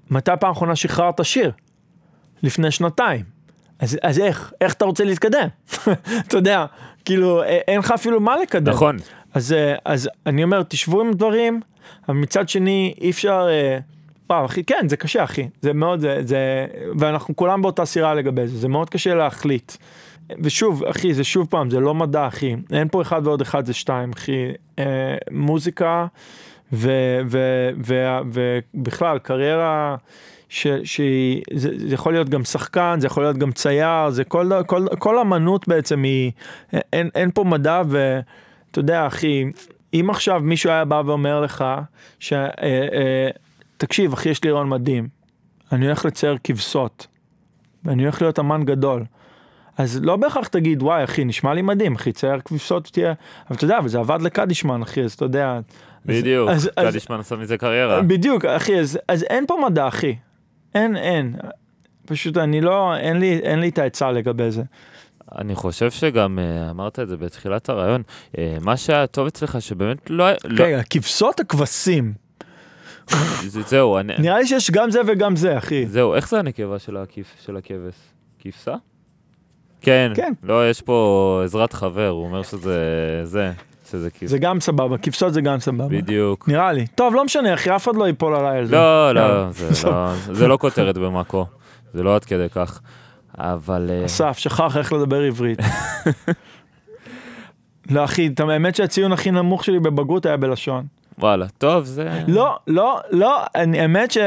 מתי 0.09 0.31
הפעם 0.31 0.49
האחרונה 0.49 0.75
שחררת 0.75 1.25
שיר? 1.25 1.51
לפני 2.43 2.71
שנתיים. 2.71 3.37
אז, 3.79 3.97
אז 4.03 4.19
איך, 4.19 4.53
איך 4.61 4.73
אתה 4.73 4.85
רוצה 4.85 5.03
להתקדם? 5.03 5.47
אתה 6.27 6.37
יודע, 6.37 6.65
כאילו, 7.07 7.43
אין 7.43 7.79
לך 7.79 7.91
אפילו 7.91 8.19
מה 8.19 8.37
לקדם. 8.37 8.73
נכון. 8.73 8.97
אז, 9.33 9.53
אה, 9.53 9.75
אז 9.85 10.09
אני 10.25 10.43
אומר, 10.43 10.63
תשבו 10.63 11.01
עם 11.01 11.11
דברים, 11.11 11.61
אבל 12.07 12.17
מצד 12.17 12.49
שני, 12.49 12.93
אי 13.01 13.09
אפשר... 13.09 13.47
אה, 13.49 13.77
וואו, 14.29 14.45
אחי, 14.45 14.63
כן, 14.63 14.89
זה 14.89 14.97
קשה, 14.97 15.23
אחי. 15.23 15.47
זה 15.61 15.73
מאוד, 15.73 15.99
זה, 15.99 16.19
זה... 16.23 16.65
ואנחנו 16.99 17.35
כולם 17.35 17.61
באותה 17.61 17.85
סירה 17.85 18.13
לגבי 18.13 18.47
זה, 18.47 18.57
זה 18.57 18.67
מאוד 18.67 18.89
קשה 18.89 19.15
להחליט. 19.15 19.71
ושוב, 20.39 20.83
אחי, 20.83 21.13
זה 21.13 21.23
שוב 21.23 21.47
פעם, 21.49 21.69
זה 21.69 21.79
לא 21.79 21.93
מדע, 21.93 22.27
אחי. 22.27 22.55
אין 22.71 22.87
פה 22.91 23.01
אחד 23.01 23.27
ועוד 23.27 23.41
אחד 23.41 23.65
זה 23.65 23.73
שתיים, 23.73 24.11
אחי. 24.13 24.51
אה, 24.79 25.15
מוזיקה 25.31 26.05
ובכלל, 28.73 29.19
קריירה... 29.19 29.95
שהיא, 30.49 31.41
זה, 31.53 31.69
זה 31.77 31.93
יכול 31.93 32.13
להיות 32.13 32.29
גם 32.29 32.43
שחקן, 32.43 32.97
זה 32.99 33.07
יכול 33.07 33.23
להיות 33.23 33.37
גם 33.37 33.51
צייר, 33.51 34.09
זה 34.09 34.23
כל, 34.23 34.51
כל, 34.67 34.85
כל 34.99 35.19
אמנות 35.19 35.67
בעצם 35.67 36.03
היא, 36.03 36.31
אין, 36.93 37.09
אין 37.15 37.31
פה 37.31 37.43
מדע 37.43 37.81
ואתה 37.87 38.79
יודע 38.79 39.07
אחי, 39.07 39.45
אם 39.93 40.07
עכשיו 40.09 40.41
מישהו 40.43 40.69
היה 40.69 40.85
בא 40.85 41.01
ואומר 41.05 41.41
לך, 41.41 41.65
ש, 42.19 42.33
אה, 42.33 42.47
אה, 42.63 43.29
תקשיב 43.77 44.13
אחי 44.13 44.29
יש 44.29 44.43
לי 44.43 44.51
רעיון 44.51 44.69
מדהים, 44.69 45.07
אני 45.71 45.85
הולך 45.85 46.05
לצייר 46.05 46.37
כבשות, 46.43 47.07
ואני 47.83 48.03
הולך 48.03 48.21
להיות 48.21 48.39
אמן 48.39 48.63
גדול. 48.65 49.03
אז 49.77 49.99
לא 50.03 50.15
בהכרח 50.15 50.47
תגיד 50.47 50.83
וואי 50.83 51.03
אחי 51.03 51.25
נשמע 51.25 51.53
לי 51.53 51.61
מדהים 51.61 51.95
אחי 51.95 52.11
צייר 52.11 52.39
כבשות 52.45 52.89
תהיה 52.91 53.13
אבל 53.47 53.55
אתה 53.55 53.63
יודע 53.63 53.77
אבל 53.77 53.87
זה 53.87 53.99
עבד 53.99 54.21
לקדישמן 54.21 54.81
אחי 54.81 55.03
אז 55.03 55.13
אתה 55.13 55.25
יודע. 55.25 55.59
בדיוק, 56.05 56.49
קדישמן 56.79 57.19
עשה 57.19 57.35
מזה 57.35 57.57
קריירה. 57.57 58.01
בדיוק 58.01 58.45
אחי 58.45 58.79
אז, 58.79 58.99
אז 59.07 59.23
אין 59.23 59.45
פה 59.47 59.57
מדע 59.69 59.87
אחי 59.87 60.15
אין, 60.75 60.97
אין. 60.97 61.35
פשוט 62.05 62.37
אני 62.37 62.61
לא, 62.61 62.95
אין 62.95 63.19
לי, 63.19 63.39
אין 63.39 63.59
לי 63.59 63.69
את 63.69 63.77
העצה 63.77 64.11
לגבי 64.11 64.51
זה. 64.51 64.63
אני 65.37 65.55
חושב 65.55 65.91
שגם 65.91 66.39
uh, 66.39 66.71
אמרת 66.71 66.99
את 66.99 67.07
זה 67.07 67.17
בתחילת 67.17 67.69
הרעיון, 67.69 68.03
uh, 68.31 68.37
מה 68.61 68.77
שהיה 68.77 69.07
טוב 69.07 69.27
אצלך 69.27 69.61
שבאמת 69.61 70.09
לא... 70.09 70.31
לא- 70.31 70.65
רגע, 70.65 70.77
לא... 70.77 70.83
כבשות 70.89 71.39
הכבשים. 71.39 72.13
זה, 73.45 73.61
זהו, 73.61 73.97
אני... 73.97 74.13
נראה 74.23 74.39
לי 74.39 74.47
שיש 74.47 74.71
גם 74.71 74.91
זה 74.91 74.99
וגם 75.07 75.35
זה, 75.35 75.57
אחי. 75.57 75.85
זהו, 75.85 76.15
איך 76.15 76.29
זה 76.29 76.39
הנקבה 76.39 76.79
של, 76.79 76.97
הכיף, 76.97 77.35
של 77.45 77.57
הכבש? 77.57 77.95
כבשה? 78.39 78.75
כן, 79.81 80.11
כן. 80.15 80.33
לא, 80.43 80.69
יש 80.69 80.81
פה 80.81 81.41
עזרת 81.43 81.73
חבר, 81.73 82.07
הוא 82.07 82.23
אומר 82.23 82.43
שזה 82.43 83.21
זה. 83.23 83.51
שזה 83.91 84.09
כיף. 84.09 84.29
זה 84.29 84.37
גם 84.37 84.59
סבבה, 84.59 84.97
כבשות 84.97 85.33
זה 85.33 85.41
גם 85.41 85.59
סבבה. 85.59 85.87
בדיוק. 85.87 86.49
נראה 86.49 86.71
לי. 86.71 86.87
טוב, 86.95 87.15
לא 87.15 87.25
משנה, 87.25 87.53
אחי, 87.53 87.75
אף 87.75 87.83
אחד 87.83 87.95
לא 87.95 88.07
ייפול 88.07 88.35
עליי 88.35 88.57
על 88.57 88.65
זה. 88.65 88.75
לא, 88.75 89.11
לא, 89.11 89.51
זה 89.51 89.89
לא, 89.89 90.13
זה 90.31 90.47
לא 90.47 90.57
כותרת 90.57 90.97
במאקו. 90.97 91.45
זה 91.93 92.03
לא 92.03 92.15
עד 92.15 92.25
כדי 92.25 92.49
כך. 92.49 92.81
אבל... 93.37 93.89
אה, 93.89 94.05
אסף, 94.05 94.37
שכח 94.37 94.77
איך 94.77 94.93
לדבר 94.93 95.21
עברית. 95.21 95.59
לא, 97.91 98.03
אחי, 98.03 98.29
האמת 98.49 98.75
שהציון 98.75 99.11
הכי 99.11 99.31
נמוך 99.31 99.63
שלי 99.63 99.79
בבגרות 99.79 100.25
היה 100.25 100.37
בלשון. 100.37 100.85
וואלה, 101.19 101.45
טוב, 101.57 101.85
זה... 101.85 102.23
לא, 102.27 102.57
לא, 102.67 102.99
לא, 103.11 103.41
האמת 103.55 104.11
ש... 104.11 104.17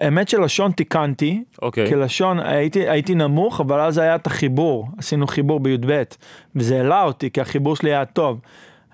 האמת 0.00 0.28
שלשון 0.28 0.72
תיקנתי, 0.72 1.42
okay. 1.52 1.58
אוקיי. 1.62 1.90
כלשון 1.90 2.40
הייתי, 2.40 2.88
הייתי 2.88 3.14
נמוך, 3.14 3.60
אבל 3.60 3.80
אז 3.80 3.98
היה 3.98 4.14
את 4.14 4.26
החיבור, 4.26 4.88
עשינו 4.98 5.26
חיבור 5.26 5.60
בי"ב, 5.60 6.02
וזה 6.56 6.76
העלה 6.76 7.02
אותי, 7.02 7.30
כי 7.30 7.40
החיבור 7.40 7.76
שלי 7.76 7.90
היה 7.90 8.04
טוב. 8.04 8.40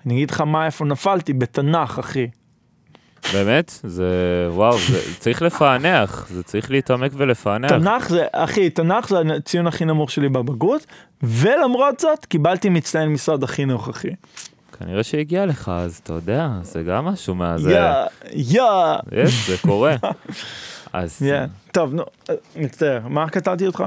אני 0.05 0.13
אגיד 0.13 0.31
לך 0.31 0.41
מה, 0.41 0.65
איפה 0.65 0.85
נפלתי, 0.85 1.33
בתנ"ך, 1.33 1.99
אחי. 1.99 2.27
באמת? 3.33 3.71
זה, 3.83 4.09
וואו, 4.49 4.77
זה 4.77 4.99
צריך 5.19 5.41
לפענח, 5.41 6.27
זה 6.29 6.43
צריך 6.43 6.71
להתעמק 6.71 7.11
ולפענח. 7.15 7.71
תנ"ך 7.71 8.09
זה, 8.09 8.25
אחי, 8.31 8.69
תנ"ך 8.69 9.09
זה 9.09 9.17
הציון 9.35 9.67
הכי 9.67 9.85
נמוך 9.85 10.11
שלי 10.11 10.29
בבגרות, 10.29 10.85
ולמרות 11.23 11.99
זאת, 11.99 12.25
קיבלתי 12.25 12.69
מצטיין 12.69 13.09
משרד 13.09 13.43
החינוך, 13.43 13.89
אחי. 13.89 14.09
כנראה 14.81 15.03
שהגיע 15.03 15.45
לך, 15.45 15.71
אז 15.73 15.99
אתה 16.03 16.13
יודע, 16.13 16.49
זה 16.61 16.83
גם 16.83 17.05
משהו 17.05 17.35
מה... 17.35 17.55
יא, 17.69 17.79
יא. 18.33 18.63
יש, 19.11 19.49
זה 19.49 19.55
קורה. 19.61 19.95
אז... 20.93 21.21
Yeah. 21.21 21.71
טוב, 21.71 21.93
נו, 21.93 22.03
מצטער, 22.55 23.07
מה 23.07 23.29
קטעתי 23.29 23.67
אותך? 23.67 23.83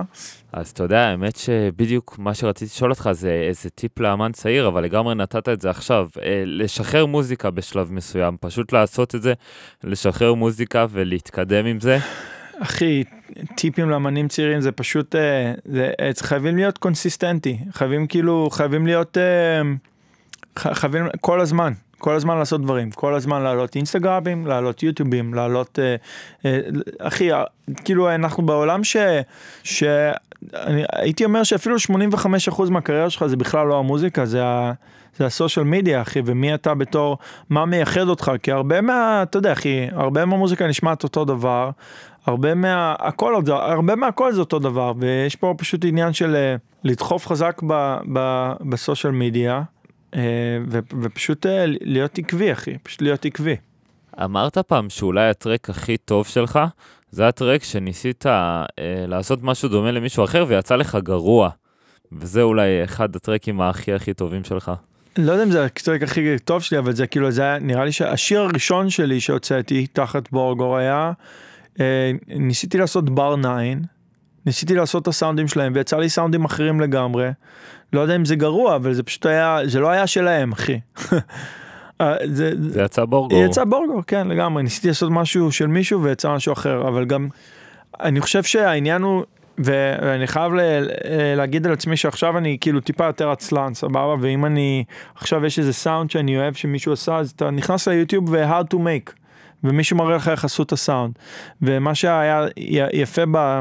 אז 0.53 0.71
אתה 0.71 0.83
יודע, 0.83 1.01
האמת 1.01 1.37
שבדיוק 1.37 2.19
מה 2.19 2.35
שרציתי 2.35 2.71
לשאול 2.75 2.91
אותך 2.91 3.09
זה 3.13 3.31
איזה 3.49 3.71
טיפ 3.71 4.01
לאמן 4.01 4.33
צעיר, 4.33 4.69
אבל 4.69 4.85
לגמרי 4.85 5.15
נתת 5.15 5.49
את 5.49 5.61
זה 5.61 5.71
עכשיו. 5.71 6.09
אה, 6.23 6.43
לשחרר 6.47 7.07
מוזיקה 7.07 7.51
בשלב 7.51 7.93
מסוים, 7.93 8.37
פשוט 8.41 8.73
לעשות 8.73 9.15
את 9.15 9.23
זה, 9.23 9.33
לשחרר 9.85 10.35
מוזיקה 10.35 10.87
ולהתקדם 10.91 11.67
עם 11.67 11.81
זה. 11.81 11.99
אחי, 12.59 13.05
טיפים 13.57 13.91
לאמנים 13.91 14.29
צעירים 14.29 14.61
זה 14.61 14.73
פשוט, 14.73 15.15
אה, 15.15 15.53
זה, 15.65 15.93
זה 16.15 16.25
חייבים 16.25 16.57
להיות 16.57 16.79
קונסיסטנטי, 16.79 17.59
חייבים 17.73 18.07
כאילו, 18.07 18.49
חייבים 18.53 18.87
להיות... 18.87 19.19
חייבים 20.59 21.07
כל 21.21 21.41
הזמן, 21.41 21.73
כל 21.99 22.15
הזמן 22.15 22.39
לעשות 22.39 22.63
דברים, 22.63 22.91
כל 22.91 23.15
הזמן 23.15 23.43
לעלות 23.43 23.77
אינסטגרמים, 23.77 24.47
לעלות 24.47 24.83
יוטיובים, 24.83 25.35
לעלות, 25.35 25.79
אה, 25.79 25.97
אה, 26.45 26.61
אחי, 26.99 27.33
אה, 27.33 27.45
כאילו 27.85 28.15
אנחנו 28.15 28.47
בעולם 28.47 28.85
ש... 28.85 28.97
ש... 29.63 29.85
אני 30.55 30.85
הייתי 30.93 31.25
אומר 31.25 31.43
שאפילו 31.43 31.77
85% 31.77 32.71
מהקריירה 32.71 33.11
שלך 33.11 33.27
זה 33.27 33.37
בכלל 33.37 33.67
לא 33.67 33.79
המוזיקה, 33.79 34.27
זה 34.27 34.45
ה... 34.45 34.73
זה 35.17 35.27
הסושיאל 35.27 35.65
מדיה 35.65 36.03
אחי 36.03 36.23
ומי 36.25 36.55
אתה 36.55 36.75
בתור 36.75 37.19
מה 37.51 37.65
מייחד 37.65 38.09
אותך 38.09 38.33
כי 38.43 38.53
הרבה 38.53 38.81
מה 38.81 39.23
אתה 39.23 39.39
יודע 39.39 39.53
אחי 39.53 39.89
הרבה 39.93 40.25
מהמוזיקה 40.25 40.67
נשמעת 40.67 41.03
אותו 41.03 41.25
דבר 41.25 41.71
הרבה 42.27 42.55
מה 42.55 42.95
הכל 42.99 43.35
הרבה 43.49 43.97
מהכל 43.97 44.33
זה 44.33 44.41
אותו 44.41 44.59
דבר 44.59 44.93
ויש 44.99 45.37
פה 45.37 45.55
פשוט 45.59 45.85
עניין 45.85 46.13
של 46.13 46.55
לדחוף 46.85 47.27
חזק 47.27 47.63
בסושיאל 48.61 49.13
מדיה 49.13 49.63
ופשוט 51.03 51.47
אה, 51.47 51.65
להיות 51.67 52.19
עקבי, 52.19 52.53
אחי, 52.53 52.79
פשוט 52.83 53.03
להיות 53.03 53.25
עקבי. 53.25 53.57
אמרת 54.25 54.59
פעם 54.59 54.91
שאולי 54.91 55.29
הטרק 55.29 55.71
הכי 55.71 55.97
טוב 55.97 56.27
שלך, 56.27 56.59
זה 57.11 57.29
הטרק 57.29 57.65
שניסית 57.65 58.27
אה, 58.27 58.65
לעשות 59.09 59.43
משהו 59.43 59.69
דומה 59.69 59.91
למישהו 59.91 60.25
אחר 60.25 60.45
ויצא 60.49 60.77
לך 60.77 60.99
גרוע. 61.03 61.51
וזה 62.13 62.43
אולי 62.43 62.85
אחד 62.85 63.17
הטרקים 63.17 63.61
הכי 63.61 63.93
הכי 63.93 64.15
טובים 64.15 64.45
שלך. 64.45 64.73
לא 65.19 65.33
יודע 65.33 65.45
אם 65.45 65.51
זה 65.51 65.65
הטרק 65.65 66.03
הכי 66.03 66.39
טוב 66.45 66.63
שלי, 66.63 66.79
אבל 66.79 66.93
זה 66.93 67.07
כאילו, 67.07 67.31
זה 67.31 67.43
היה, 67.43 67.59
נראה 67.59 67.85
לי 67.85 67.93
שהשיר 67.93 68.41
הראשון 68.41 68.91
שלי 68.91 69.21
שהוצאתי 69.21 69.87
תחת 69.87 70.31
בורגור 70.31 70.77
היה, 70.77 71.13
אה, 71.81 72.11
ניסיתי 72.27 72.79
לעשות 72.79 73.11
בר 73.11 73.37
9, 73.37 73.49
ניסיתי 74.47 74.75
לעשות 74.75 75.03
את 75.03 75.09
הסאונדים 75.09 75.49
שלהם 75.49 75.73
ויצא 75.75 75.97
לי 75.97 76.09
סאונדים 76.09 76.45
אחרים 76.45 76.81
לגמרי. 76.81 77.31
לא 77.95 78.01
יודע 78.01 78.17
אם 78.17 78.25
זה 78.25 78.37
גרוע, 78.37 78.77
אבל 78.77 78.93
זה 78.95 79.03
פשוט 79.03 79.27
היה, 79.27 79.59
זה 79.65 79.81
לא 79.81 79.89
היה 79.91 80.07
שלהם, 80.07 80.53
אחי. 80.53 80.81
אה, 82.01 82.15
זה, 82.25 82.53
זה 82.59 82.83
יצא 82.83 83.05
בורגור. 83.05 83.45
יצא 83.45 83.65
בורגור, 83.65 84.03
כן, 84.07 84.29
לגמרי. 84.29 84.63
ניסיתי 84.63 84.89
לעשות 84.89 85.11
משהו 85.13 85.53
של 85.53 85.67
מישהו 85.67 86.03
ויצא 86.03 86.35
משהו 86.35 86.53
אחר, 86.53 86.89
אבל 86.89 87.05
גם, 87.05 87.29
אני 88.01 88.21
חושב 88.21 88.43
שהעניין 88.43 89.03
הוא 89.03 89.25
ואני 89.59 90.27
חייב 90.27 90.55
ל- 90.55 90.87
להגיד 91.37 91.67
על 91.67 91.73
עצמי 91.73 91.97
שעכשיו 91.97 92.39
אני 92.39 92.59
כאילו 92.61 92.81
טיפה 92.81 93.05
יותר 93.05 93.31
עצלן, 93.31 93.75
סבבה? 93.75 94.15
ואם 94.21 94.45
אני, 94.45 94.85
עכשיו 95.15 95.47
יש 95.47 95.59
איזה 95.59 95.73
סאונד 95.73 96.11
שאני 96.11 96.39
אוהב 96.39 96.55
שמישהו 96.55 96.93
עשה, 96.93 97.17
אז 97.17 97.31
אתה 97.31 97.51
נכנס 97.51 97.89
ליוטיוב 97.89 98.25
ו-how 98.33 98.75
to 98.75 98.77
make, 98.77 99.13
ומישהו 99.65 99.97
מראה 99.97 100.17
לך 100.17 100.29
איך 100.29 100.45
עשו 100.45 100.63
את 100.63 100.73
הסאונד. 100.73 101.13
ומה 101.63 101.95
שהיה 101.95 102.47
יפה 102.93 103.23
ב- 103.31 103.61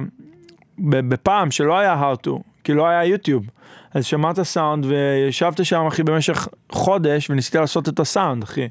ב- 0.80 1.10
בפעם, 1.10 1.52
שלא 1.52 1.78
היה 1.78 2.02
how 2.02 2.28
to, 2.28 2.32
כי 2.64 2.74
לא 2.74 2.88
היה 2.88 3.06
יוטיוב. 3.06 3.44
אז 3.93 4.05
שמעת 4.05 4.41
סאונד 4.41 4.86
וישבת 4.86 5.65
שם 5.65 5.86
אחי 5.88 6.03
במשך 6.03 6.47
חודש 6.71 7.30
וניסית 7.30 7.55
לעשות 7.55 7.89
את 7.89 7.99
הסאונד 7.99 8.43
אחי. 8.43 8.67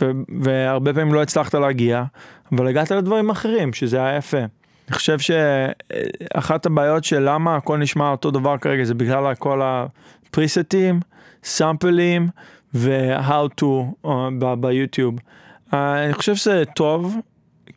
ו- 0.00 0.10
והרבה 0.42 0.94
פעמים 0.94 1.14
לא 1.14 1.22
הצלחת 1.22 1.54
להגיע, 1.54 2.04
אבל 2.52 2.66
הגעת 2.66 2.90
לדברים 2.90 3.30
אחרים 3.30 3.72
שזה 3.72 4.04
היה 4.04 4.16
יפה. 4.16 4.38
אני 4.38 4.96
חושב 4.96 5.18
שאחת 5.18 6.66
הבעיות 6.66 7.04
של 7.04 7.22
למה 7.28 7.56
הכל 7.56 7.78
נשמע 7.78 8.10
אותו 8.10 8.30
דבר 8.30 8.58
כרגע 8.58 8.84
זה 8.84 8.94
בגלל 8.94 9.34
כל 9.34 9.60
הפריסטים, 9.64 11.00
סאמפלים 11.44 12.28
ו-how 12.74 13.60
to 13.60 13.64
uh, 14.06 14.08
ב- 14.38 14.54
ביוטיוב. 14.60 15.14
Uh, 15.70 15.74
אני 15.74 16.14
חושב 16.14 16.34
שזה 16.34 16.62
טוב, 16.74 17.16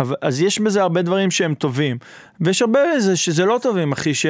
אבל, 0.00 0.16
אז 0.22 0.42
יש 0.42 0.58
בזה 0.58 0.82
הרבה 0.82 1.02
דברים 1.02 1.30
שהם 1.30 1.54
טובים, 1.54 1.98
ויש 2.40 2.62
הרבה 2.62 2.80
בזה 2.96 3.16
שזה 3.16 3.44
לא 3.44 3.58
טובים, 3.62 3.92
אחי, 3.92 4.14
ש... 4.14 4.26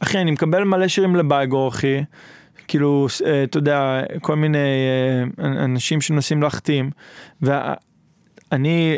אחי, 0.00 0.18
אני 0.18 0.30
מקבל 0.30 0.64
מלא 0.64 0.88
שירים 0.88 1.16
לבייגו, 1.16 1.68
אחי, 1.68 2.04
כאילו, 2.68 3.06
אה, 3.26 3.44
אתה 3.44 3.58
יודע, 3.58 4.02
כל 4.20 4.36
מיני 4.36 4.58
אה, 5.38 5.46
אנשים 5.64 6.00
שמנסים 6.00 6.42
להחתים, 6.42 6.90
ואני 7.42 8.96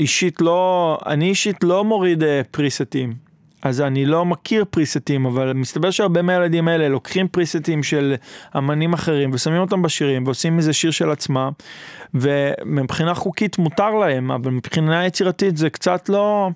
אישית 0.00 0.40
לא, 0.40 0.98
אני 1.06 1.28
אישית 1.28 1.64
לא 1.64 1.84
מוריד 1.84 2.22
אה, 2.22 2.40
פריסטים. 2.50 3.31
אז 3.62 3.80
אני 3.80 4.06
לא 4.06 4.24
מכיר 4.24 4.64
פריסטים, 4.70 5.26
אבל 5.26 5.52
מסתבר 5.52 5.90
שהרבה 5.90 6.22
מהילדים 6.22 6.68
האלה 6.68 6.88
לוקחים 6.88 7.28
פריסטים 7.28 7.82
של 7.82 8.14
אמנים 8.56 8.92
אחרים 8.92 9.30
ושמים 9.32 9.60
אותם 9.60 9.82
בשירים 9.82 10.24
ועושים 10.24 10.56
מזה 10.56 10.72
שיר 10.72 10.90
של 10.90 11.10
עצמם, 11.10 11.50
ומבחינה 12.14 13.14
חוקית 13.14 13.58
מותר 13.58 13.90
להם, 13.90 14.30
אבל 14.30 14.50
מבחינה 14.50 15.06
יצירתית 15.06 15.56
זה 15.56 15.70
קצת 15.70 16.08
לא... 16.08 16.50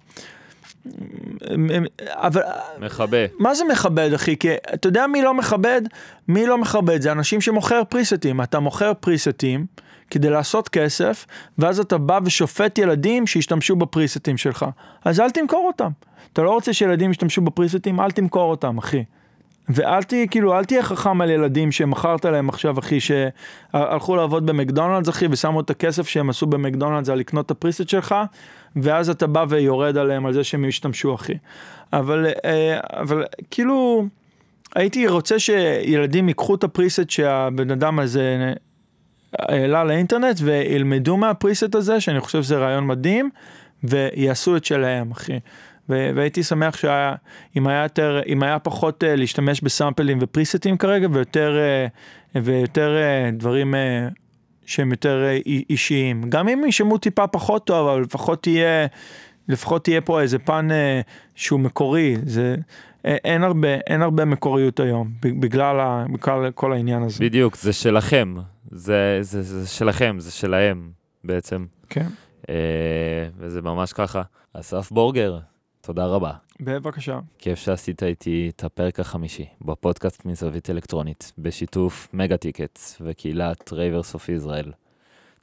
אבל 2.11 2.43
מכבה. 2.79 3.19
מה 3.39 3.55
זה 3.55 3.65
מכבד 3.65 4.13
אחי? 4.13 4.37
כי 4.37 4.49
אתה 4.75 4.89
יודע 4.89 5.07
מי 5.07 5.23
לא 5.23 5.35
מכבד? 5.35 5.83
מי 6.29 6.47
לא 6.47 6.59
מכבד? 6.59 7.01
זה 7.01 7.13
אנשים 7.13 7.41
שמוכר 7.41 7.83
פריסטים. 7.89 8.41
אתה 8.43 8.61
מוכר 8.61 8.93
פריסטים 9.01 9.67
כדי 10.11 10.31
לעשות 10.31 10.69
כסף, 10.69 11.27
ואז 11.59 11.81
אתה 11.81 11.99
בא 11.99 12.21
ושופט 12.25 12.79
ילדים 12.79 13.27
שישתמשו 13.27 13.77
בפריסטים 13.77 14.37
שלך. 14.37 14.67
אז 15.05 15.21
אל 15.21 15.31
תמכור 15.31 15.67
אותם. 15.67 15.91
אתה 16.33 16.43
לא 16.43 16.51
רוצה 16.51 16.73
שילדים 16.73 17.11
ישתמשו 17.11 17.41
בפריסטים, 17.43 18.01
אל 18.01 18.11
תמכור 18.11 18.51
אותם, 18.51 18.79
אחי. 18.79 19.05
ואל 19.69 20.03
תהיה, 20.03 20.27
כאילו, 20.27 20.59
אל 20.59 20.65
תהיה 20.65 20.83
חכם 20.83 21.21
על 21.21 21.31
ילדים 21.31 21.73
שמכרת 21.73 22.25
להם 22.25 22.49
עכשיו, 22.49 22.79
אחי, 22.79 22.99
שהלכו 23.01 24.17
לעבוד 24.17 24.47
במקדונלדס, 24.47 25.09
אחי, 25.09 25.27
ושמו 25.31 25.61
את 25.61 25.71
הכסף 25.71 26.09
שהם 26.09 26.31
עשו 26.31 26.47
במקדונלדס 26.47 27.09
על 27.09 27.19
לקנות 27.19 27.47
את 27.47 27.51
הפריסט 27.51 27.89
שלך, 27.89 28.15
ואז 28.77 29.11
אתה 29.11 29.27
בא 29.27 29.45
ויורד 29.49 29.97
עליהם 29.97 30.27
על 30.27 30.33
זה 30.33 30.45
שהם 30.45 30.65
ישתמשו, 30.65 31.15
אחי. 31.15 31.35
אבל, 31.93 32.27
אה, 32.45 32.79
אבל 32.83 33.25
כאילו, 33.51 34.07
הייתי 34.75 35.07
רוצה 35.07 35.39
שילדים 35.39 36.29
ייקחו 36.29 36.55
את 36.55 36.65
הפריסט 36.65 37.11
שהבן 37.11 37.71
אדם 37.71 37.99
הזה 37.99 38.55
העלה 39.33 39.85
לאינטרנט 39.85 40.37
וילמדו 40.43 41.17
מהפריסט 41.17 41.75
הזה, 41.75 42.01
שאני 42.01 42.21
חושב 42.21 42.43
שזה 42.43 42.57
רעיון 42.57 42.87
מדהים, 42.87 43.31
ויעשו 43.85 44.57
את 44.57 44.65
שלהם, 44.65 45.11
אחי. 45.11 45.39
והייתי 45.89 46.43
שמח 46.43 46.77
שהיה, 46.77 47.15
אם 47.57 47.67
היה 47.67 47.83
יותר, 47.83 48.21
אם 48.27 48.43
היה 48.43 48.59
פחות 48.59 49.03
uh, 49.03 49.07
להשתמש 49.07 49.61
בסאמפלים 49.61 50.19
ופריסטים 50.21 50.77
כרגע, 50.77 51.09
ויותר, 51.13 51.57
uh, 52.35 52.39
ויותר 52.43 52.97
uh, 52.97 53.39
דברים 53.39 53.75
uh, 53.75 53.79
שהם 54.67 54.91
יותר 54.91 55.25
uh, 55.33 55.49
אישיים. 55.71 56.23
גם 56.29 56.49
אם 56.49 56.63
יישמעו 56.67 56.99
טיפה 56.99 57.27
פחות 57.27 57.67
טוב, 57.67 57.89
אבל 57.89 58.01
לפחות 58.03 58.43
תהיה, 58.43 58.87
לפחות 59.49 59.85
תהיה 59.85 60.01
פה 60.01 60.21
איזה 60.21 60.39
פן 60.39 60.69
uh, 60.71 61.05
שהוא 61.35 61.61
מקורי. 61.61 62.17
זה, 62.23 62.57
אין 63.07 63.45
הרבה, 63.45 63.75
אין 63.75 64.03
הרבה 64.03 64.25
מקוריות 64.25 64.81
היום, 64.81 65.13
בגלל, 65.21 65.81
ה, 65.81 66.05
בגלל 66.13 66.51
כל 66.51 66.73
העניין 66.73 67.03
הזה. 67.03 67.25
בדיוק, 67.25 67.57
זה 67.57 67.73
שלכם. 67.73 68.35
זה, 68.71 69.19
זה, 69.21 69.43
זה 69.43 69.69
שלכם, 69.69 70.17
זה 70.19 70.33
שלהם 70.33 70.91
בעצם. 71.25 71.67
כן. 71.89 72.07
Uh, 72.43 72.49
וזה 73.39 73.63
ממש 73.63 73.93
ככה. 73.93 74.23
אסף 74.53 74.91
בורגר, 74.91 75.39
תודה 75.81 76.07
רבה. 76.07 76.33
בבקשה. 76.61 77.19
כיף 77.39 77.59
שעשית 77.59 78.03
איתי 78.03 78.51
את 78.57 78.65
הפרק 78.65 79.01
החמישי 79.01 79.47
בפודקאסט 79.61 80.25
מזווית 80.25 80.71
אלקטרונית, 80.71 81.33
בשיתוף 81.39 82.09
Mega 82.13 82.37
Tickets 82.37 82.99
וקהילת 83.01 83.73
Ravers 83.73 84.15
of 84.15 84.29
Israel. 84.29 84.73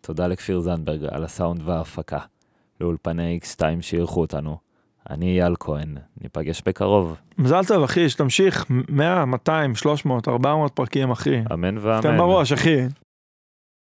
תודה 0.01 0.27
לכפיר 0.27 0.59
זנדברג 0.59 1.03
על 1.03 1.23
הסאונד 1.23 1.61
וההפקה, 1.65 2.19
לאולפני 2.81 3.39
X2 3.43 3.61
שאירחו 3.81 4.21
אותנו. 4.21 4.57
אני 5.09 5.41
אייל 5.41 5.53
כהן, 5.59 5.95
ניפגש 6.21 6.61
בקרוב. 6.65 7.15
מזל 7.37 7.65
טוב 7.67 7.83
אחי, 7.83 8.09
שתמשיך 8.09 8.65
100, 8.69 9.25
200, 9.25 9.75
300, 9.75 10.27
400 10.27 10.71
פרקים 10.71 11.11
אחי. 11.11 11.41
אמן 11.53 11.77
ואמן. 11.77 12.01
תן 12.01 12.17
בראש 12.17 12.51
אחי. 12.51 12.77